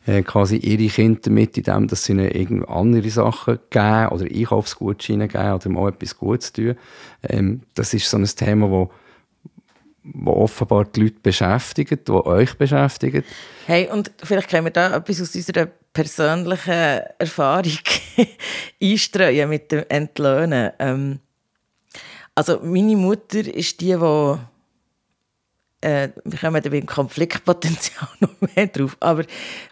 äh, 0.08 0.23
quasi 0.23 0.58
ihre 0.58 0.91
Kinder 0.91 1.30
mit, 1.30 1.58
indem 1.60 1.88
dass 1.88 2.06
sie 2.06 2.13
ihnen 2.13 2.65
andere 2.65 3.10
Sachen 3.12 3.60
geben 3.69 4.08
oder 4.08 4.25
Einkaufsgutscheine 4.25 5.27
geben 5.27 5.54
oder 5.54 5.69
mal 5.69 5.89
etwas 5.89 6.17
Gutes 6.17 6.54
tun. 6.54 6.75
Ähm, 7.21 7.62
das 7.75 7.93
ist 7.93 8.10
so 8.10 8.17
ein 8.17 8.25
Thema, 8.25 8.69
wo 8.71 8.91
wo 10.04 10.32
offenbar 10.32 10.86
die 10.86 11.01
Leute 11.01 11.19
beschäftigt, 11.21 12.08
die 12.08 12.12
euch 12.12 12.56
beschäftigt. 12.56 13.23
Hey, 13.67 13.88
und 13.88 14.12
vielleicht 14.23 14.49
können 14.49 14.65
wir 14.65 14.71
da 14.71 14.95
etwas 14.95 15.21
aus 15.21 15.36
unserer 15.36 15.67
persönlichen 15.93 17.01
Erfahrung 17.19 17.77
einstreuen 18.82 19.49
mit 19.49 19.71
dem 19.71 19.84
Entlöhnen. 19.89 20.71
Ähm, 20.80 21.19
also 22.36 22.60
meine 22.63 22.96
Mutter 22.96 23.39
ist 23.39 23.82
die, 23.82 23.96
die 23.96 24.38
äh, 25.82 26.10
wir 26.24 26.39
kommen 26.39 26.62
beim 26.62 26.86
Konfliktpotenzial 26.86 28.08
noch 28.20 28.36
mehr 28.56 28.67
drauf. 28.67 28.96
Aber 29.00 29.24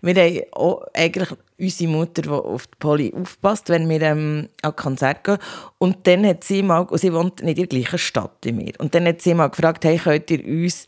wir 0.02 0.16
haben 0.16 0.42
auch 0.54 0.84
eigentlich 0.94 1.30
unsere 1.60 1.92
Mutter, 1.92 2.24
die 2.24 2.30
auf 2.30 2.68
die 2.68 2.78
Polly 2.80 3.14
aufpasst, 3.16 3.70
wenn 3.70 3.88
wir 3.88 4.02
ähm, 4.02 4.50
an 4.62 4.76
Konzert 4.76 5.24
gehen. 5.24 5.38
Und 5.78 6.08
dann 6.08 6.26
hat 6.26 6.44
sie 6.44 6.64
mal, 6.64 6.82
und 6.82 7.00
sie 7.00 7.14
wohnt 7.14 7.44
nicht 7.44 7.60
in 7.60 7.68
der 7.68 7.82
gleichen 7.82 8.00
Stadt 8.00 8.38
wie 8.42 8.52
mir, 8.52 8.74
und 8.80 8.96
dann 8.96 9.06
hat 9.06 9.22
sie 9.22 9.34
mal 9.34 9.48
gefragt, 9.48 9.86
hey, 9.86 9.98
könnt 9.98 10.32
ihr 10.32 10.44
uns, 10.46 10.88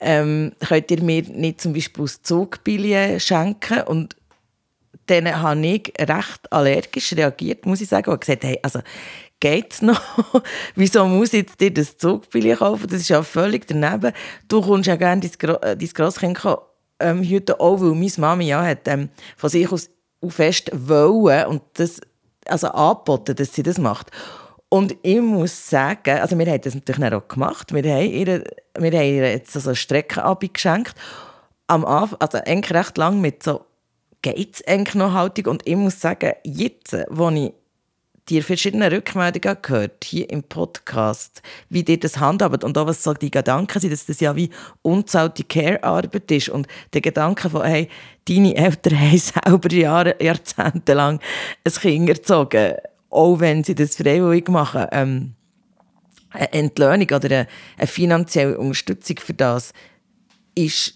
ähm, 0.00 0.52
könnt 0.66 0.90
ihr 0.90 1.02
mir 1.02 1.22
nicht 1.22 1.60
zum 1.60 1.74
Beispiel 1.74 2.04
das 2.04 2.22
Zugbillett 2.22 3.22
schenken? 3.22 3.82
Und 3.82 4.16
dann 5.06 5.40
habe 5.40 5.66
ich 5.66 5.92
recht 5.98 6.52
allergisch 6.52 7.12
reagiert, 7.14 7.66
muss 7.66 7.80
ich 7.80 7.88
sagen, 7.88 8.10
und 8.10 8.20
gesagt, 8.20 8.44
hey, 8.44 8.58
also 8.62 8.80
geht's 9.40 9.82
noch? 9.82 10.00
Wieso 10.76 11.06
muss 11.06 11.32
ich 11.32 11.46
dir 11.56 11.72
das 11.72 11.96
Zugbillett 11.96 12.58
kaufen? 12.58 12.86
Das 12.88 13.00
ist 13.00 13.08
ja 13.08 13.22
völlig 13.22 13.66
daneben. 13.66 14.12
Du 14.48 14.62
kommst 14.62 14.86
ja 14.86 14.96
gerne 14.96 15.28
dein, 15.28 15.78
äh, 15.80 15.86
Grosskind 15.86 16.40
ähm, 17.00 17.28
heute 17.28 17.58
auch, 17.60 17.80
weil 17.80 17.94
meine 17.94 18.12
Mami 18.16 18.46
ja 18.46 18.64
hat 18.64 18.86
ähm, 18.86 19.08
von 19.36 19.50
sich 19.50 19.70
aus 19.70 19.90
fest 20.28 20.70
wollen 20.72 21.46
und 21.46 21.62
das 21.74 22.00
also 22.46 22.68
angeboten, 22.68 23.34
dass 23.34 23.52
sie 23.52 23.62
das 23.62 23.78
macht. 23.78 24.10
Und 24.68 24.96
ich 25.02 25.20
muss 25.20 25.68
sagen, 25.68 26.18
also 26.18 26.38
wir 26.38 26.46
haben 26.46 26.60
das 26.60 26.74
natürlich 26.74 27.12
auch 27.12 27.28
gemacht. 27.28 27.74
Wir 27.74 27.82
haben 27.82 28.10
ihr, 28.10 28.44
wir 28.78 28.98
haben 28.98 29.06
ihr 29.06 29.30
jetzt 29.32 29.52
so 29.52 29.60
eine 29.68 29.76
Streckenabi 29.76 30.48
geschenkt. 30.48 30.94
Am 31.66 31.84
Anfang, 31.84 32.20
also 32.20 32.38
eigentlich 32.38 32.72
recht 32.72 32.96
lang 32.96 33.20
mit 33.20 33.42
so 33.42 33.66
«Geht's 34.22 34.66
eigentlich 34.66 34.94
noch 34.94 35.12
Haltung?» 35.12 35.46
Und 35.46 35.66
ich 35.66 35.76
muss 35.76 36.00
sagen, 36.00 36.32
jetzt, 36.44 36.96
wo 37.10 37.28
ich 37.30 37.52
die 38.28 38.40
verschiedenen 38.40 38.92
Rückmeldungen 38.92 39.58
gehört, 39.60 40.04
hier 40.04 40.30
im 40.30 40.42
Podcast, 40.44 41.42
wie 41.68 41.82
ihr 41.82 41.98
das 41.98 42.18
handhabt 42.18 42.62
und 42.62 42.78
auch 42.78 42.86
was 42.86 43.02
so 43.02 43.14
die 43.14 43.30
Gedanken 43.30 43.80
sind, 43.80 43.92
dass 43.92 44.06
das 44.06 44.20
ja 44.20 44.36
wie 44.36 44.50
unzahlte 44.82 45.42
Care-Arbeit 45.42 46.30
ist 46.30 46.48
und 46.48 46.68
der 46.92 47.00
Gedanke 47.00 47.50
von, 47.50 47.64
hey, 47.64 47.88
deine 48.26 48.54
Eltern 48.54 49.00
haben 49.00 49.18
selber 49.18 49.72
Jahre, 49.72 50.16
Jahrzehnte 50.20 50.94
lang 50.94 51.20
ein 51.64 51.72
Kind 51.72 52.08
erzogen, 52.08 52.74
auch 53.10 53.40
wenn 53.40 53.64
sie 53.64 53.74
das 53.74 53.96
freiwillig 53.96 54.48
machen, 54.48 54.86
ähm, 54.92 55.34
eine 56.30 56.52
Entlöhnung 56.52 57.08
oder 57.08 57.26
eine, 57.26 57.48
eine 57.76 57.86
finanzielle 57.86 58.56
Unterstützung 58.56 59.18
für 59.18 59.34
das 59.34 59.72
ist 60.54 60.94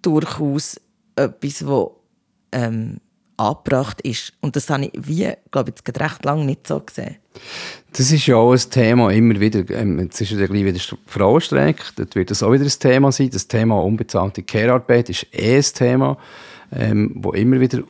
durchaus 0.00 0.80
etwas, 1.16 1.66
wo 1.66 2.01
ähm, 2.52 2.98
angebracht 3.36 4.00
ist. 4.02 4.32
Und 4.40 4.56
das 4.56 4.70
habe 4.70 4.84
ich, 4.84 4.92
wie, 4.94 5.32
glaube 5.50 5.70
ich, 5.70 5.76
jetzt 5.76 6.00
recht 6.00 6.24
lange 6.24 6.44
nicht 6.44 6.66
so 6.66 6.80
gesehen. 6.80 7.16
Das 7.92 8.10
ist 8.10 8.26
ja 8.26 8.36
auch 8.36 8.52
ein 8.52 8.70
Thema 8.70 9.10
immer 9.10 9.38
wieder. 9.40 9.68
Ähm, 9.70 9.98
jetzt 10.00 10.20
ist 10.20 10.32
ja 10.32 10.46
gleich 10.46 10.64
wieder 10.64 10.80
Frauenstreik. 11.06 11.92
Dort 11.96 12.14
wird 12.14 12.30
das 12.30 12.42
auch 12.42 12.52
wieder 12.52 12.64
ein 12.64 12.78
Thema 12.78 13.12
sein. 13.12 13.30
Das 13.30 13.48
Thema 13.48 13.82
unbezahlte 13.82 14.42
Care-Arbeit 14.42 15.10
ist 15.10 15.26
eh 15.32 15.56
ein 15.56 15.62
Thema, 15.62 16.18
ähm, 16.72 17.12
wo 17.16 17.32
immer 17.32 17.60
wieder 17.60 17.82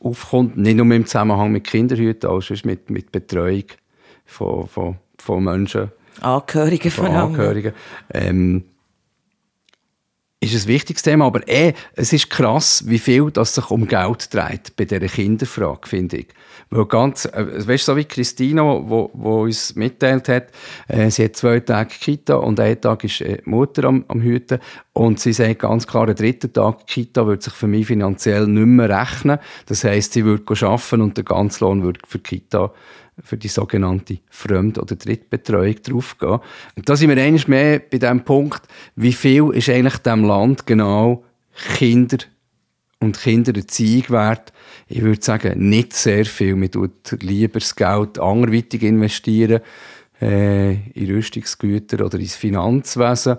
aufkommt. 0.00 0.56
Nicht 0.56 0.76
nur 0.76 0.90
im 0.94 1.06
Zusammenhang 1.06 1.52
mit 1.52 1.64
Kinderhüten, 1.64 2.28
auch 2.28 2.42
mit, 2.64 2.90
mit 2.90 3.12
Betreuung 3.12 3.64
von, 4.24 4.66
von, 4.66 4.96
von 5.18 5.44
Menschen. 5.44 5.90
Angehörigen 6.20 6.90
von, 6.90 7.06
von 7.06 7.14
Angehörigen. 7.14 7.72
Ähm, 8.12 8.64
ist 10.54 10.66
ein 10.66 10.68
wichtiges 10.68 11.02
Thema, 11.02 11.26
aber 11.26 11.46
eh, 11.48 11.72
es 11.94 12.12
ist 12.12 12.30
krass, 12.30 12.84
wie 12.86 12.98
viel 12.98 13.30
das 13.30 13.54
sich 13.54 13.70
um 13.70 13.86
Geld 13.86 14.32
dreht 14.34 14.76
bei 14.76 14.84
dieser 14.84 15.06
Kinderfrage, 15.06 15.88
finde 15.88 16.18
ich. 16.18 16.28
Weil 16.70 16.86
ganz, 16.86 17.26
äh, 17.26 17.66
weißt 17.66 17.88
du, 17.88 17.92
so 17.92 17.96
wie 17.96 18.04
Christina, 18.04 18.62
wo, 18.62 19.10
wo 19.12 19.42
uns 19.42 19.74
mitteilt 19.76 20.28
hat, 20.28 20.48
äh, 20.88 21.10
sie 21.10 21.24
hat 21.24 21.36
zwei 21.36 21.60
Tage 21.60 21.94
Kita 22.00 22.36
und 22.36 22.58
einen 22.58 22.80
Tag 22.80 23.04
ist 23.04 23.20
äh, 23.20 23.40
Mutter 23.44 23.84
am, 23.84 24.04
am 24.08 24.20
Hüten 24.20 24.58
und 24.92 25.20
sie 25.20 25.32
sagt 25.32 25.60
ganz 25.60 25.86
klar, 25.86 26.06
der 26.06 26.16
dritte 26.16 26.52
Tag 26.52 26.86
Kita 26.86 27.26
würde 27.26 27.42
sich 27.42 27.52
für 27.52 27.68
mich 27.68 27.86
finanziell 27.86 28.46
nicht 28.46 28.66
mehr 28.66 28.88
rechnen. 28.88 29.38
Das 29.66 29.84
heisst, 29.84 30.14
sie 30.14 30.24
würde 30.24 30.44
arbeiten 30.66 31.02
und 31.02 31.16
der 31.16 31.24
ganze 31.24 31.64
Lohn 31.64 31.82
würde 31.82 32.00
für 32.06 32.18
Kita 32.18 32.72
für 33.22 33.36
die 33.36 33.48
sogenannte 33.48 34.18
Fremd- 34.28 34.78
oder 34.78 34.96
Drittbetreuung 34.96 35.76
draufgehen. 35.82 36.40
Und 36.76 36.88
da 36.88 36.96
sind 36.96 37.08
wir 37.08 37.22
einmal 37.22 37.42
mehr 37.46 37.78
bei 37.78 37.98
dem 37.98 38.24
Punkt, 38.24 38.62
wie 38.94 39.12
viel 39.12 39.50
ist 39.54 39.68
eigentlich 39.68 39.98
dem 39.98 40.24
Land 40.24 40.66
genau 40.66 41.24
Kinder 41.76 42.18
und 43.00 43.18
Kindererziehung 43.18 44.10
wert. 44.10 44.52
Ich 44.88 45.02
würde 45.02 45.22
sagen, 45.22 45.68
nicht 45.68 45.94
sehr 45.94 46.24
viel. 46.24 46.56
Man 46.56 46.70
tut 46.70 47.22
lieber 47.22 47.58
das 47.58 47.74
Geld 47.74 48.18
anderweitig 48.18 48.82
investieren, 48.82 49.60
äh, 50.20 50.72
in 50.72 51.14
Rüstungsgüter 51.14 52.04
oder 52.04 52.18
ins 52.18 52.36
Finanzwesen 52.36 53.38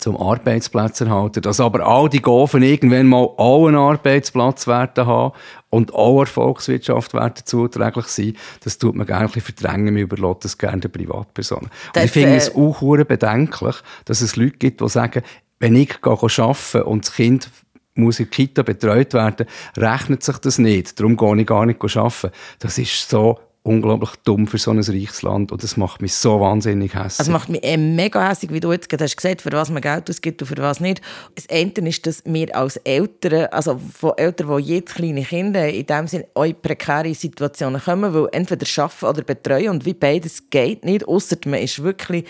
zum 0.00 0.16
Arbeitsplatz 0.16 1.00
erhalten, 1.00 1.42
dass 1.42 1.60
aber 1.60 1.86
all 1.86 2.08
die 2.08 2.22
Gofen 2.22 2.62
irgendwann 2.62 3.06
mal 3.06 3.28
auch 3.36 3.66
einen 3.66 3.76
Arbeitsplatz 3.76 4.66
werden 4.66 5.06
haben 5.06 5.32
und 5.70 5.94
auch 5.94 6.24
der 6.24 6.26
Volkswirtschaft 6.26 7.14
werden 7.14 7.42
zuträglich 7.44 8.06
sein, 8.06 8.36
das 8.64 8.78
tut 8.78 8.94
man 8.94 9.06
gerne 9.06 9.30
ein 9.32 9.40
verdrängen, 9.40 9.94
man 9.94 10.02
überlässt 10.02 10.44
das 10.44 10.58
gerne 10.58 10.80
den 10.80 10.90
Privatpersonen. 10.90 11.70
Das, 11.92 12.06
ich 12.06 12.10
finde 12.10 12.32
äh, 12.32 12.36
es 12.36 12.54
auch 12.54 12.80
bedenklich, 12.80 13.76
dass 14.04 14.20
es 14.20 14.36
Leute 14.36 14.58
gibt, 14.58 14.80
die 14.80 14.88
sagen, 14.88 15.22
wenn 15.58 15.76
ich 15.76 16.02
arbeite 16.02 16.84
und 16.84 17.06
das 17.06 17.14
Kind 17.14 17.50
muss 17.94 18.18
in 18.18 18.26
der 18.26 18.30
Kita 18.30 18.62
betreut 18.62 19.14
werden, 19.14 19.46
rechnet 19.76 20.22
sich 20.22 20.38
das 20.38 20.58
nicht, 20.58 20.98
darum 20.98 21.16
gehe 21.16 21.40
ich 21.40 21.46
gar 21.46 21.66
nicht 21.66 21.82
arbeiten. 21.82 22.30
Das 22.58 22.78
ist 22.78 23.08
so 23.08 23.38
unglaublich 23.62 24.10
dumm 24.24 24.46
für 24.46 24.58
so 24.58 24.70
ein 24.70 24.78
reiches 24.78 25.22
Land 25.22 25.52
und 25.52 25.62
das 25.62 25.76
macht 25.76 26.00
mich 26.00 26.14
so 26.14 26.40
wahnsinnig 26.40 26.94
hässlich. 26.94 27.20
Also 27.20 27.32
macht 27.32 27.50
mich 27.50 27.62
eh 27.62 27.76
mega 27.76 28.26
hässlich, 28.26 28.52
wie 28.52 28.60
du 28.60 28.72
jetzt 28.72 28.88
gerade 28.88 29.04
hast 29.04 29.16
gesagt, 29.16 29.42
für 29.42 29.52
was 29.52 29.70
man 29.70 29.82
Geld 29.82 30.08
ausgibt 30.08 30.40
und 30.40 30.48
für 30.48 30.56
was 30.56 30.80
nicht. 30.80 31.02
Das 31.34 31.48
eine 31.50 31.88
ist, 31.88 32.06
dass 32.06 32.22
wir 32.24 32.56
als 32.56 32.76
Eltern, 32.78 33.46
also 33.50 33.78
von 33.94 34.12
Eltern, 34.16 34.56
die 34.56 34.74
jetzt 34.74 34.94
kleine 34.94 35.22
Kinder 35.22 35.68
in 35.68 35.86
dem 35.86 36.06
Sinne 36.06 36.26
auch 36.34 36.44
in 36.44 36.60
prekäre 36.60 37.14
Situationen 37.14 37.80
kommen, 37.80 38.14
weil 38.14 38.28
entweder 38.32 38.66
arbeiten 38.82 39.06
oder 39.06 39.22
betreuen 39.22 39.68
und 39.68 39.84
wie 39.84 39.94
beides 39.94 40.48
geht 40.48 40.84
nicht, 40.84 41.06
außer 41.06 41.36
man 41.44 41.60
ist 41.60 41.82
wirklich 41.82 42.24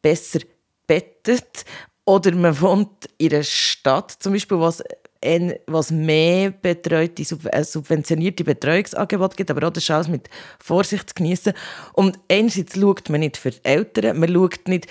besser 0.00 0.40
bettet 0.86 1.64
oder 2.04 2.32
man 2.32 2.60
wohnt 2.60 3.08
in 3.18 3.34
einer 3.34 3.42
Stadt, 3.42 4.12
zum 4.20 4.32
Beispiel, 4.32 4.60
was 4.60 4.84
was 5.66 5.90
mehr 5.90 6.50
betreute, 6.50 7.22
äh, 7.22 7.64
subventionierte 7.64 8.44
Betreuungsangebote 8.44 9.36
gibt, 9.36 9.50
aber 9.50 9.66
auch 9.66 9.72
das 9.72 9.90
alles 9.90 10.08
mit 10.08 10.28
Vorsicht 10.58 11.10
zu 11.10 11.14
genießen. 11.14 11.52
Und 11.92 12.18
einerseits 12.30 12.78
schaut 12.78 13.08
man 13.08 13.20
nicht 13.20 13.36
für 13.36 13.50
die 13.50 13.64
Eltern, 13.64 14.18
man 14.18 14.32
schaut 14.32 14.68
nicht 14.68 14.86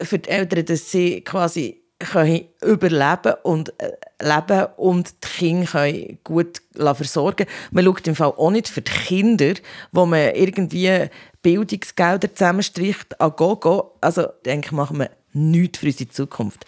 für 0.00 0.18
die 0.18 0.30
Eltern, 0.30 0.64
dass 0.64 0.90
sie 0.90 1.22
quasi 1.22 1.80
können 1.98 2.46
überleben 2.62 3.34
und 3.42 3.74
äh, 3.78 3.92
leben 4.22 4.66
und 4.76 5.14
die 5.22 5.28
Kinder 5.28 5.66
können 5.66 6.18
gut 6.24 6.62
versorgen 6.72 7.46
Man 7.70 7.84
schaut 7.84 8.08
im 8.08 8.16
Fall 8.16 8.32
auch 8.36 8.50
nicht 8.50 8.68
für 8.68 8.80
die 8.80 8.90
Kinder, 8.90 9.54
wo 9.92 10.06
man 10.06 10.34
irgendwie 10.34 11.08
Bildungsgelder 11.42 12.34
zusammenstricht, 12.34 13.20
an 13.20 13.32
go, 13.36 13.56
go. 13.56 13.92
Also, 14.00 14.28
denke 14.44 14.68
ich, 14.68 14.72
machen 14.72 14.98
wir 14.98 15.10
nichts 15.32 15.78
für 15.78 15.86
unsere 15.86 16.08
Zukunft. 16.10 16.64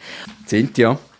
Cynthia, 0.46 0.90
Sagen 0.92 1.11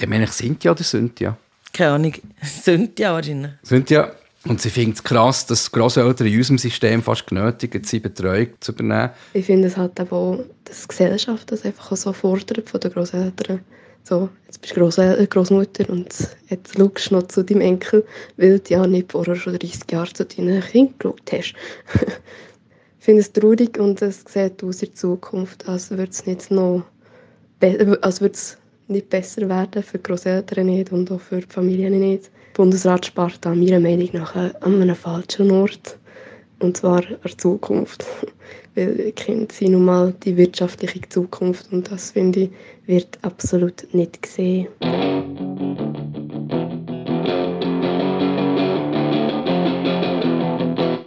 wir 0.00 0.16
eigentlich 0.16 0.32
Cynthia 0.32 0.72
oder 0.72 0.82
Cynthia? 0.82 1.36
Keine 1.72 1.90
Ahnung. 1.92 2.12
Cynthia 2.42 3.12
wahrscheinlich. 3.12 3.52
Cynthia, 3.64 4.12
Und 4.44 4.60
sie 4.60 4.70
findet 4.70 4.96
es 4.96 5.04
krass, 5.04 5.46
dass 5.46 5.70
Grosseltern 5.70 6.26
in 6.26 6.36
unserem 6.36 6.58
System 6.58 7.02
fast 7.02 7.26
genötigt 7.26 7.86
sind, 7.86 8.02
Betreuung 8.02 8.48
zu 8.60 8.72
übernehmen. 8.72 9.10
Ich 9.32 9.46
finde 9.46 9.68
es 9.68 9.76
halt 9.76 10.00
auch, 10.00 10.38
dass 10.64 10.82
die 10.82 10.88
Gesellschaft 10.88 11.50
das 11.50 11.64
einfach 11.64 11.96
so 11.96 12.12
fordert 12.12 12.68
von 12.68 12.80
den 12.80 12.92
Grosseltern. 12.92 13.60
So, 14.08 14.28
jetzt 14.46 14.60
bist 14.60 14.76
du 14.76 14.80
Grossel 14.80 15.26
Grossmutter 15.26 15.90
und 15.90 16.14
jetzt 16.48 16.76
schaust 16.76 17.10
du 17.10 17.14
noch 17.16 17.26
zu 17.26 17.42
deinem 17.42 17.62
Enkel, 17.62 18.06
weil 18.36 18.60
du 18.60 18.72
ja 18.72 18.86
nicht 18.86 19.10
vorher 19.10 19.34
schon 19.34 19.58
30 19.58 19.80
Jahre 19.90 20.12
zu 20.12 20.24
deinen 20.24 20.62
Kindern 20.62 20.94
geschaut 20.96 21.32
hast. 21.32 21.54
ich 23.00 23.04
finde 23.04 23.22
es 23.22 23.32
traurig 23.32 23.76
und 23.80 24.00
es 24.02 24.22
sieht 24.28 24.62
aus 24.62 24.82
in 24.82 24.94
Zukunft, 24.94 25.68
als 25.68 25.90
würde 25.90 26.10
es 26.10 26.24
nicht 26.24 26.52
noch 26.52 26.84
als 28.02 28.20
würde 28.20 28.34
es 28.34 28.58
nicht 28.88 29.10
besser 29.10 29.48
werden 29.48 29.82
für 29.82 29.98
die 29.98 30.02
Grosseltern 30.02 30.66
nicht 30.66 30.92
und 30.92 31.10
auch 31.10 31.20
für 31.20 31.40
die 31.40 31.46
Familien 31.46 31.98
nicht. 31.98 32.24
Der 32.26 32.62
Bundesrat 32.62 33.06
spart 33.06 33.38
da 33.40 33.54
meiner 33.54 33.80
Meinung 33.80 34.08
nach 34.12 34.34
an 34.34 34.82
einem 34.82 34.94
falschen 34.94 35.50
Ort. 35.50 35.98
Und 36.60 36.76
zwar 36.76 36.98
an 36.98 37.18
der 37.22 37.38
Zukunft. 37.38 38.06
Weil 38.74 39.12
Kinder 39.12 39.52
sind 39.52 39.72
nun 39.72 39.86
mal 39.86 40.14
die 40.24 40.36
wirtschaftliche 40.36 41.00
Zukunft 41.08 41.72
und 41.72 41.90
das, 41.90 42.10
finde 42.10 42.40
ich, 42.40 42.50
wird 42.86 43.18
absolut 43.22 43.86
nicht 43.92 44.22
gesehen. 44.22 44.68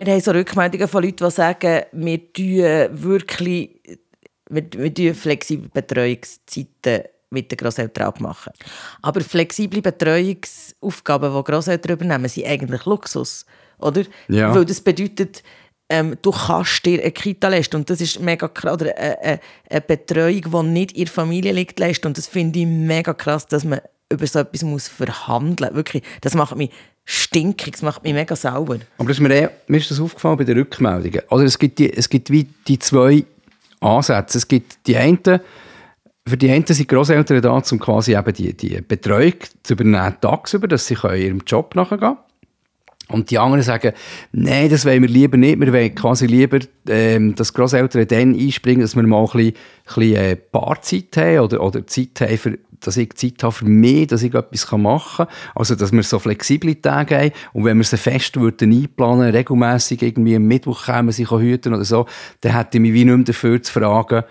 Wir 0.01 0.13
haben 0.13 0.21
so 0.21 0.31
Rückmeldungen 0.31 0.87
von 0.87 1.03
Leuten, 1.03 1.25
die 1.25 1.31
sagen, 1.31 1.83
wir 1.91 2.33
tun 2.33 3.03
wirklich 3.03 3.79
wir, 4.49 4.63
wir 4.73 4.93
tun 4.93 5.13
flexible 5.13 5.69
Betreuungszeiten 5.71 7.03
mit 7.29 7.51
den 7.51 7.57
Grosseltern 7.57 8.07
abmachen. 8.07 8.53
Aber 9.01 9.21
flexible 9.21 9.81
Betreuungsaufgaben, 9.81 11.35
die 11.35 11.43
Grosseltern 11.43 11.93
übernehmen, 11.93 12.29
sind 12.29 12.47
eigentlich 12.47 12.85
Luxus. 12.85 13.45
Oder? 13.77 14.03
Ja. 14.27 14.53
Weil 14.53 14.65
das 14.65 14.81
bedeutet, 14.81 15.43
ähm, 15.89 16.17
du 16.21 16.31
kannst 16.31 16.85
dir 16.85 17.01
eine 17.01 17.11
Kita 17.11 17.47
leisten. 17.47 17.77
Und 17.77 17.89
das 17.89 18.01
ist 18.01 18.19
mega 18.19 18.47
krass. 18.47 18.73
Oder 18.73 18.97
eine, 18.97 19.21
eine, 19.21 19.39
eine 19.69 19.81
Betreuung, 19.81 20.41
die 20.41 20.69
nicht 20.69 20.91
in 20.93 21.05
der 21.05 21.13
Familie 21.13 21.51
liegt, 21.51 21.79
leisten. 21.79 22.07
Und 22.07 22.17
das 22.17 22.27
finde 22.27 22.59
ich 22.59 22.65
mega 22.65 23.13
krass, 23.13 23.47
dass 23.47 23.63
man 23.63 23.81
über 24.11 24.25
so 24.25 24.39
etwas 24.39 24.63
muss 24.63 24.87
verhandeln 24.87 25.69
muss. 25.69 25.77
Wirklich, 25.77 26.03
das 26.21 26.33
macht 26.33 26.55
mich 26.55 26.71
stinkig, 27.05 27.73
das 27.73 27.81
macht 27.81 28.03
mich 28.03 28.13
mega 28.13 28.35
sauber. 28.35 28.79
Aber 28.97 29.07
das 29.07 29.17
ist 29.17 29.21
mir, 29.21 29.31
eh, 29.31 29.49
mir 29.67 29.77
ist 29.77 29.89
das 29.89 29.99
aufgefallen 29.99 30.37
bei 30.37 30.43
den 30.43 30.57
Rückmeldungen. 30.57 31.21
Also 31.29 31.43
es 31.43 31.57
gibt, 31.57 31.79
die, 31.79 31.91
es 31.91 32.09
gibt 32.09 32.29
wie 32.29 32.47
die 32.67 32.79
zwei 32.79 33.23
Ansätze. 33.79 34.37
Es 34.37 34.47
gibt 34.47 34.85
die 34.87 34.97
einen, 34.97 35.39
für 36.29 36.37
die 36.37 36.51
einen 36.51 36.65
sind 36.65 36.87
Grosseltern 36.87 37.41
da, 37.41 37.51
um 37.51 37.79
quasi 37.79 38.15
eben 38.15 38.33
die, 38.33 38.53
die 38.55 38.81
Betreuung 38.81 39.33
zu 39.63 39.73
übernehmen, 39.73 40.15
tagsüber, 40.21 40.67
dass 40.67 40.87
sie 40.87 40.95
ihrem 40.95 41.41
Job 41.45 41.75
nachgehen 41.75 41.99
können. 41.99 42.17
Und 43.09 43.31
die 43.31 43.39
anderen 43.39 43.63
sagen, 43.63 43.93
nein, 44.31 44.69
das 44.69 44.85
wollen 44.85 45.01
wir 45.01 45.09
lieber 45.09 45.35
nicht. 45.35 45.59
Wir 45.59 45.73
wollen 45.73 45.95
quasi 45.95 46.27
lieber, 46.27 46.59
ähm, 46.87 47.33
dass 47.33 47.53
Grosseltern 47.53 48.07
dann 48.07 48.39
einspringen, 48.39 48.81
dass 48.81 48.95
wir 48.95 49.01
mal 49.01 49.21
ein 49.21 49.25
bisschen, 49.25 49.47
ein 49.47 49.95
bisschen 49.95 50.15
äh, 50.15 50.35
Paarzeit 50.35 51.17
haben 51.17 51.39
oder, 51.39 51.63
oder 51.63 51.87
Zeit 51.87 52.21
haben, 52.21 52.37
für, 52.37 52.59
dass 52.79 52.97
ich 52.97 53.15
Zeit 53.15 53.41
habe 53.41 53.51
für 53.51 53.65
mich, 53.65 54.07
dass 54.07 54.21
ich 54.21 54.35
etwas 54.35 54.71
machen 54.73 55.25
kann. 55.25 55.35
Also, 55.55 55.73
dass 55.73 55.91
wir 55.91 56.03
so 56.03 56.19
flexible 56.19 56.79
Tage 56.79 57.17
haben. 57.17 57.31
Und 57.53 57.65
wenn 57.65 57.77
wir 57.77 57.83
sie 57.83 57.97
fest 57.97 58.39
würden 58.39 58.71
einplanen, 58.71 59.31
regelmässig 59.31 60.03
irgendwie 60.03 60.35
am 60.35 60.43
Mittwoch 60.43 60.85
kommen, 60.85 61.11
sich 61.11 61.31
hüten 61.31 61.73
oder 61.73 61.85
so, 61.85 62.05
dann 62.41 62.55
hätte 62.55 62.77
ich 62.77 62.81
mich 62.81 62.93
wie 62.93 63.05
nicht 63.05 63.15
mehr 63.15 63.25
dafür 63.25 63.61
zu 63.61 63.73
fragen, 63.73 64.23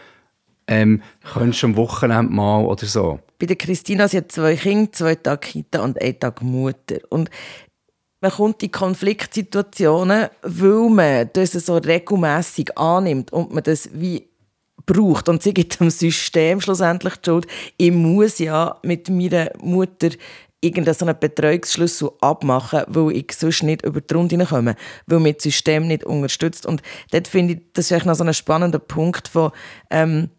ähm, 0.69 1.03
könntest 1.25 1.63
du 1.63 1.69
am 1.69 1.77
Wochenende 1.77 2.33
mal 2.33 2.65
oder 2.65 2.87
so. 2.87 3.19
Bei 3.39 3.47
der 3.47 3.57
Christina, 3.57 4.07
sie 4.07 4.19
hat 4.19 4.31
zwei 4.31 4.55
Kinder, 4.55 4.93
zwei 4.93 5.15
Tage 5.15 5.41
Kita 5.41 5.81
und 5.81 6.01
einen 6.01 6.21
Tag 6.21 6.43
Mutter. 6.43 6.99
Und 7.09 7.31
man 8.21 8.31
kommt 8.31 8.63
in 8.63 8.71
Konfliktsituationen, 8.71 10.29
weil 10.43 10.91
man 10.91 11.31
das 11.33 11.53
so 11.53 11.77
regelmäßig 11.77 12.77
annimmt 12.77 13.33
und 13.33 13.55
man 13.55 13.63
das 13.63 13.89
wie 13.93 14.29
braucht. 14.87 15.29
Und 15.29 15.43
sie 15.43 15.55
gibt 15.55 15.81
dem 15.81 15.91
System 15.91 16.61
schlussendlich 16.61 17.17
die 17.17 17.31
Schuld. 17.31 17.47
Ich 17.77 17.93
muss 17.93 18.39
ja 18.39 18.77
mit 18.83 19.09
meiner 19.09 19.51
Mutter 19.63 20.11
irgendeinen 20.61 21.19
Betreuungsschlüssel 21.19 22.11
abmachen, 22.21 22.83
weil 22.89 23.13
ich 23.13 23.33
sonst 23.33 23.63
nicht 23.63 23.85
über 23.85 24.01
die 24.01 24.13
Runde 24.13 24.45
komme, 24.45 24.75
weil 25.07 25.21
mich 25.21 25.37
das 25.37 25.45
System 25.45 25.87
nicht 25.87 26.05
unterstützt. 26.05 26.67
Und 26.67 26.83
dort 27.13 27.29
finde 27.29 27.55
ich, 27.55 27.61
das 27.75 27.91
ist 27.91 28.05
noch 28.05 28.17
so 28.17 28.25
ein 28.25 28.35
spannender 28.35 28.81
Punkt 28.81 29.29
von, 29.29 29.53
ähm, 29.91 30.31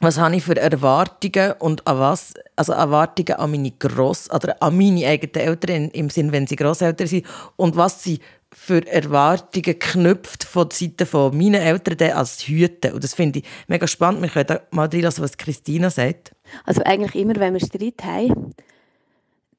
was 0.00 0.18
habe 0.18 0.36
ich 0.36 0.44
für 0.44 0.56
Erwartungen 0.56 1.52
und 1.58 1.86
an 1.86 1.98
was, 1.98 2.34
also 2.56 2.72
Erwartungen 2.72 3.38
an 3.38 3.50
meine 3.50 3.72
Gross, 3.72 4.30
oder 4.30 4.62
an 4.62 4.76
meine 4.76 5.06
eigenen 5.06 5.46
Eltern 5.46 5.88
im 5.90 6.10
Sinn, 6.10 6.32
wenn 6.32 6.46
sie 6.46 6.56
Grosseltern 6.56 7.06
sind 7.06 7.26
und 7.56 7.76
was 7.76 8.02
sie 8.02 8.20
für 8.52 8.86
Erwartungen 8.86 9.78
knüpft 9.78 10.44
von 10.44 10.68
der 10.68 10.76
Seite 10.76 11.06
von 11.06 11.36
meinen 11.36 11.54
Eltern 11.54 12.12
als 12.12 12.46
Hüte. 12.46 12.94
Und 12.94 13.04
das 13.04 13.14
finde 13.14 13.40
ich 13.40 13.44
mega 13.66 13.86
spannend. 13.86 14.22
Wir 14.22 14.30
können 14.30 14.60
mal 14.70 14.88
reinlassen, 14.88 15.22
was 15.22 15.36
Christina 15.36 15.90
sagt. 15.90 16.32
Also 16.64 16.82
eigentlich 16.84 17.14
immer, 17.14 17.36
wenn 17.36 17.54
wir 17.54 17.60
Streit 17.60 18.02
haben, 18.04 18.54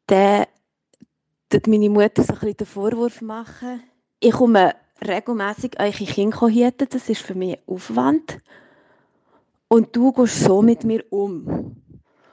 dann 0.07 0.45
tut 1.49 1.67
meine 1.67 1.89
Mutter 1.89 2.23
so 2.23 2.33
ein 2.33 2.39
bisschen 2.39 2.57
den 2.57 2.67
Vorwurf 2.67 3.21
machen. 3.21 3.83
Ich 4.19 4.31
komme 4.31 4.75
regelmässig 5.05 5.79
eure 5.79 5.91
Kinder 5.91 6.47
hüten, 6.47 6.87
das 6.89 7.09
ist 7.09 7.21
für 7.21 7.35
mich 7.35 7.59
Aufwand. 7.67 8.39
Und 9.71 9.95
du 9.95 10.11
gehst 10.11 10.43
so 10.43 10.63
mit 10.63 10.83
mir 10.83 11.03
um. 11.11 11.75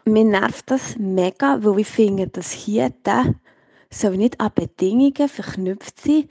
Mir 0.06 0.24
nervt 0.24 0.70
das 0.70 0.96
mega, 0.98 1.58
weil 1.62 1.80
ich 1.80 1.86
finde, 1.86 2.28
dass 2.28 2.50
hier 2.50 2.90
soll 3.90 4.16
nicht 4.16 4.40
an 4.40 4.50
Bedingungen 4.54 5.28
verknüpft 5.28 6.00
sein, 6.00 6.28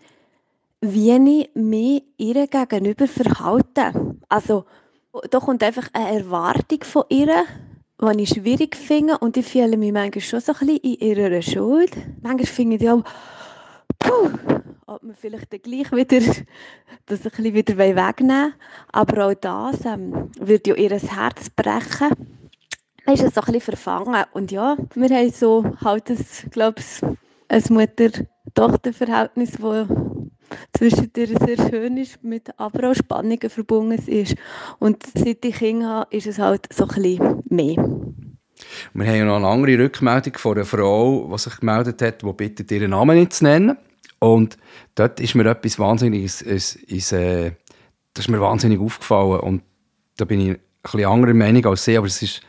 wie 0.81 1.11
ich 1.11 1.49
mich 1.53 2.03
ihr 2.17 2.47
gegenüber 2.47 3.07
verhalte. 3.07 4.15
Also, 4.29 4.65
da 5.29 5.39
kommt 5.39 5.63
einfach 5.63 5.89
eine 5.93 6.19
Erwartung 6.19 6.83
von 6.83 7.03
ihr, 7.09 7.45
die 8.01 8.23
ich 8.23 8.29
schwierig 8.29 8.75
finde 8.75 9.17
und 9.19 9.37
ich 9.37 9.45
fühle 9.45 9.77
mich 9.77 9.93
manchmal 9.93 10.21
schon 10.21 10.41
so 10.41 10.53
ein 10.53 10.67
bisschen 10.67 10.79
in 10.79 11.17
ihrer 11.17 11.41
Schuld. 11.41 11.91
Manchmal 12.21 12.45
finde 12.47 12.75
ich 12.77 12.89
auch, 12.89 13.03
puh, 13.99 14.31
ob 14.87 15.03
man 15.03 15.15
vielleicht 15.15 15.51
dann 15.51 15.61
gleich 15.61 15.91
wieder 15.91 16.19
das 17.05 17.25
ein 17.25 17.31
bisschen 17.31 17.53
wieder 17.53 17.77
wegnehmen 17.77 18.53
Aber 18.91 19.27
auch 19.27 19.33
das 19.33 19.85
ähm, 19.85 20.29
würde 20.39 20.71
ja 20.71 20.75
ihr 20.75 20.99
Herz 20.99 21.49
brechen. 21.49 22.09
Man 23.05 23.15
ist 23.15 23.21
so 23.21 23.41
ein 23.41 23.45
bisschen 23.45 23.61
verfangen. 23.61 24.23
Und 24.33 24.51
ja, 24.51 24.77
wir 24.95 25.09
haben 25.09 25.31
so 25.31 25.63
halt, 25.81 26.09
ein, 26.09 26.25
glaube 26.51 26.79
ich, 26.79 27.01
ein 27.47 27.63
Mutter-Tochter-Verhältnis, 27.69 29.51
das 29.59 29.87
zwischen 30.77 31.13
dir 31.13 31.27
sehr 31.27 31.69
schön 31.69 31.97
ist, 31.97 32.23
mit 32.23 32.59
aber 32.59 32.89
auch 32.89 32.95
Spannungen 32.95 33.49
verbunden 33.49 34.01
ist. 34.07 34.35
Und 34.79 35.03
seit 35.15 35.45
ich 35.45 35.55
Kinder 35.55 35.87
habe, 35.87 36.15
ist 36.15 36.27
es 36.27 36.39
halt 36.39 36.71
so 36.73 36.87
ein 36.87 37.01
bisschen 37.01 37.43
mehr. 37.49 37.77
Wir 38.93 39.07
haben 39.07 39.27
noch 39.27 39.35
eine 39.35 39.47
andere 39.47 39.77
Rückmeldung 39.77 40.33
von 40.37 40.55
einer 40.55 40.65
Frau, 40.65 41.29
die 41.31 41.37
sich 41.37 41.59
gemeldet 41.59 42.01
hat, 42.01 42.21
die 42.21 42.33
bittet, 42.33 42.71
ihren 42.71 42.91
Namen 42.91 43.17
nicht 43.17 43.33
zu 43.33 43.43
nennen. 43.43 43.77
Und 44.25 44.57
dort 44.95 45.19
ist 45.19 45.35
mir 45.35 45.45
etwas 45.45 45.77
Wahnsinniges, 45.77 46.41
ist, 46.41 46.75
ist, 46.75 47.11
äh, 47.11 47.51
das 48.15 48.25
ist 48.25 48.29
mir 48.29 48.41
wahnsinnig 48.41 48.79
aufgefallen. 48.79 49.39
Und 49.39 49.61
da 50.17 50.25
bin 50.25 50.41
ich 50.41 50.49
ein 50.49 50.59
bisschen 50.81 51.05
anderer 51.05 51.35
Meinung 51.35 51.63
als 51.67 51.85
sie, 51.85 51.95
aber 51.95 52.07
es 52.07 52.23
ist 52.23 52.41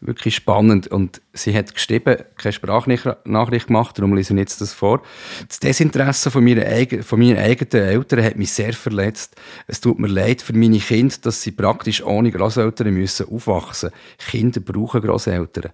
wirklich 0.00 0.36
spannend. 0.36 0.86
Und 0.86 1.20
sie 1.34 1.54
hat 1.54 1.74
geschrieben, 1.74 2.16
keine 2.38 2.52
Sprachnachricht 2.54 3.66
gemacht, 3.66 3.98
darum 3.98 4.14
lese 4.14 4.32
ich 4.32 4.38
jetzt 4.38 4.62
das 4.62 4.72
vor. 4.72 5.02
Das 5.46 5.60
Desinteresse 5.60 6.30
von, 6.30 6.42
meiner, 6.42 6.64
von 7.02 7.18
meinen 7.18 7.36
eigenen 7.36 7.86
Eltern 7.86 8.24
hat 8.24 8.36
mich 8.36 8.52
sehr 8.52 8.72
verletzt. 8.72 9.36
Es 9.66 9.82
tut 9.82 9.98
mir 9.98 10.08
leid 10.08 10.40
für 10.40 10.54
meine 10.54 10.78
Kinder, 10.78 11.16
dass 11.20 11.42
sie 11.42 11.50
praktisch 11.50 12.02
ohne 12.02 12.32
Großeltern 12.32 12.94
müssen 12.94 13.28
aufwachsen 13.28 13.90
müssen. 13.90 14.30
Kinder 14.30 14.60
brauchen 14.60 15.02
Großeltern 15.02 15.72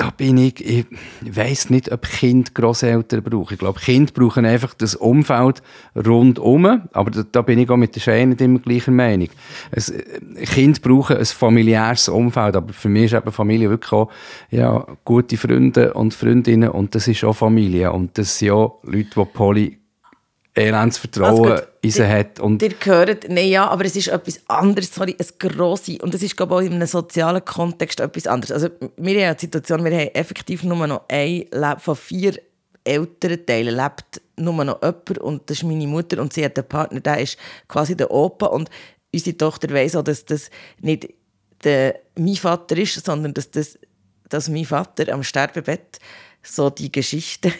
da 0.00 0.08
bin 0.08 0.38
ich, 0.38 0.64
ich 0.64 0.86
weiß 1.22 1.68
nicht, 1.68 1.92
ob 1.92 2.02
Kind 2.02 2.54
Grosseltern 2.54 3.22
brauchen. 3.22 3.52
Ich 3.52 3.58
glaube, 3.58 3.78
Kinder 3.78 4.10
brauchen 4.14 4.46
einfach 4.46 4.72
das 4.72 4.94
Umfeld 4.94 5.62
rundum. 5.94 6.88
Aber 6.92 7.10
da, 7.10 7.22
da 7.30 7.42
bin 7.42 7.58
ich 7.58 7.68
auch 7.68 7.76
mit 7.76 7.94
der 7.94 8.00
Schein 8.00 8.30
nicht 8.30 8.40
immer 8.40 8.60
gleicher 8.60 8.92
Meinung. 8.92 9.28
Es, 9.70 9.92
Kinder 10.54 10.80
brauchen 10.80 11.18
ein 11.18 11.26
familiäres 11.26 12.08
Umfeld. 12.08 12.56
Aber 12.56 12.72
für 12.72 12.88
mich 12.88 13.12
ist 13.12 13.14
eben 13.14 13.30
Familie 13.30 13.68
wirklich 13.68 13.92
auch, 13.92 14.10
ja, 14.50 14.86
gute 15.04 15.36
Freunde 15.36 15.92
und 15.92 16.14
Freundinnen. 16.14 16.70
Und 16.70 16.94
das 16.94 17.06
ist 17.06 17.22
auch 17.22 17.34
Familie. 17.34 17.92
Und 17.92 18.16
das 18.16 18.38
sind 18.38 18.52
auch 18.52 18.78
Leute, 18.84 19.10
die 19.14 19.24
Poly 19.26 19.79
elendes 20.54 20.98
Vertrauen 20.98 21.52
also 21.52 21.64
in 21.82 21.90
sie 21.90 22.06
hat. 22.06 22.40
Und 22.40 22.62
ihr 22.62 22.74
gehört, 22.74 23.28
nein, 23.28 23.48
ja, 23.48 23.68
aber 23.68 23.84
es 23.84 23.96
ist 23.96 24.08
etwas 24.08 24.40
anderes, 24.48 24.94
sorry, 24.94 25.16
ein 25.18 25.26
grosse, 25.38 25.98
und 25.98 26.14
es 26.14 26.22
ist, 26.22 26.36
glaube 26.36 26.54
ich, 26.54 26.60
auch 26.60 26.66
in 26.66 26.74
einem 26.74 26.86
sozialen 26.86 27.44
Kontext 27.44 28.00
etwas 28.00 28.26
anderes. 28.26 28.52
Also, 28.52 28.68
wir 28.96 29.26
haben 29.26 29.36
die 29.36 29.40
Situation, 29.40 29.84
wir 29.84 29.92
haben 29.92 30.14
effektiv 30.14 30.64
nur 30.64 30.86
noch 30.86 31.04
ein 31.08 31.46
von 31.78 31.96
vier 31.96 32.34
älteren 32.84 33.44
Teilen 33.44 33.76
lebt 33.76 34.22
nur 34.36 34.64
noch 34.64 34.82
jemand 34.82 35.18
und 35.18 35.50
das 35.50 35.58
ist 35.58 35.64
meine 35.64 35.86
Mutter 35.86 36.20
und 36.20 36.32
sie 36.32 36.44
hat 36.44 36.58
einen 36.58 36.68
Partner, 36.68 37.00
der 37.00 37.18
ist 37.18 37.38
quasi 37.68 37.96
der 37.96 38.10
Opa 38.10 38.46
und 38.46 38.70
unsere 39.12 39.36
Tochter 39.36 39.70
weiss 39.70 39.94
auch, 39.94 40.02
dass 40.02 40.24
das 40.24 40.50
nicht 40.80 41.08
der, 41.62 42.00
mein 42.16 42.36
Vater 42.36 42.76
ist, 42.78 43.04
sondern 43.04 43.34
dass, 43.34 43.50
das, 43.50 43.78
dass 44.28 44.48
mein 44.48 44.64
Vater 44.64 45.12
am 45.12 45.22
Sterbebett 45.22 45.98
so 46.42 46.70
die 46.70 46.90
Geschichte 46.90 47.52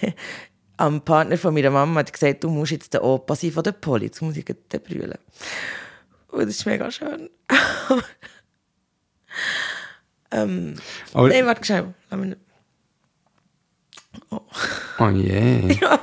am 0.80 1.00
Partner 1.04 1.36
von 1.38 1.52
meiner 1.54 1.70
Mama 1.70 2.00
hat 2.00 2.12
gesagt, 2.12 2.42
du 2.44 2.50
musst 2.50 2.72
jetzt 2.72 2.94
der 2.94 3.04
Opa 3.04 3.34
sein 3.36 3.52
von 3.52 3.62
der 3.62 3.72
Poli, 3.72 4.06
jetzt 4.06 4.22
muss 4.22 4.36
ich 4.36 4.44
den 4.44 4.56
brüllen. 4.82 5.18
Und 6.28 6.40
das 6.46 6.56
ist 6.56 6.66
mega 6.66 6.90
schön. 6.90 7.28
ähm, 10.30 10.76
Aber- 11.12 11.28
Nein, 11.28 11.46
warte 11.46 11.64
schnell. 11.64 11.94
Oh. 14.30 14.40
Oh 14.98 15.08
je. 15.08 15.78
Ja. 15.80 16.00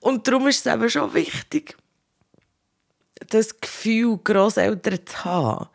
Und 0.00 0.26
darum 0.26 0.48
ist 0.48 0.66
es 0.66 0.72
eben 0.72 0.90
schon 0.90 1.14
wichtig, 1.14 1.76
das 3.28 3.60
Gefühl, 3.60 4.18
Grosseltern 4.22 4.98
zu 5.06 5.24
haben. 5.24 5.68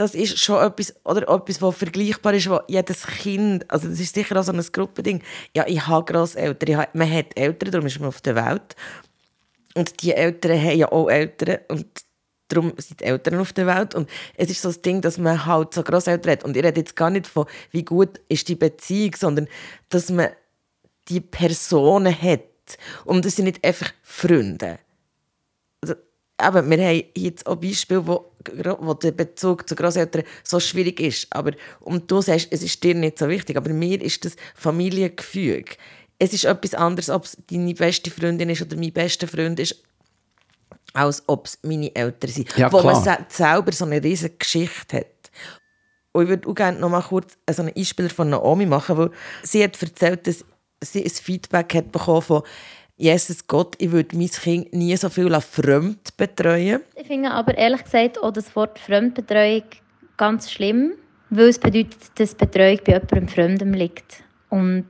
Das 0.00 0.14
ist 0.14 0.38
schon 0.38 0.64
etwas, 0.64 0.94
oder 1.04 1.28
etwas, 1.28 1.60
was 1.60 1.76
vergleichbar 1.76 2.32
ist, 2.32 2.48
wo 2.48 2.58
jedes 2.66 3.06
Kind, 3.06 3.70
also 3.70 3.86
das 3.86 4.00
ist 4.00 4.14
sicher 4.14 4.40
auch 4.40 4.42
so 4.42 4.50
ein 4.50 4.64
Gruppending, 4.72 5.22
ja, 5.54 5.66
ich 5.66 5.86
habe 5.86 6.10
Grosseltern, 6.10 6.70
ich 6.70 6.94
man 6.94 7.12
hat 7.12 7.36
Eltern, 7.36 7.70
darum 7.70 7.86
ist 7.86 8.00
man 8.00 8.08
auf 8.08 8.22
der 8.22 8.34
Welt. 8.34 8.76
Und 9.74 10.02
die 10.02 10.14
Eltern 10.14 10.58
haben 10.58 10.78
ja 10.78 10.90
auch 10.90 11.10
Eltern 11.10 11.58
und 11.68 11.86
darum 12.48 12.72
sind 12.78 13.02
Eltern 13.02 13.40
auf 13.40 13.52
der 13.52 13.66
Welt. 13.66 13.94
Und 13.94 14.08
es 14.36 14.48
ist 14.48 14.62
so 14.62 14.70
das 14.70 14.80
Ding, 14.80 15.02
dass 15.02 15.18
man 15.18 15.44
halt 15.44 15.74
so 15.74 15.82
Grosseltern 15.82 16.32
hat. 16.32 16.44
Und 16.44 16.56
ich 16.56 16.64
rede 16.64 16.80
jetzt 16.80 16.96
gar 16.96 17.10
nicht 17.10 17.26
von, 17.26 17.44
wie 17.70 17.84
gut 17.84 18.22
ist 18.30 18.48
die 18.48 18.54
Beziehung, 18.54 19.14
sondern 19.18 19.48
dass 19.90 20.08
man 20.08 20.30
die 21.08 21.20
Personen 21.20 22.18
hat. 22.22 22.40
Und 23.04 23.26
das 23.26 23.36
sind 23.36 23.44
nicht 23.44 23.62
einfach 23.62 23.92
Freunde. 24.02 24.78
Eben, 26.46 26.70
wir 26.70 26.86
haben 26.86 27.04
jetzt 27.16 27.46
auch 27.46 27.56
Beispiele, 27.56 28.06
wo, 28.06 28.32
wo 28.80 28.94
der 28.94 29.12
Bezug 29.12 29.68
zu 29.68 29.74
Großeltern 29.74 30.24
so 30.42 30.60
schwierig 30.60 31.00
ist. 31.00 31.26
Aber, 31.30 31.52
und 31.80 32.10
du 32.10 32.20
sagst, 32.20 32.48
es 32.50 32.62
ist 32.62 32.82
dir 32.82 32.94
nicht 32.94 33.18
so 33.18 33.28
wichtig, 33.28 33.56
aber 33.56 33.70
mir 33.70 34.00
ist 34.00 34.24
das 34.24 34.36
Familiengefüge. 34.54 35.76
Es 36.18 36.32
ist 36.32 36.44
etwas 36.44 36.74
anderes, 36.74 37.10
ob 37.10 37.24
es 37.24 37.36
deine 37.50 37.74
beste 37.74 38.10
Freundin 38.10 38.50
ist 38.50 38.62
oder 38.62 38.76
mein 38.76 38.92
bester 38.92 39.26
Freund 39.26 39.58
ist, 39.58 39.82
als 40.92 41.22
ob 41.26 41.46
es 41.46 41.58
meine 41.62 41.94
Eltern 41.94 42.30
sind. 42.30 42.56
Ja, 42.56 42.72
wo 42.72 42.82
man 42.82 43.02
selber 43.28 43.72
so 43.72 43.84
eine 43.84 44.02
riesige 44.02 44.36
Geschichte 44.36 44.98
hat. 44.98 45.06
Und 46.12 46.24
ich 46.24 46.28
würde 46.28 46.48
auch 46.48 46.54
gerne 46.54 46.78
noch 46.78 46.90
mal 46.90 47.02
kurz 47.02 47.36
so 47.50 47.62
einen 47.62 47.74
Einspieler 47.74 48.10
von 48.10 48.30
Naomi 48.30 48.66
machen, 48.66 48.98
weil 48.98 49.10
sie 49.42 49.62
hat 49.62 49.80
erzählt, 49.80 50.26
dass 50.26 50.44
sie 50.82 51.04
ein 51.04 51.10
Feedback 51.10 51.74
hat 51.74 51.92
bekommen 51.92 52.22
von 52.22 52.42
Jesus 53.00 53.46
Gott, 53.46 53.76
ich 53.78 53.92
würde 53.92 54.14
mein 54.14 54.28
Kind 54.28 54.74
nie 54.74 54.94
so 54.94 55.08
viel 55.08 55.34
fremd 55.40 56.14
betreuen. 56.18 56.82
Ich 56.94 57.06
finde 57.06 57.30
aber 57.30 57.56
ehrlich 57.56 57.82
gesagt 57.82 58.22
auch 58.22 58.30
das 58.30 58.54
Wort 58.54 58.78
Fremdbetreuung 58.78 59.62
ganz 60.18 60.50
schlimm, 60.52 60.92
weil 61.30 61.48
es 61.48 61.58
bedeutet, 61.58 61.96
dass 62.16 62.34
Betreuung 62.34 62.78
bei 62.84 62.92
jemandem 62.92 63.28
Fremdem 63.28 63.72
liegt. 63.72 64.22
Und 64.50 64.84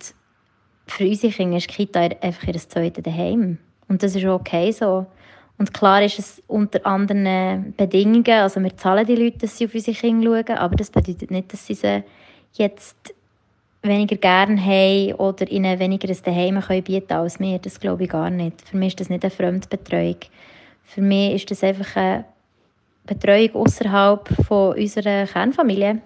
für 0.89 1.05
unsere 1.05 1.33
Kinder 1.33 1.59
ist 1.59 1.71
die 1.71 1.87
Kita 1.87 2.01
einfach 2.01 2.49
ihr 2.49 2.55
zweites 2.55 3.05
Daheim. 3.05 3.59
Und 3.87 4.03
das 4.03 4.17
ist 4.17 4.25
okay 4.25 4.73
so. 4.73 5.07
Und 5.57 5.73
klar 5.73 6.03
ist 6.03 6.19
es 6.19 6.43
unter 6.49 6.85
anderen 6.85 7.75
Bedingungen, 7.77 8.27
also 8.27 8.61
wir 8.61 8.77
zahlen 8.77 9.07
die 9.07 9.15
Leute, 9.15 9.39
dass 9.39 9.57
sie 9.57 9.67
auf 9.67 9.75
unsere 9.75 9.97
Kinder 9.97 10.43
schauen, 10.45 10.59
aber 10.59 10.75
das 10.75 10.91
bedeutet 10.91 11.31
nicht, 11.31 11.53
dass 11.53 11.65
sie 11.65 11.75
sie 11.75 12.03
jetzt 12.55 13.15
weniger 13.83 14.17
gerne 14.17 14.61
haben 14.61 15.15
oder 15.15 15.51
ihnen 15.51 15.79
weniger 15.79 16.09
ein 16.09 16.17
Daheim 16.23 16.61
können 16.61 17.05
als 17.09 17.41
wir. 17.41 17.59
Das 17.59 17.81
glaube 17.81 18.05
ich 18.05 18.11
gar 18.11 18.31
nicht. 18.31 18.61
Für 18.69 18.77
mich 18.77 18.89
ist 18.89 19.01
das 19.01 19.09
nicht 19.09 19.25
eine 19.25 19.31
Fremdbetreuung. 19.31 20.17
Für 20.85 21.03
mich 21.03 21.35
ist 21.35 21.51
das 21.51 21.65
einfach 21.65 21.97
eine 21.97 22.25
Betreuung 23.07 23.55
außerhalb 23.55 24.51
unserer 24.51 25.27
Kernfamilie. 25.27 26.01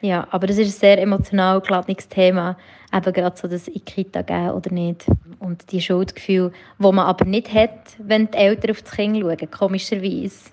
Ja, 0.00 0.28
aber 0.30 0.46
das 0.46 0.58
ist 0.58 0.76
ein 0.76 0.80
sehr 0.80 1.02
emotional 1.02 1.60
geladenes 1.60 2.08
Thema. 2.08 2.56
Eben 2.94 3.12
gerade 3.12 3.36
so 3.36 3.48
das 3.48 3.66
in 3.68 3.74
die 3.74 3.80
Kita 3.80 4.22
gehen 4.22 4.50
oder 4.50 4.72
nicht. 4.72 5.06
Und 5.40 5.70
die 5.72 5.80
Schuldgefühle, 5.80 6.52
die 6.78 6.82
man 6.82 7.00
aber 7.00 7.24
nicht 7.24 7.52
hat, 7.52 7.96
wenn 7.98 8.30
die 8.30 8.38
Eltern 8.38 8.70
auf 8.70 8.82
das 8.82 8.92
Kind 8.92 9.18
schauen, 9.18 9.50
komischerweise. 9.50 10.50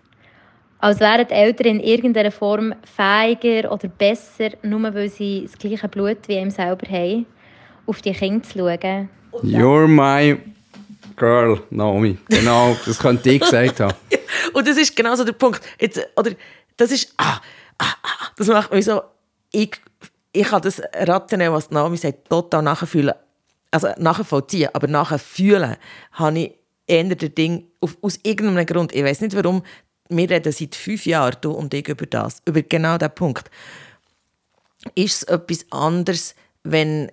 Als 0.79 0.99
wären 0.99 1.27
die 1.27 1.33
Eltern 1.33 1.67
in 1.67 1.79
irgendeiner 1.79 2.31
Form 2.31 2.73
fähiger 2.83 3.71
oder 3.71 3.87
besser, 3.87 4.49
nur 4.61 4.93
weil 4.93 5.09
sie 5.09 5.43
das 5.43 5.57
gleiche 5.57 5.87
Blut 5.87 6.27
wie 6.27 6.37
ihm 6.37 6.51
selber 6.51 6.87
haben, 6.89 7.25
auf 7.85 8.01
die 8.01 8.11
Kinder 8.13 8.43
zu 8.43 8.59
schauen. 8.59 9.09
You're 9.41 9.87
my 9.87 10.37
girl, 11.15 11.61
Naomi. 11.69 12.17
Genau, 12.29 12.75
das 12.85 12.99
könnte 12.99 13.29
ich 13.31 13.41
gesagt 13.41 13.79
haben. 13.79 13.95
Und 14.53 14.67
das 14.67 14.77
ist 14.77 14.95
genau 14.95 15.15
so 15.15 15.23
der 15.23 15.33
Punkt. 15.33 15.61
Jetzt, 15.79 16.05
oder, 16.15 16.31
das 16.77 16.91
ist, 16.91 17.13
ah, 17.17 17.39
ah, 17.77 17.93
ah, 18.03 18.27
das 18.37 18.47
macht 18.47 18.71
mich 18.71 18.85
so, 18.85 19.01
ich, 19.51 19.71
ich 20.31 20.47
kann 20.47 20.61
das 20.61 20.81
rationell, 20.93 21.51
was 21.51 21.71
Naomi 21.71 21.97
sagt, 21.97 22.29
total 22.29 22.61
nachfühlen. 22.61 23.15
Also 23.71 23.89
nachvollziehen, 23.97 24.69
aber 24.73 24.87
nachfühlen 24.87 25.75
habe 26.13 26.39
ich 26.39 26.53
eher 26.87 27.03
der 27.03 27.29
Ding, 27.29 27.65
auf, 27.81 27.97
aus 28.01 28.19
irgendeinem 28.23 28.65
Grund, 28.65 28.93
ich 28.93 29.03
weiß 29.03 29.21
nicht 29.21 29.35
warum, 29.35 29.63
wir 30.09 30.29
reden 30.29 30.51
seit 30.51 30.75
fünf 30.75 31.05
Jahren, 31.05 31.37
du 31.41 31.51
und 31.51 31.73
ich, 31.73 31.87
über 31.87 32.05
das, 32.05 32.41
über 32.45 32.61
genau 32.61 32.97
diesen 32.97 33.15
Punkt. 33.15 33.49
Ist 34.93 35.15
es 35.15 35.23
etwas 35.23 35.65
anderes, 35.71 36.35
wenn 36.63 37.11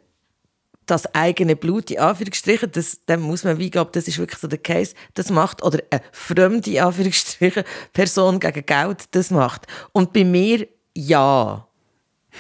das 0.86 1.06
eigene 1.14 1.56
Blut, 1.56 1.90
in 1.90 2.00
Anführungsstrichen, 2.00 2.70
das, 2.72 3.00
dann 3.06 3.20
muss 3.20 3.44
man 3.44 3.58
wie 3.58 3.76
ob 3.78 3.92
das 3.92 4.08
ist 4.08 4.18
wirklich 4.18 4.40
so 4.40 4.48
der 4.48 4.58
Case, 4.58 4.94
das 5.14 5.30
macht, 5.30 5.62
oder 5.62 5.78
eine 5.90 6.02
fremde, 6.10 6.70
in 6.70 6.80
Anführungsstrichen, 6.80 7.64
Person 7.92 8.40
gegen 8.40 8.66
Geld 8.66 9.04
das 9.12 9.30
macht. 9.30 9.66
Und 9.92 10.12
bei 10.12 10.24
mir, 10.24 10.66
ja. 10.94 11.66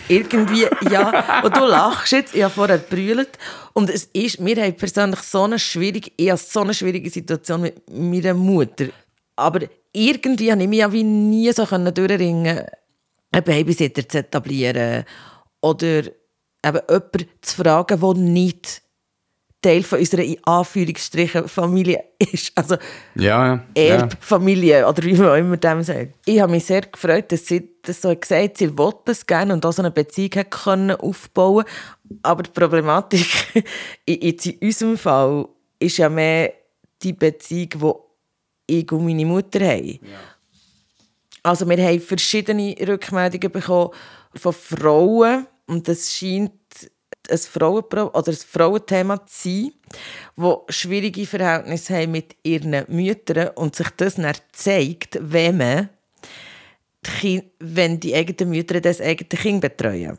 Irgendwie, 0.08 0.66
ja. 0.90 1.42
Und 1.42 1.56
du 1.56 1.64
lachst 1.64 2.12
jetzt, 2.12 2.34
ich 2.34 2.42
habe 2.42 2.52
vorher 2.52 2.78
gebrüllt. 2.78 3.38
Und 3.74 3.90
es 3.90 4.04
ist, 4.12 4.44
wir 4.44 4.56
haben 4.62 4.74
persönlich 4.74 5.20
so 5.20 5.44
eine 5.44 5.58
schwierige, 5.58 6.10
ich 6.16 6.30
habe 6.30 6.40
so 6.40 6.60
eine 6.60 6.74
schwierige 6.74 7.10
Situation 7.10 7.60
mit 7.60 7.90
meiner 7.90 8.34
Mutter. 8.34 8.86
Aber 9.36 9.60
irgendwie 9.92 10.50
habe 10.50 10.62
ich 10.62 10.68
mich 10.68 10.78
ja 10.78 10.92
wie 10.92 11.04
nie 11.04 11.52
so 11.52 11.64
durchringen 11.64 12.64
einen 13.32 13.44
Babysitter 13.44 14.08
zu 14.08 14.18
etablieren 14.18 15.04
oder 15.60 16.04
eben 16.64 16.80
jemanden 16.88 17.28
zu 17.40 17.56
fragen, 17.56 18.00
der 18.00 18.14
nicht 18.14 18.82
Teil 19.62 19.84
von 19.84 20.00
unserer 20.00 20.22
in 20.22 20.38
Anführungsstrichen 20.44 21.48
Familie 21.48 22.02
ist. 22.18 22.50
Also 22.56 22.76
Ja, 23.14 23.54
ja. 23.54 23.64
Erbfamilie 23.74 24.86
oder 24.86 25.02
wie 25.04 25.14
man 25.14 25.28
auch 25.28 25.36
immer 25.36 25.56
dem 25.56 25.82
sagt. 25.84 26.14
Ich 26.26 26.40
habe 26.40 26.50
mich 26.50 26.64
sehr 26.66 26.82
gefreut, 26.82 27.30
dass 27.30 27.46
sie 27.46 27.70
das 27.82 28.02
so 28.02 28.14
gesagt 28.14 28.42
hat, 28.42 28.58
sie 28.58 28.76
wollte 28.76 29.02
das 29.06 29.24
gerne 29.24 29.54
und 29.54 29.64
auch 29.64 29.72
so 29.72 29.82
eine 29.82 29.92
Beziehung 29.92 30.32
hat 30.34 30.50
können 30.50 30.96
aufbauen 30.96 31.64
Aber 32.22 32.42
die 32.42 32.50
Problematik 32.50 33.26
jetzt 34.06 34.46
in 34.46 34.58
unserem 34.60 34.98
Fall 34.98 35.48
ist 35.78 35.96
ja 35.96 36.08
mehr 36.08 36.52
die 37.02 37.12
Beziehung, 37.12 37.70
die 37.74 38.11
ich 38.66 38.90
und 38.92 39.04
meine 39.04 39.26
Mutter 39.26 39.60
haben. 39.60 40.00
Also 41.42 41.68
wir 41.68 41.84
haben 41.84 42.00
verschiedene 42.00 42.74
Rückmeldungen 42.86 43.50
bekommen 43.50 43.90
von 44.34 44.52
Frauen 44.52 45.46
und 45.66 45.88
das 45.88 46.12
scheint 46.12 46.52
ein, 47.28 47.38
Frauenpro 47.38 48.06
oder 48.08 48.32
ein 48.32 48.36
Frauenthema 48.36 49.26
zu 49.26 49.48
sein, 49.48 49.72
die 50.36 50.72
schwierige 50.72 51.26
Verhältnisse 51.26 51.96
haben 51.96 52.12
mit 52.12 52.36
ihren 52.42 52.84
Müttern 52.88 53.50
und 53.56 53.76
sich 53.76 53.88
das 53.96 54.16
dann 54.16 54.34
zeigt, 54.52 55.18
wenn 55.20 55.56
man 55.56 55.88
die 57.04 57.10
Kind, 57.10 57.44
wenn 57.58 58.00
die 58.00 58.14
eigenen 58.14 58.50
Mütter 58.50 58.80
das 58.80 59.00
eigene 59.00 59.28
Kind 59.28 59.60
betreuen. 59.60 60.18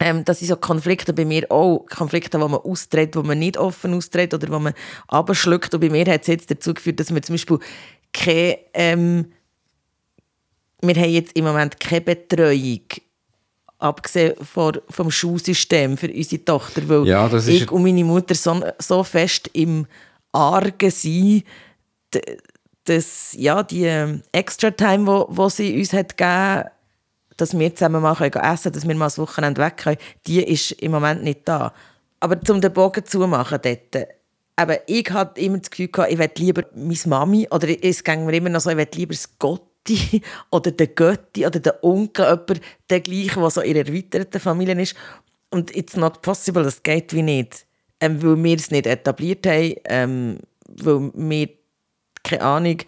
Ähm, 0.00 0.24
das 0.24 0.40
sind 0.40 0.48
so 0.48 0.56
Konflikte 0.56 1.12
bei 1.12 1.24
mir 1.24 1.50
auch. 1.50 1.86
Konflikte, 1.86 2.40
wo 2.40 2.48
man 2.48 2.60
austritt, 2.60 3.14
wo 3.16 3.22
man 3.22 3.38
nicht 3.38 3.56
offen 3.56 3.94
austritt 3.94 4.34
oder 4.34 4.48
wo 4.50 4.58
man 4.58 4.74
abschluckt. 5.08 5.72
Und 5.74 5.80
bei 5.80 5.90
mir 5.90 6.04
hat 6.06 6.22
es 6.22 6.26
jetzt 6.28 6.50
dazu 6.50 6.74
geführt, 6.74 7.00
dass 7.00 7.14
wir 7.14 7.22
zum 7.22 7.34
Beispiel 7.34 7.58
keine, 8.12 8.58
ähm, 8.74 9.32
wir 10.80 10.94
haben 10.96 11.10
jetzt 11.10 11.36
im 11.36 11.44
Moment 11.44 11.78
keine 11.78 12.00
Betreuung, 12.00 12.82
abgesehen 13.78 14.34
von, 14.44 14.80
vom 14.90 15.10
Schulsystem 15.10 15.96
für 15.96 16.10
unsere 16.10 16.44
Tochter, 16.44 16.88
weil 16.88 17.06
Ja, 17.06 17.32
ich 17.32 17.70
und 17.70 17.82
meine 17.82 18.04
Mutter 18.04 18.34
so, 18.34 18.62
so 18.78 19.02
fest 19.04 19.50
im 19.52 19.86
Argen 20.32 20.90
sind, 20.90 21.44
dass 22.84 23.34
ja, 23.38 23.62
die 23.62 23.84
ähm, 23.84 24.22
Extra-Time, 24.32 25.06
wo, 25.06 25.26
wo 25.28 25.48
sie 25.48 25.78
uns 25.78 25.92
hat 25.92 26.16
gegeben 26.16 26.64
dass 27.36 27.58
wir 27.58 27.74
zusammen 27.74 28.02
mal 28.02 28.14
können 28.14 28.32
essen 28.32 28.72
dass 28.72 28.86
wir 28.86 28.94
mal 28.94 29.06
das 29.06 29.18
Wochenende 29.18 29.60
weg 29.60 29.76
können, 29.78 29.98
die 30.26 30.42
ist 30.42 30.72
im 30.72 30.92
Moment 30.92 31.22
nicht 31.22 31.40
da. 31.44 31.72
Aber 32.20 32.38
um 32.48 32.60
den 32.60 32.72
Bogen 32.72 33.04
zu 33.04 33.26
machen 33.26 33.58
dort, 33.62 34.08
aber 34.56 34.88
ich 34.88 35.10
hatte 35.10 35.40
immer 35.40 35.58
das 35.58 35.70
Gefühl, 35.70 35.90
ich 36.08 36.18
will 36.18 36.30
lieber 36.36 36.64
meine 36.74 36.96
Mami, 37.06 37.48
oder 37.50 37.68
es 37.84 38.04
ging 38.04 38.24
mir 38.24 38.34
immer 38.34 38.50
noch 38.50 38.60
so, 38.60 38.70
ich 38.70 38.76
will 38.76 38.88
lieber 38.94 39.12
das 39.12 39.38
Gotti 39.38 40.22
oder 40.50 40.70
der 40.70 40.86
Götti 40.88 41.46
oder 41.46 41.58
der 41.58 41.82
Onkel, 41.82 42.24
jemand, 42.24 42.60
der 42.88 43.00
gleiche, 43.00 43.40
der 43.40 43.50
so 43.50 43.60
in 43.60 43.74
der 43.74 43.86
erweiterten 43.86 44.40
Familie 44.40 44.80
ist. 44.80 44.94
Und 45.50 45.74
it's 45.76 45.96
not 45.96 46.22
possible, 46.22 46.62
das 46.62 46.82
geht 46.82 47.12
wie 47.12 47.22
nicht. 47.22 47.66
Ähm, 48.00 48.22
weil 48.22 48.42
wir 48.42 48.56
es 48.56 48.70
nicht 48.70 48.86
etabliert 48.86 49.46
haben, 49.46 49.74
ähm, 49.86 50.38
weil 50.68 51.10
wir, 51.14 51.48
keine 52.22 52.42
Ahnung, 52.42 52.78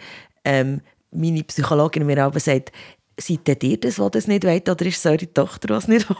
ähm, 0.44 0.80
meine 1.10 1.44
Psychologin 1.44 2.06
mir 2.06 2.22
aber 2.24 2.40
sagt, 2.40 2.72
seid 3.18 3.64
ihr 3.64 3.78
das, 3.78 3.96
die 3.96 4.10
das 4.10 4.26
nicht 4.26 4.44
wollt, 4.44 4.68
oder 4.68 4.86
ist 4.86 4.98
es 4.98 5.06
eure 5.06 5.32
Tochter, 5.32 5.68
die 5.68 5.74
es 5.74 5.88
nicht 5.88 6.08
will? 6.10 6.16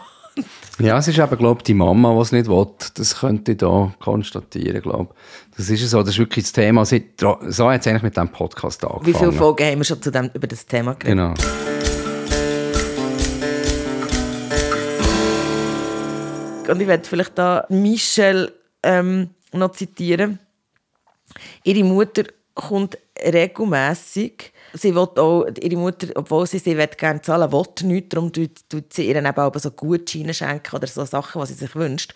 Ja, 0.79 0.99
es 0.99 1.07
ist 1.07 1.17
eben, 1.17 1.37
glaube 1.37 1.59
ich, 1.59 1.63
die 1.63 1.73
Mama, 1.73 2.13
die 2.13 2.21
es 2.21 2.31
nicht 2.31 2.47
will. 2.47 2.67
Das 2.93 3.19
könnte 3.19 3.53
ich 3.53 3.57
da 3.57 3.91
konstatieren, 3.99 4.81
glaube 4.81 5.13
Das 5.55 5.69
ist 5.69 5.89
so, 5.89 5.99
das 6.01 6.09
ist 6.09 6.19
wirklich 6.19 6.45
das 6.45 6.53
Thema. 6.53 6.85
So 6.85 6.99
hat 6.99 7.41
es 7.41 7.59
eigentlich 7.59 8.03
mit 8.03 8.15
diesem 8.15 8.29
Podcast 8.29 8.83
angefangen. 8.83 9.07
Wie 9.07 9.13
viele 9.17 9.31
Folgen 9.31 9.65
haben 9.65 9.77
wir 9.79 9.85
schon 9.85 10.01
zu 10.01 10.11
dem, 10.11 10.29
über 10.33 10.45
das 10.45 10.65
Thema 10.65 10.93
geredet? 10.93 11.17
Genau. 11.17 11.33
Und 16.71 16.81
ich 16.81 16.87
werde 16.87 17.07
vielleicht 17.07 17.37
da 17.37 17.65
Michelle 17.69 18.53
ähm, 18.83 19.29
noch 19.53 19.71
zitieren. 19.71 20.37
Ihre 21.63 21.83
Mutter 21.83 22.23
kommt 22.53 22.97
regelmässig. 23.19 24.51
Sie 24.73 24.93
will 24.93 25.07
auch, 25.15 25.45
ihre 25.61 25.77
Mutter, 25.77 26.07
obwohl 26.15 26.45
sie 26.45 26.59
sie 26.59 26.75
gerne 26.75 27.21
zahlen 27.21 27.51
will, 27.51 27.63
nichts, 27.83 28.09
darum 28.09 28.31
tut, 28.31 28.93
sie 28.93 29.07
ihr 29.07 29.15
eben 29.15 29.37
auch 29.37 29.53
so 29.55 29.71
Gutscheine 29.71 30.33
schenken 30.33 30.75
oder 30.75 30.87
so 30.87 31.05
Sachen, 31.05 31.41
die 31.41 31.47
sie 31.47 31.53
sich 31.53 31.75
wünscht. 31.75 32.13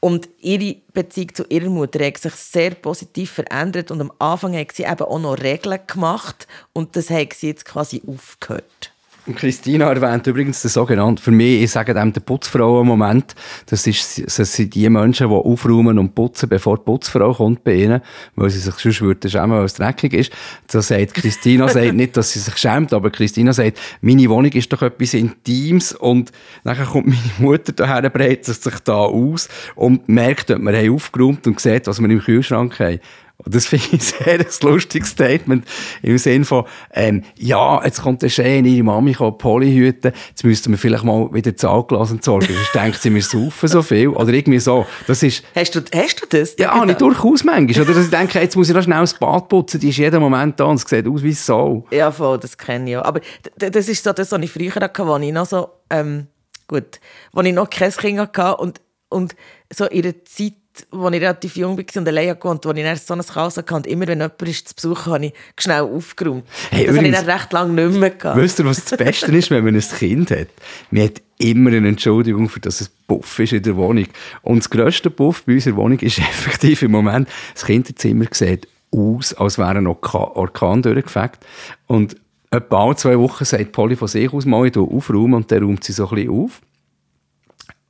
Und 0.00 0.28
ihre 0.40 0.76
Beziehung 0.92 1.34
zu 1.34 1.44
ihrer 1.48 1.70
Mutter 1.70 2.04
hat 2.04 2.18
sich 2.18 2.34
sehr 2.34 2.72
positiv 2.74 3.30
verändert 3.30 3.90
und 3.90 4.00
am 4.00 4.12
Anfang 4.18 4.56
hat 4.56 4.72
sie 4.72 4.82
eben 4.84 5.02
auch 5.02 5.18
noch 5.18 5.40
Regeln 5.40 5.80
gemacht 5.86 6.46
und 6.72 6.96
das 6.96 7.10
hat 7.10 7.34
sie 7.34 7.48
jetzt 7.48 7.64
quasi 7.64 8.02
aufgehört. 8.06 8.91
Christina 9.36 9.88
erwähnt 9.92 10.26
übrigens 10.26 10.62
den 10.62 10.68
sogenannten, 10.68 11.18
für 11.18 11.30
mich, 11.30 11.62
ich 11.62 11.70
sage 11.70 11.94
dem, 11.94 12.12
den 12.12 12.24
Putzfrauen-Moment. 12.24 13.36
Das, 13.66 13.86
ist, 13.86 14.20
das 14.26 14.52
sind 14.52 14.74
die 14.74 14.90
Menschen, 14.90 15.28
die 15.28 15.34
aufräumen 15.34 15.98
und 16.00 16.14
putzen, 16.14 16.48
bevor 16.48 16.78
die 16.78 16.84
Putzfrau 16.84 17.32
kommt 17.32 17.62
bei 17.62 17.74
ihnen, 17.74 18.00
weil 18.34 18.50
sie 18.50 18.58
sich 18.58 18.74
sonst 18.74 19.00
würde 19.00 19.30
schämen, 19.30 19.52
weil 19.52 19.64
es 19.64 19.74
dreckig 19.74 20.12
ist. 20.12 20.32
Da 20.66 20.82
sagt 20.82 21.14
Christina, 21.14 21.68
sagt 21.68 21.94
nicht, 21.94 22.16
dass 22.16 22.32
sie 22.32 22.40
sich 22.40 22.56
schämt, 22.56 22.92
aber 22.92 23.10
Christina 23.10 23.52
sagt, 23.52 23.78
meine 24.00 24.28
Wohnung 24.28 24.50
ist 24.50 24.72
doch 24.72 24.82
etwas 24.82 25.14
Intimes 25.14 25.92
und 25.92 26.32
dann 26.64 26.84
kommt 26.84 27.06
meine 27.06 27.20
Mutter 27.38 27.72
daher, 27.72 28.10
breitet 28.10 28.46
sich 28.46 28.78
da 28.80 28.96
aus 28.96 29.48
und 29.76 30.08
merkt, 30.08 30.50
dass 30.50 30.58
wir 30.58 30.92
aufgeräumt 30.92 31.46
und 31.46 31.60
sieht, 31.60 31.86
was 31.86 32.00
wir 32.00 32.10
im 32.10 32.20
Kühlschrank 32.20 32.78
haben. 32.80 32.98
Und 33.44 33.54
das 33.54 33.66
finde 33.66 33.86
ich 33.92 34.02
sehr 34.04 34.34
ein 34.34 34.46
lustiges 34.62 35.10
Statement 35.10 35.64
im 36.02 36.18
Sinne 36.18 36.44
von, 36.44 36.64
ähm, 36.92 37.24
ja, 37.36 37.84
jetzt 37.84 38.02
kommt 38.02 38.22
der 38.22 38.28
Schein, 38.28 38.64
ihre 38.64 38.84
Mami 38.84 39.14
kann 39.14 39.36
Poli 39.36 39.72
hüten, 39.72 40.12
jetzt 40.28 40.44
müssten 40.44 40.70
wir 40.70 40.78
vielleicht 40.78 41.04
mal 41.04 41.28
wieder 41.32 41.50
das 41.50 41.64
Anglas 41.64 42.12
entsorgen, 42.12 42.54
sonst 42.54 42.74
denkt 42.74 43.02
sie, 43.02 43.12
wir 43.12 43.22
saufen 43.22 43.68
so 43.68 43.82
viel. 43.82 44.08
Oder 44.08 44.32
irgendwie 44.32 44.60
so. 44.60 44.86
Das 45.06 45.22
ist, 45.22 45.42
hast, 45.54 45.74
du, 45.74 45.80
hast 45.94 46.22
du 46.22 46.26
das? 46.28 46.54
Ja, 46.58 46.84
ich 46.84 46.96
durchaus 46.96 47.42
manchmal. 47.42 47.84
Oder 47.84 47.94
dass 47.94 48.04
ich 48.04 48.10
denke, 48.10 48.40
jetzt 48.40 48.56
muss 48.56 48.68
ich 48.68 48.74
da 48.74 48.82
schnell 48.82 49.00
das 49.00 49.14
Bad 49.14 49.48
putzen, 49.48 49.80
die 49.80 49.88
ist 49.88 49.98
jeden 49.98 50.20
Moment 50.20 50.60
da 50.60 50.64
und 50.64 50.76
es 50.76 50.88
sieht 50.88 51.08
aus 51.08 51.22
wie 51.22 51.32
Sau. 51.32 51.84
Ja, 51.90 52.12
voll, 52.12 52.38
das 52.38 52.56
kenne 52.56 52.90
ich 52.90 52.96
auch. 52.96 53.04
Aber 53.04 53.20
das 53.56 53.88
ist 53.88 54.04
so 54.04 54.12
das, 54.12 54.30
was 54.30 54.40
ich 54.40 54.50
früher 54.50 54.74
hatte, 54.74 55.02
als 55.02 55.22
ich 55.24 55.32
noch 55.32 55.46
so, 55.46 55.68
ähm, 55.90 56.28
gut, 56.68 57.00
als 57.34 57.46
ich 57.46 57.54
noch 57.54 57.68
kein 57.68 57.90
Kind 57.90 58.18
hatte 58.20 58.56
und, 58.58 58.80
und 59.08 59.34
so 59.72 59.86
in 59.86 60.02
der 60.02 60.24
Zeit 60.24 60.54
als 60.90 61.14
ich 61.14 61.20
relativ 61.20 61.56
jung 61.56 61.76
war 61.76 61.84
und 61.96 62.08
alleine 62.08 62.36
gewohnt, 62.36 62.66
als 62.66 62.78
ich 62.78 62.84
erst 62.84 63.06
so 63.06 63.14
ein 63.14 63.22
Chaos 63.22 63.56
hatte 63.56 63.74
und 63.74 63.86
immer, 63.86 64.06
wenn 64.06 64.20
jemand 64.20 64.42
ist 64.42 64.68
zu 64.68 64.74
Besuch 64.74 65.06
habe 65.06 65.26
ich 65.26 65.32
schnell 65.58 65.82
aufgeräumt. 65.82 66.44
Hey, 66.70 66.86
das 66.86 66.96
übrigens, 66.96 67.18
habe 67.18 67.22
ich 67.22 67.26
dann 67.26 67.38
recht 67.38 67.52
lange 67.52 67.88
nicht 67.88 68.00
mehr 68.00 68.10
gehabt. 68.10 68.38
Weißt 68.38 68.58
du, 68.58 68.64
was 68.64 68.84
das 68.84 68.98
Beste 68.98 69.36
ist, 69.36 69.50
wenn 69.50 69.64
man 69.64 69.74
ein 69.74 69.80
Kind 69.80 70.30
hat? 70.30 70.48
Man 70.90 71.04
hat 71.04 71.22
immer 71.38 71.70
eine 71.70 71.88
Entschuldigung, 71.88 72.48
für 72.48 72.60
das 72.60 72.80
es 72.80 72.88
Puff 72.88 73.38
ist 73.38 73.52
in 73.52 73.62
der 73.62 73.76
Wohnung. 73.76 74.06
Und 74.42 74.58
das 74.58 74.70
grösste 74.70 75.10
Puff 75.10 75.44
bei 75.44 75.54
unserer 75.54 75.76
Wohnung 75.76 75.98
ist 75.98 76.18
effektiv 76.18 76.82
im 76.82 76.92
Moment, 76.92 77.28
das 77.54 77.64
Kinderzimmer 77.64 78.26
sieht 78.30 78.68
aus, 78.90 79.34
als 79.34 79.58
wäre 79.58 79.70
ein 79.70 79.86
Orkan 79.86 80.82
durchgefegt. 80.82 81.44
Und 81.86 82.16
etwa 82.50 82.84
alle 82.84 82.96
zwei 82.96 83.18
Wochen 83.18 83.44
sagt 83.44 83.72
Polly 83.72 83.96
von 83.96 84.08
sich 84.08 84.32
aus 84.32 84.44
mal, 84.44 84.66
ich 84.66 84.76
aufräumen 84.76 85.34
und 85.34 85.50
dann 85.50 85.64
räumt 85.64 85.84
sie 85.84 85.92
so 85.92 86.08
ein 86.08 86.14
bisschen 86.14 86.30
auf. 86.30 86.60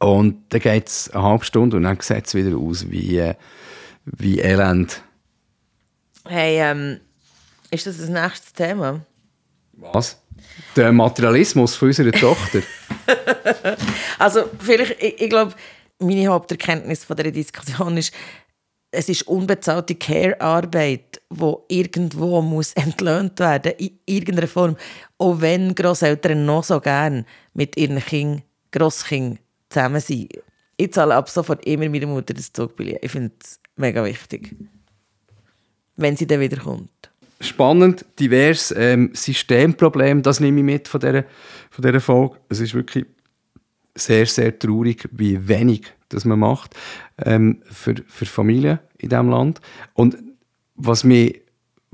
Und 0.03 0.53
dann 0.53 0.61
geht 0.61 0.89
es 0.89 1.11
eine 1.11 1.23
halbe 1.23 1.45
Stunde 1.45 1.77
und 1.77 1.85
dann 1.85 2.01
sieht 2.01 2.27
es 2.27 2.35
wieder 2.35 2.57
aus 2.57 2.91
wie, 2.91 3.33
wie 4.05 4.41
Elend. 4.41 5.01
Hey, 6.27 6.59
ähm, 6.59 7.01
ist 7.71 7.87
das 7.87 7.99
das 7.99 8.09
nächste 8.09 8.53
Thema? 8.53 9.07
Was? 9.75 10.21
Der 10.75 10.91
Materialismus 10.91 11.77
von 11.77 11.89
unserer 11.89 12.11
Tochter. 12.11 12.63
also, 14.19 14.51
vielleicht, 14.59 15.01
ich, 15.01 15.21
ich 15.21 15.31
glaube, 15.31 15.55
meine 16.01 16.27
Haupterkenntnis 16.27 17.05
von 17.05 17.17
dieser 17.17 17.31
Diskussion 17.31 17.97
ist, 17.97 18.13
es 18.91 19.09
ist 19.09 19.29
unbezahlte 19.29 19.95
Care-Arbeit, 19.95 21.23
die 21.31 21.55
irgendwo 21.69 22.43
muss 22.43 22.73
entlöhnt 22.75 23.39
werden 23.39 23.73
in 23.79 24.01
irgendeiner 24.07 24.49
Form. 24.49 24.77
Auch 25.19 25.41
wenn 25.41 25.77
Grosseltern 25.77 26.45
noch 26.45 26.65
so 26.65 26.81
gern 26.81 27.25
mit 27.55 27.77
ihren 27.77 28.05
Kindern, 28.05 28.43
Grosskindern 28.73 29.42
zusammen 29.73 30.01
sein. 30.01 30.29
Ich 30.77 30.93
zahle 30.93 31.15
ab 31.15 31.29
sofort 31.29 31.65
immer 31.67 31.89
meiner 31.89 32.07
Mutter 32.07 32.35
das 32.35 32.53
Zugbillett. 32.53 33.05
Ich 33.05 33.11
finde 33.11 33.33
es 33.41 33.61
mega 33.77 34.05
wichtig. 34.05 34.55
Wenn 35.97 36.17
sie 36.17 36.27
dann 36.27 36.41
wieder 36.41 36.57
kommt. 36.57 36.91
Spannend, 37.41 38.05
divers 38.19 38.73
ähm, 38.77 39.11
Systemproblem, 39.13 40.23
das 40.23 40.41
nehme 40.41 40.61
ich 40.61 40.65
mit 40.65 40.89
von 40.89 41.01
dieser, 41.01 41.25
von 41.71 41.83
dieser 41.83 42.01
Folge. 42.01 42.37
Es 42.49 42.61
ist 42.61 42.75
wirklich 42.75 43.05
sehr, 43.95 44.27
sehr 44.27 44.59
traurig, 44.59 45.09
wie 45.11 45.49
wenig 45.49 45.93
das 46.09 46.25
man 46.25 46.39
macht 46.39 46.75
ähm, 47.19 47.63
für, 47.65 47.95
für 48.07 48.27
Familien 48.27 48.79
in 48.99 49.09
diesem 49.09 49.29
Land. 49.29 49.61
Und 49.95 50.17
was 50.77 51.05
mich 51.05 51.42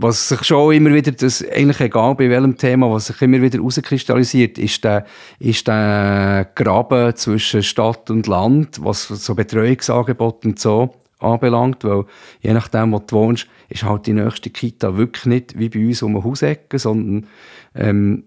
was 0.00 0.28
sich 0.28 0.44
schon 0.44 0.72
immer 0.72 0.94
wieder, 0.94 1.10
das 1.10 1.44
eigentlich 1.44 1.80
egal 1.80 2.14
bei 2.14 2.30
welchem 2.30 2.56
Thema, 2.56 2.88
was 2.88 3.08
sich 3.08 3.20
immer 3.20 3.42
wieder 3.42 3.58
herauskristallisiert, 3.58 4.56
ist 4.56 4.84
der, 4.84 5.04
ist 5.40 5.66
der 5.66 6.48
Graben 6.54 7.16
zwischen 7.16 7.64
Stadt 7.64 8.08
und 8.08 8.28
Land, 8.28 8.78
was 8.82 9.08
so 9.08 9.34
Betreuungsangebote 9.34 10.48
und 10.48 10.58
so 10.60 10.94
anbelangt, 11.18 11.82
weil 11.82 12.04
je 12.40 12.52
nachdem, 12.52 12.92
wo 12.92 13.00
du 13.00 13.16
wohnst, 13.16 13.48
ist 13.68 13.82
halt 13.82 14.06
die 14.06 14.12
nächste 14.12 14.50
Kita 14.50 14.96
wirklich 14.96 15.26
nicht 15.26 15.58
wie 15.58 15.68
bei 15.68 15.84
uns 15.84 16.00
um 16.02 16.14
eine 16.14 16.24
Hausecke, 16.24 16.78
sondern 16.78 17.26
ähm, 17.74 18.22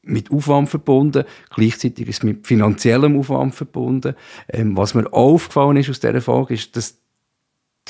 mit 0.00 0.30
Aufwand 0.30 0.70
verbunden, 0.70 1.24
gleichzeitig 1.54 2.08
ist 2.08 2.16
es 2.16 2.22
mit 2.22 2.46
finanziellem 2.46 3.18
Aufwand 3.18 3.54
verbunden. 3.54 4.14
Ähm, 4.48 4.74
was 4.74 4.94
mir 4.94 5.12
aufgefallen 5.12 5.76
ist 5.76 5.90
aus 5.90 6.00
dieser 6.00 6.22
Folge, 6.22 6.54
ist, 6.54 6.74
dass 6.76 6.96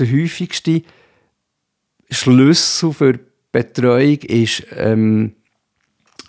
der 0.00 0.10
häufigste 0.10 0.82
Schlüssel 2.10 2.92
für 2.92 3.18
Betreuung 3.52 4.18
ist 4.18 4.66
ähm, 4.76 5.34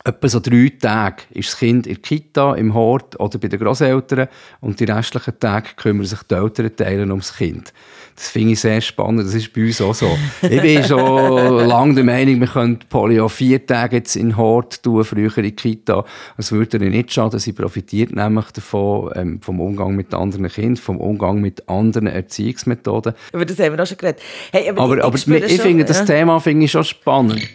etwa 0.04 0.28
so 0.28 0.40
drei 0.40 0.72
Tage 0.80 1.24
ist 1.32 1.50
das 1.50 1.60
Kind 1.60 1.88
in 1.88 1.96
der 1.96 2.02
Kita, 2.02 2.56
im 2.56 2.74
Hort 2.74 3.20
oder 3.20 3.38
bei 3.38 3.48
den 3.48 3.60
Großeltern 3.60 4.28
und 4.62 4.80
die 4.80 4.86
restlichen 4.86 5.40
Tage 5.40 5.70
kümmern 5.76 6.06
sich 6.06 6.24
die 6.24 6.36
Eltern 6.36 6.76
teilen 6.76 7.12
ums 7.12 7.36
Kind. 7.36 7.74
Das 8.20 8.28
finde 8.28 8.52
ich 8.52 8.60
sehr 8.60 8.82
spannend. 8.82 9.26
Das 9.26 9.34
ist 9.34 9.54
bei 9.54 9.62
uns 9.62 9.80
auch 9.80 9.96
so. 9.96 10.18
ich 10.42 10.62
bin 10.62 10.84
schon 10.84 11.66
lange 11.66 11.96
der 11.96 12.04
Meinung, 12.04 12.42
wir 12.42 12.48
könnten 12.48 12.86
Polio 12.90 13.30
vier 13.30 13.66
Tage 13.66 13.96
jetzt 13.96 14.18
in 14.18 14.36
Hort 14.36 14.84
tun, 14.84 15.06
früher 15.06 15.38
in 15.38 15.56
Kita. 15.56 16.04
Das 16.36 16.52
würde 16.52 16.84
ihr 16.84 16.90
nicht 16.90 17.14
schaden. 17.14 17.40
Sie 17.40 17.54
profitiert 17.54 18.14
nämlich 18.14 18.52
davon, 18.52 19.14
ähm, 19.16 19.42
vom 19.42 19.62
Umgang 19.62 19.96
mit 19.96 20.14
anderen 20.14 20.50
Kindern, 20.50 20.76
vom 20.76 20.98
Umgang 20.98 21.40
mit 21.40 21.70
anderen 21.70 22.08
Erziehungsmethoden. 22.08 23.14
Über 23.32 23.46
das 23.46 23.58
haben 23.58 23.78
wir 23.78 23.82
auch 23.82 23.88
schon 23.88 23.98
geredet. 23.98 24.22
Hey, 24.52 24.70
aber, 24.70 24.82
aber, 24.82 24.98
ich, 24.98 25.04
aber 25.04 25.16
ich, 25.16 25.54
ich 25.54 25.62
finde 25.62 25.86
das 25.86 26.00
ja. 26.00 26.06
Thema 26.06 26.42
finde 26.42 26.66
ich 26.66 26.72
schon 26.72 26.84
spannend. 26.84 27.48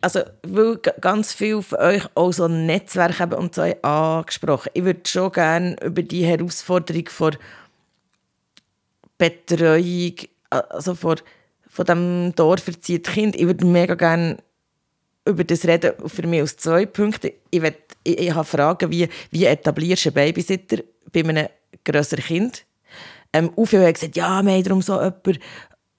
Also, 0.00 0.22
weil 0.42 0.78
ganz 1.00 1.34
viele 1.34 1.62
von 1.62 1.78
euch 1.78 2.02
auch 2.16 2.32
so 2.32 2.46
ein 2.46 2.66
Netzwerk 2.66 3.20
haben 3.20 3.34
und 3.34 3.54
so 3.54 3.62
angesprochen. 3.62 4.70
Ich 4.74 4.84
würde 4.84 5.00
schon 5.06 5.30
gerne 5.30 5.76
über 5.84 6.02
die 6.02 6.24
Herausforderung 6.24 7.08
von 7.08 7.36
Betreuung, 9.18 10.14
also 10.50 10.94
von, 10.94 11.16
von 11.68 11.84
diesem 11.84 12.34
dorferziehten 12.34 13.12
Kind, 13.12 13.36
ich 13.36 13.46
würde 13.46 13.64
mega 13.64 13.94
gerne 13.94 14.38
über 15.26 15.44
das 15.44 15.66
reden, 15.66 15.92
für 16.06 16.26
mich 16.26 16.42
aus 16.42 16.56
zwei 16.56 16.86
Punkten. 16.86 17.32
Ich, 17.50 17.60
will, 17.60 17.74
ich, 18.04 18.18
ich 18.18 18.34
habe 18.34 18.44
Fragen, 18.44 18.90
wie, 18.90 19.08
wie 19.30 19.44
etablierst 19.44 20.04
du 20.04 20.08
einen 20.10 20.14
Babysitter 20.14 20.82
bei 21.12 21.20
einem 21.20 21.48
grösseren 21.84 22.24
Kind? 22.24 22.64
Ähm, 23.32 23.50
viele 23.64 23.86
haben 23.86 23.92
gesagt, 23.92 24.16
ja, 24.16 24.42
wir 24.42 24.52
haben 24.52 24.62
darum 24.62 24.82
so 24.82 24.94
jemanden, 24.94 25.38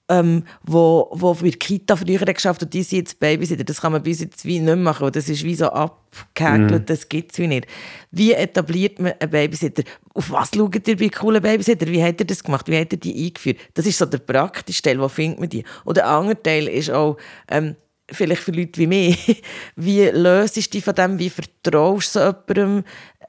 ähm, 0.08 0.44
wo, 0.62 1.08
wo 1.12 1.34
bei 1.34 1.50
der 1.50 1.58
Kita 1.58 1.96
früher 1.96 2.18
geschafft 2.18 2.62
und 2.62 2.72
die 2.72 2.82
sind 2.82 2.98
jetzt 2.98 3.20
Babysitter. 3.20 3.64
Das 3.64 3.80
kann 3.80 3.92
man 3.92 4.02
bis 4.02 4.20
jetzt 4.20 4.44
wie 4.44 4.58
nicht 4.58 4.78
machen. 4.78 5.12
Das 5.12 5.28
ist 5.28 5.44
wie 5.44 5.54
so 5.54 5.66
abgehäkelt, 5.66 6.82
mm. 6.82 6.86
das 6.86 7.08
gibt 7.08 7.32
es 7.32 7.38
wie 7.38 7.46
nicht. 7.46 7.66
Wie 8.10 8.32
etabliert 8.32 8.98
man 8.98 9.12
einen 9.20 9.30
Babysitter? 9.30 9.82
Auf 10.14 10.30
was 10.30 10.50
schaut 10.54 10.88
ihr 10.88 10.96
bei 10.96 11.08
coolen 11.10 11.42
Babysitter? 11.42 11.86
Wie 11.86 12.02
hat 12.02 12.20
ihr 12.20 12.26
das 12.26 12.42
gemacht? 12.42 12.66
Wie 12.68 12.78
hat 12.78 12.92
ihr 12.92 12.98
die 12.98 13.26
eingeführt? 13.26 13.58
Das 13.74 13.86
ist 13.86 13.98
so 13.98 14.06
der 14.06 14.18
praktische 14.18 14.82
Teil, 14.82 14.98
wo 14.98 15.08
findet 15.08 15.40
man 15.40 15.48
die? 15.48 15.64
Und 15.84 15.98
der 15.98 16.06
andere 16.06 16.42
Teil 16.42 16.68
ist 16.68 16.90
auch, 16.90 17.18
ähm, 17.50 17.76
vielleicht 18.10 18.42
für 18.42 18.52
Leute 18.52 18.80
wie 18.80 18.86
mich, 18.86 19.42
wie 19.76 20.04
löst 20.04 20.56
du 20.56 20.60
dich 20.62 20.84
von 20.84 20.94
dem, 20.94 21.18
wie 21.18 21.30
vertraust 21.30 22.16
du 22.16 22.20
jemandem, 22.20 22.84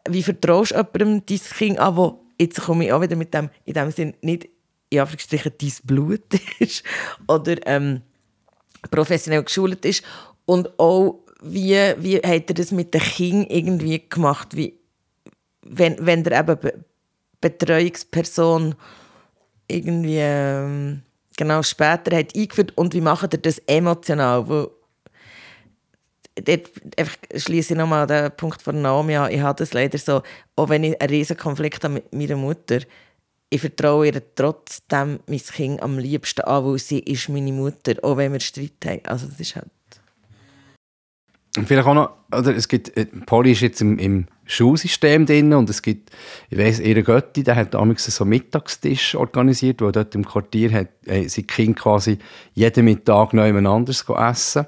wie 0.07 0.23
vertraust 0.23 0.71
du 0.71 0.75
jemandem 0.75 1.23
dein 1.25 1.39
Kind 1.39 1.79
an, 1.79 1.97
wo, 1.97 2.21
jetzt 2.39 2.61
komme 2.61 2.85
ich 2.85 2.93
auch 2.93 3.01
wieder 3.01 3.17
mit 3.17 3.33
dem, 3.33 3.49
in 3.65 3.73
dem 3.73 3.91
Sinn 3.91 4.13
nicht 4.21 4.47
in 4.89 4.99
Anführungsstrichen 4.99 5.53
dein 5.59 5.73
Blut 5.83 6.33
ist 6.59 6.83
oder 7.27 7.55
ähm, 7.65 8.01
professionell 8.91 9.43
geschult 9.43 9.85
ist 9.85 10.03
und 10.45 10.79
auch 10.79 11.23
wie, 11.41 11.75
wie 11.99 12.17
hat 12.17 12.49
er 12.49 12.53
das 12.53 12.71
mit 12.71 12.93
den 12.93 13.01
Kindern 13.01 13.49
irgendwie 13.49 14.03
gemacht? 14.09 14.55
Wie, 14.55 14.77
wenn, 15.61 15.95
wenn 16.05 16.23
der 16.23 16.39
eben 16.39 16.59
Be 16.59 16.85
Betreuungsperson 17.41 18.75
irgendwie 19.69 20.17
ähm, 20.17 21.03
genau 21.37 21.63
später 21.63 22.17
hat 22.17 22.35
eingeführt 22.35 22.73
und 22.75 22.93
wie 22.93 22.99
macht 22.99 23.33
er 23.33 23.39
das 23.39 23.59
emotional? 23.59 24.49
Wo, 24.49 24.71
dort 26.35 26.69
schließe 27.33 27.73
ich 27.73 27.77
nochmal 27.77 28.07
den 28.07 28.31
Punkt 28.35 28.61
von 28.61 28.81
Naomi 28.81 29.15
an. 29.15 29.31
Ich 29.31 29.39
habe 29.39 29.57
das 29.57 29.73
leider 29.73 29.97
so, 29.97 30.21
auch 30.57 30.67
wenn 30.67 30.83
ich 30.83 30.99
einen 30.99 31.09
riesen 31.09 31.37
Konflikt 31.37 31.83
habe 31.85 31.95
mit 31.95 32.13
meiner 32.13 32.35
Mutter, 32.35 32.79
ich 33.49 33.61
vertraue 33.61 34.07
ihr 34.07 34.21
trotzdem 34.35 35.19
mein 35.27 35.39
Kind 35.39 35.81
am 35.81 35.97
liebsten 35.97 36.41
an, 36.41 36.65
weil 36.65 36.77
sie 36.77 36.99
ist 36.99 37.29
meine 37.29 37.51
Mutter, 37.51 37.93
auch 38.03 38.17
wenn 38.17 38.33
wir 38.33 38.39
Streit 38.39 38.73
haben. 38.85 39.01
Also 39.05 39.27
das 39.27 39.39
ist 39.39 39.55
halt... 39.55 39.67
Und 41.57 41.67
vielleicht 41.67 41.87
auch 41.87 41.95
noch, 41.95 42.11
oder 42.31 42.55
es 42.55 42.67
gibt, 42.67 42.95
äh, 42.95 43.05
Polly 43.05 43.53
ist 43.53 43.61
jetzt 43.61 43.81
im, 43.81 43.97
im 43.97 44.27
Schulsystem 44.45 45.25
drin 45.25 45.51
und 45.53 45.67
es 45.69 45.81
gibt, 45.81 46.11
ich 46.49 46.59
weiss, 46.59 46.79
ihre 46.79 47.01
Götti, 47.01 47.43
der 47.43 47.55
hat 47.55 47.73
damals 47.73 48.05
so 48.05 48.23
Mittagstisch 48.23 49.15
organisiert, 49.15 49.81
wo 49.81 49.89
dort 49.89 50.13
im 50.13 50.25
Quartier 50.25 50.71
hat, 50.71 50.89
äh, 51.07 51.27
sein 51.27 51.47
Kind 51.47 51.77
quasi 51.77 52.19
jeden 52.53 52.85
Mittag 52.85 53.33
noch 53.33 53.45
jemand 53.45 53.67
anderes 53.67 54.05
essen 54.07 54.67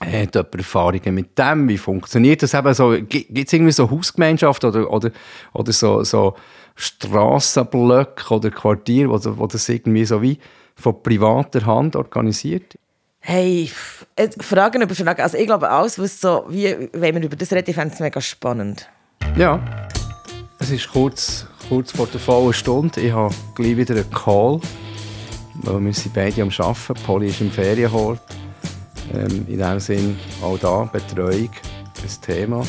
hat 0.00 0.34
jemand 0.34 0.54
Erfahrungen 0.54 1.14
mit 1.14 1.38
dem? 1.38 1.68
Wie 1.68 1.78
funktioniert 1.78 2.42
das 2.42 2.54
eben 2.54 2.74
so? 2.74 2.90
Gibt 2.90 3.46
es 3.46 3.52
irgendwie 3.52 3.72
so 3.72 3.90
Hausgemeinschaft 3.90 4.64
oder, 4.64 4.90
oder, 4.90 5.10
oder 5.52 5.72
so, 5.72 6.04
so 6.04 6.34
Strassenblöcke 6.74 8.34
oder 8.34 8.50
Quartiere, 8.50 9.10
wo, 9.10 9.38
wo 9.38 9.46
das 9.46 9.68
irgendwie 9.68 10.04
so 10.04 10.20
wie 10.20 10.38
von 10.74 11.02
privater 11.02 11.64
Hand 11.64 11.96
organisiert? 11.96 12.76
Hey, 13.20 13.70
äh, 14.14 14.28
Fragen 14.38 14.82
über 14.82 14.94
Fragen. 14.94 15.22
Also 15.22 15.36
ich 15.36 15.46
glaube, 15.46 15.68
alles, 15.68 15.98
was 15.98 16.20
so, 16.20 16.44
wie, 16.48 16.88
wenn 16.92 17.14
wir 17.14 17.24
über 17.24 17.36
das 17.36 17.52
reden, 17.52 17.70
ich 17.70 17.74
fände 17.74 17.94
es 17.94 18.00
mega 18.00 18.20
spannend. 18.20 18.88
Ja, 19.36 19.60
es 20.58 20.70
ist 20.70 20.92
kurz, 20.92 21.46
kurz 21.68 21.92
vor 21.92 22.06
der 22.06 22.20
vollen 22.20 22.52
Stunde. 22.52 23.00
Ich 23.00 23.12
habe 23.12 23.34
gleich 23.54 23.76
wieder 23.76 23.94
einen 23.94 24.10
Call, 24.10 24.60
weil 25.62 25.84
wir 25.84 25.92
sind 25.92 26.14
beide 26.14 26.42
am 26.42 26.50
Arbeiten. 26.56 26.94
Polly 27.04 27.28
ist 27.28 27.40
im 27.40 27.50
Ferienhort. 27.50 28.20
Ähm, 29.14 29.46
in 29.48 29.58
diesem 29.58 29.80
Sinn 29.80 30.18
auch 30.42 30.58
da 30.58 30.84
Betreuung, 30.84 31.50
das 32.02 32.20
Thema. 32.20 32.62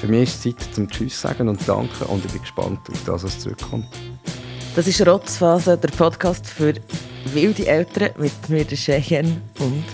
Für 0.00 0.08
mich 0.08 0.24
ist 0.24 0.46
es 0.46 0.56
Zeit 0.56 0.74
zum 0.74 0.88
Tschüss 0.88 1.20
sagen 1.20 1.48
und 1.48 1.66
danken 1.68 2.04
und 2.04 2.24
ich 2.24 2.32
bin 2.32 2.40
gespannt 2.40 2.80
auf 2.90 3.04
das, 3.04 3.24
was 3.24 3.38
zurückkommt. 3.38 3.86
Das 4.74 4.86
ist 4.86 5.06
Rotzphase, 5.06 5.78
der 5.78 5.88
Podcast 5.88 6.46
für 6.46 6.74
wilde 7.32 7.66
Eltern 7.66 8.10
mit 8.18 8.48
mir, 8.48 8.64
der 8.64 8.76
Cheyenne 8.76 9.40
und 9.58 9.84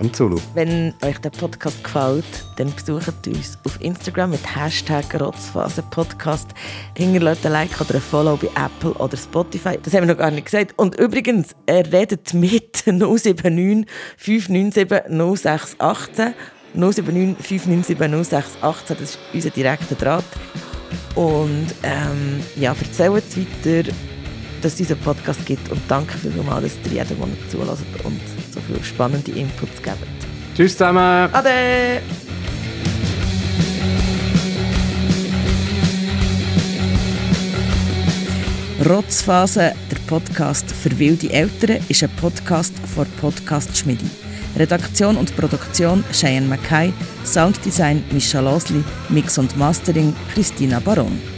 am 0.00 0.12
Zulu. 0.12 0.38
Wenn 0.54 0.94
euch 1.02 1.18
der 1.18 1.30
Podcast 1.30 1.82
gefällt, 1.82 2.24
dann 2.56 2.72
besucht 2.74 3.26
uns 3.26 3.58
auf 3.64 3.80
Instagram 3.80 4.30
mit 4.30 4.56
Hashtag 4.56 5.20
Rotzphasenpodcast. 5.20 6.50
Hinterlasst 6.96 7.44
ein 7.46 7.52
Like 7.52 7.80
oder 7.80 7.96
ein 7.96 8.00
Follow 8.00 8.36
bei 8.36 8.48
Apple 8.54 8.92
oder 8.94 9.16
Spotify. 9.16 9.78
Das 9.82 9.94
haben 9.94 10.06
wir 10.06 10.14
noch 10.14 10.18
gar 10.18 10.30
nicht 10.30 10.46
gesagt. 10.46 10.74
Und 10.76 10.98
übrigens, 10.98 11.54
er 11.66 11.90
redet 11.92 12.32
mit 12.34 12.84
079 12.86 13.86
597 14.16 15.10
0618. 15.10 16.34
079 16.74 17.36
597 17.38 17.98
0618, 17.98 18.96
das 18.98 19.10
ist 19.10 19.18
unser 19.32 19.50
direkter 19.50 19.94
Draht. 19.94 20.24
Und 21.14 21.66
ähm, 21.82 22.40
ja, 22.56 22.74
erzählt 22.78 23.24
es 23.28 23.36
weiter, 23.36 23.90
dass 24.62 24.72
es 24.72 24.78
diesen 24.78 24.98
Podcast 24.98 25.44
gibt. 25.46 25.70
Und 25.70 25.80
danke 25.88 26.16
vielmals, 26.18 26.80
dass 26.82 26.92
ihr 26.92 27.02
jeden 27.02 27.18
Monat 27.18 27.38
zulässt 27.50 27.82
und 28.04 28.20
so 28.58 28.62
viele 28.66 28.84
spannende 28.84 29.30
Inputs 29.32 29.82
gebt. 29.82 29.96
Tschüss 30.56 30.72
zusammen. 30.72 31.28
Ade. 31.32 32.02
Rotzphase, 38.88 39.74
der 39.90 39.98
Podcast 40.06 40.70
für 40.70 40.96
wilde 40.98 41.30
Eltern, 41.32 41.78
ist 41.88 42.02
ein 42.02 42.10
Podcast 42.20 42.72
von 42.94 43.06
Podcast 43.20 43.76
Schmidi. 43.76 44.08
Redaktion 44.56 45.16
und 45.16 45.36
Produktion 45.36 46.04
Cheyenne 46.12 46.46
Mackay, 46.46 46.92
Sounddesign 47.24 48.02
Mischa 48.12 48.40
Losli, 48.40 48.82
Mix 49.08 49.36
und 49.38 49.56
Mastering 49.56 50.14
Christina 50.32 50.80
Baron. 50.80 51.37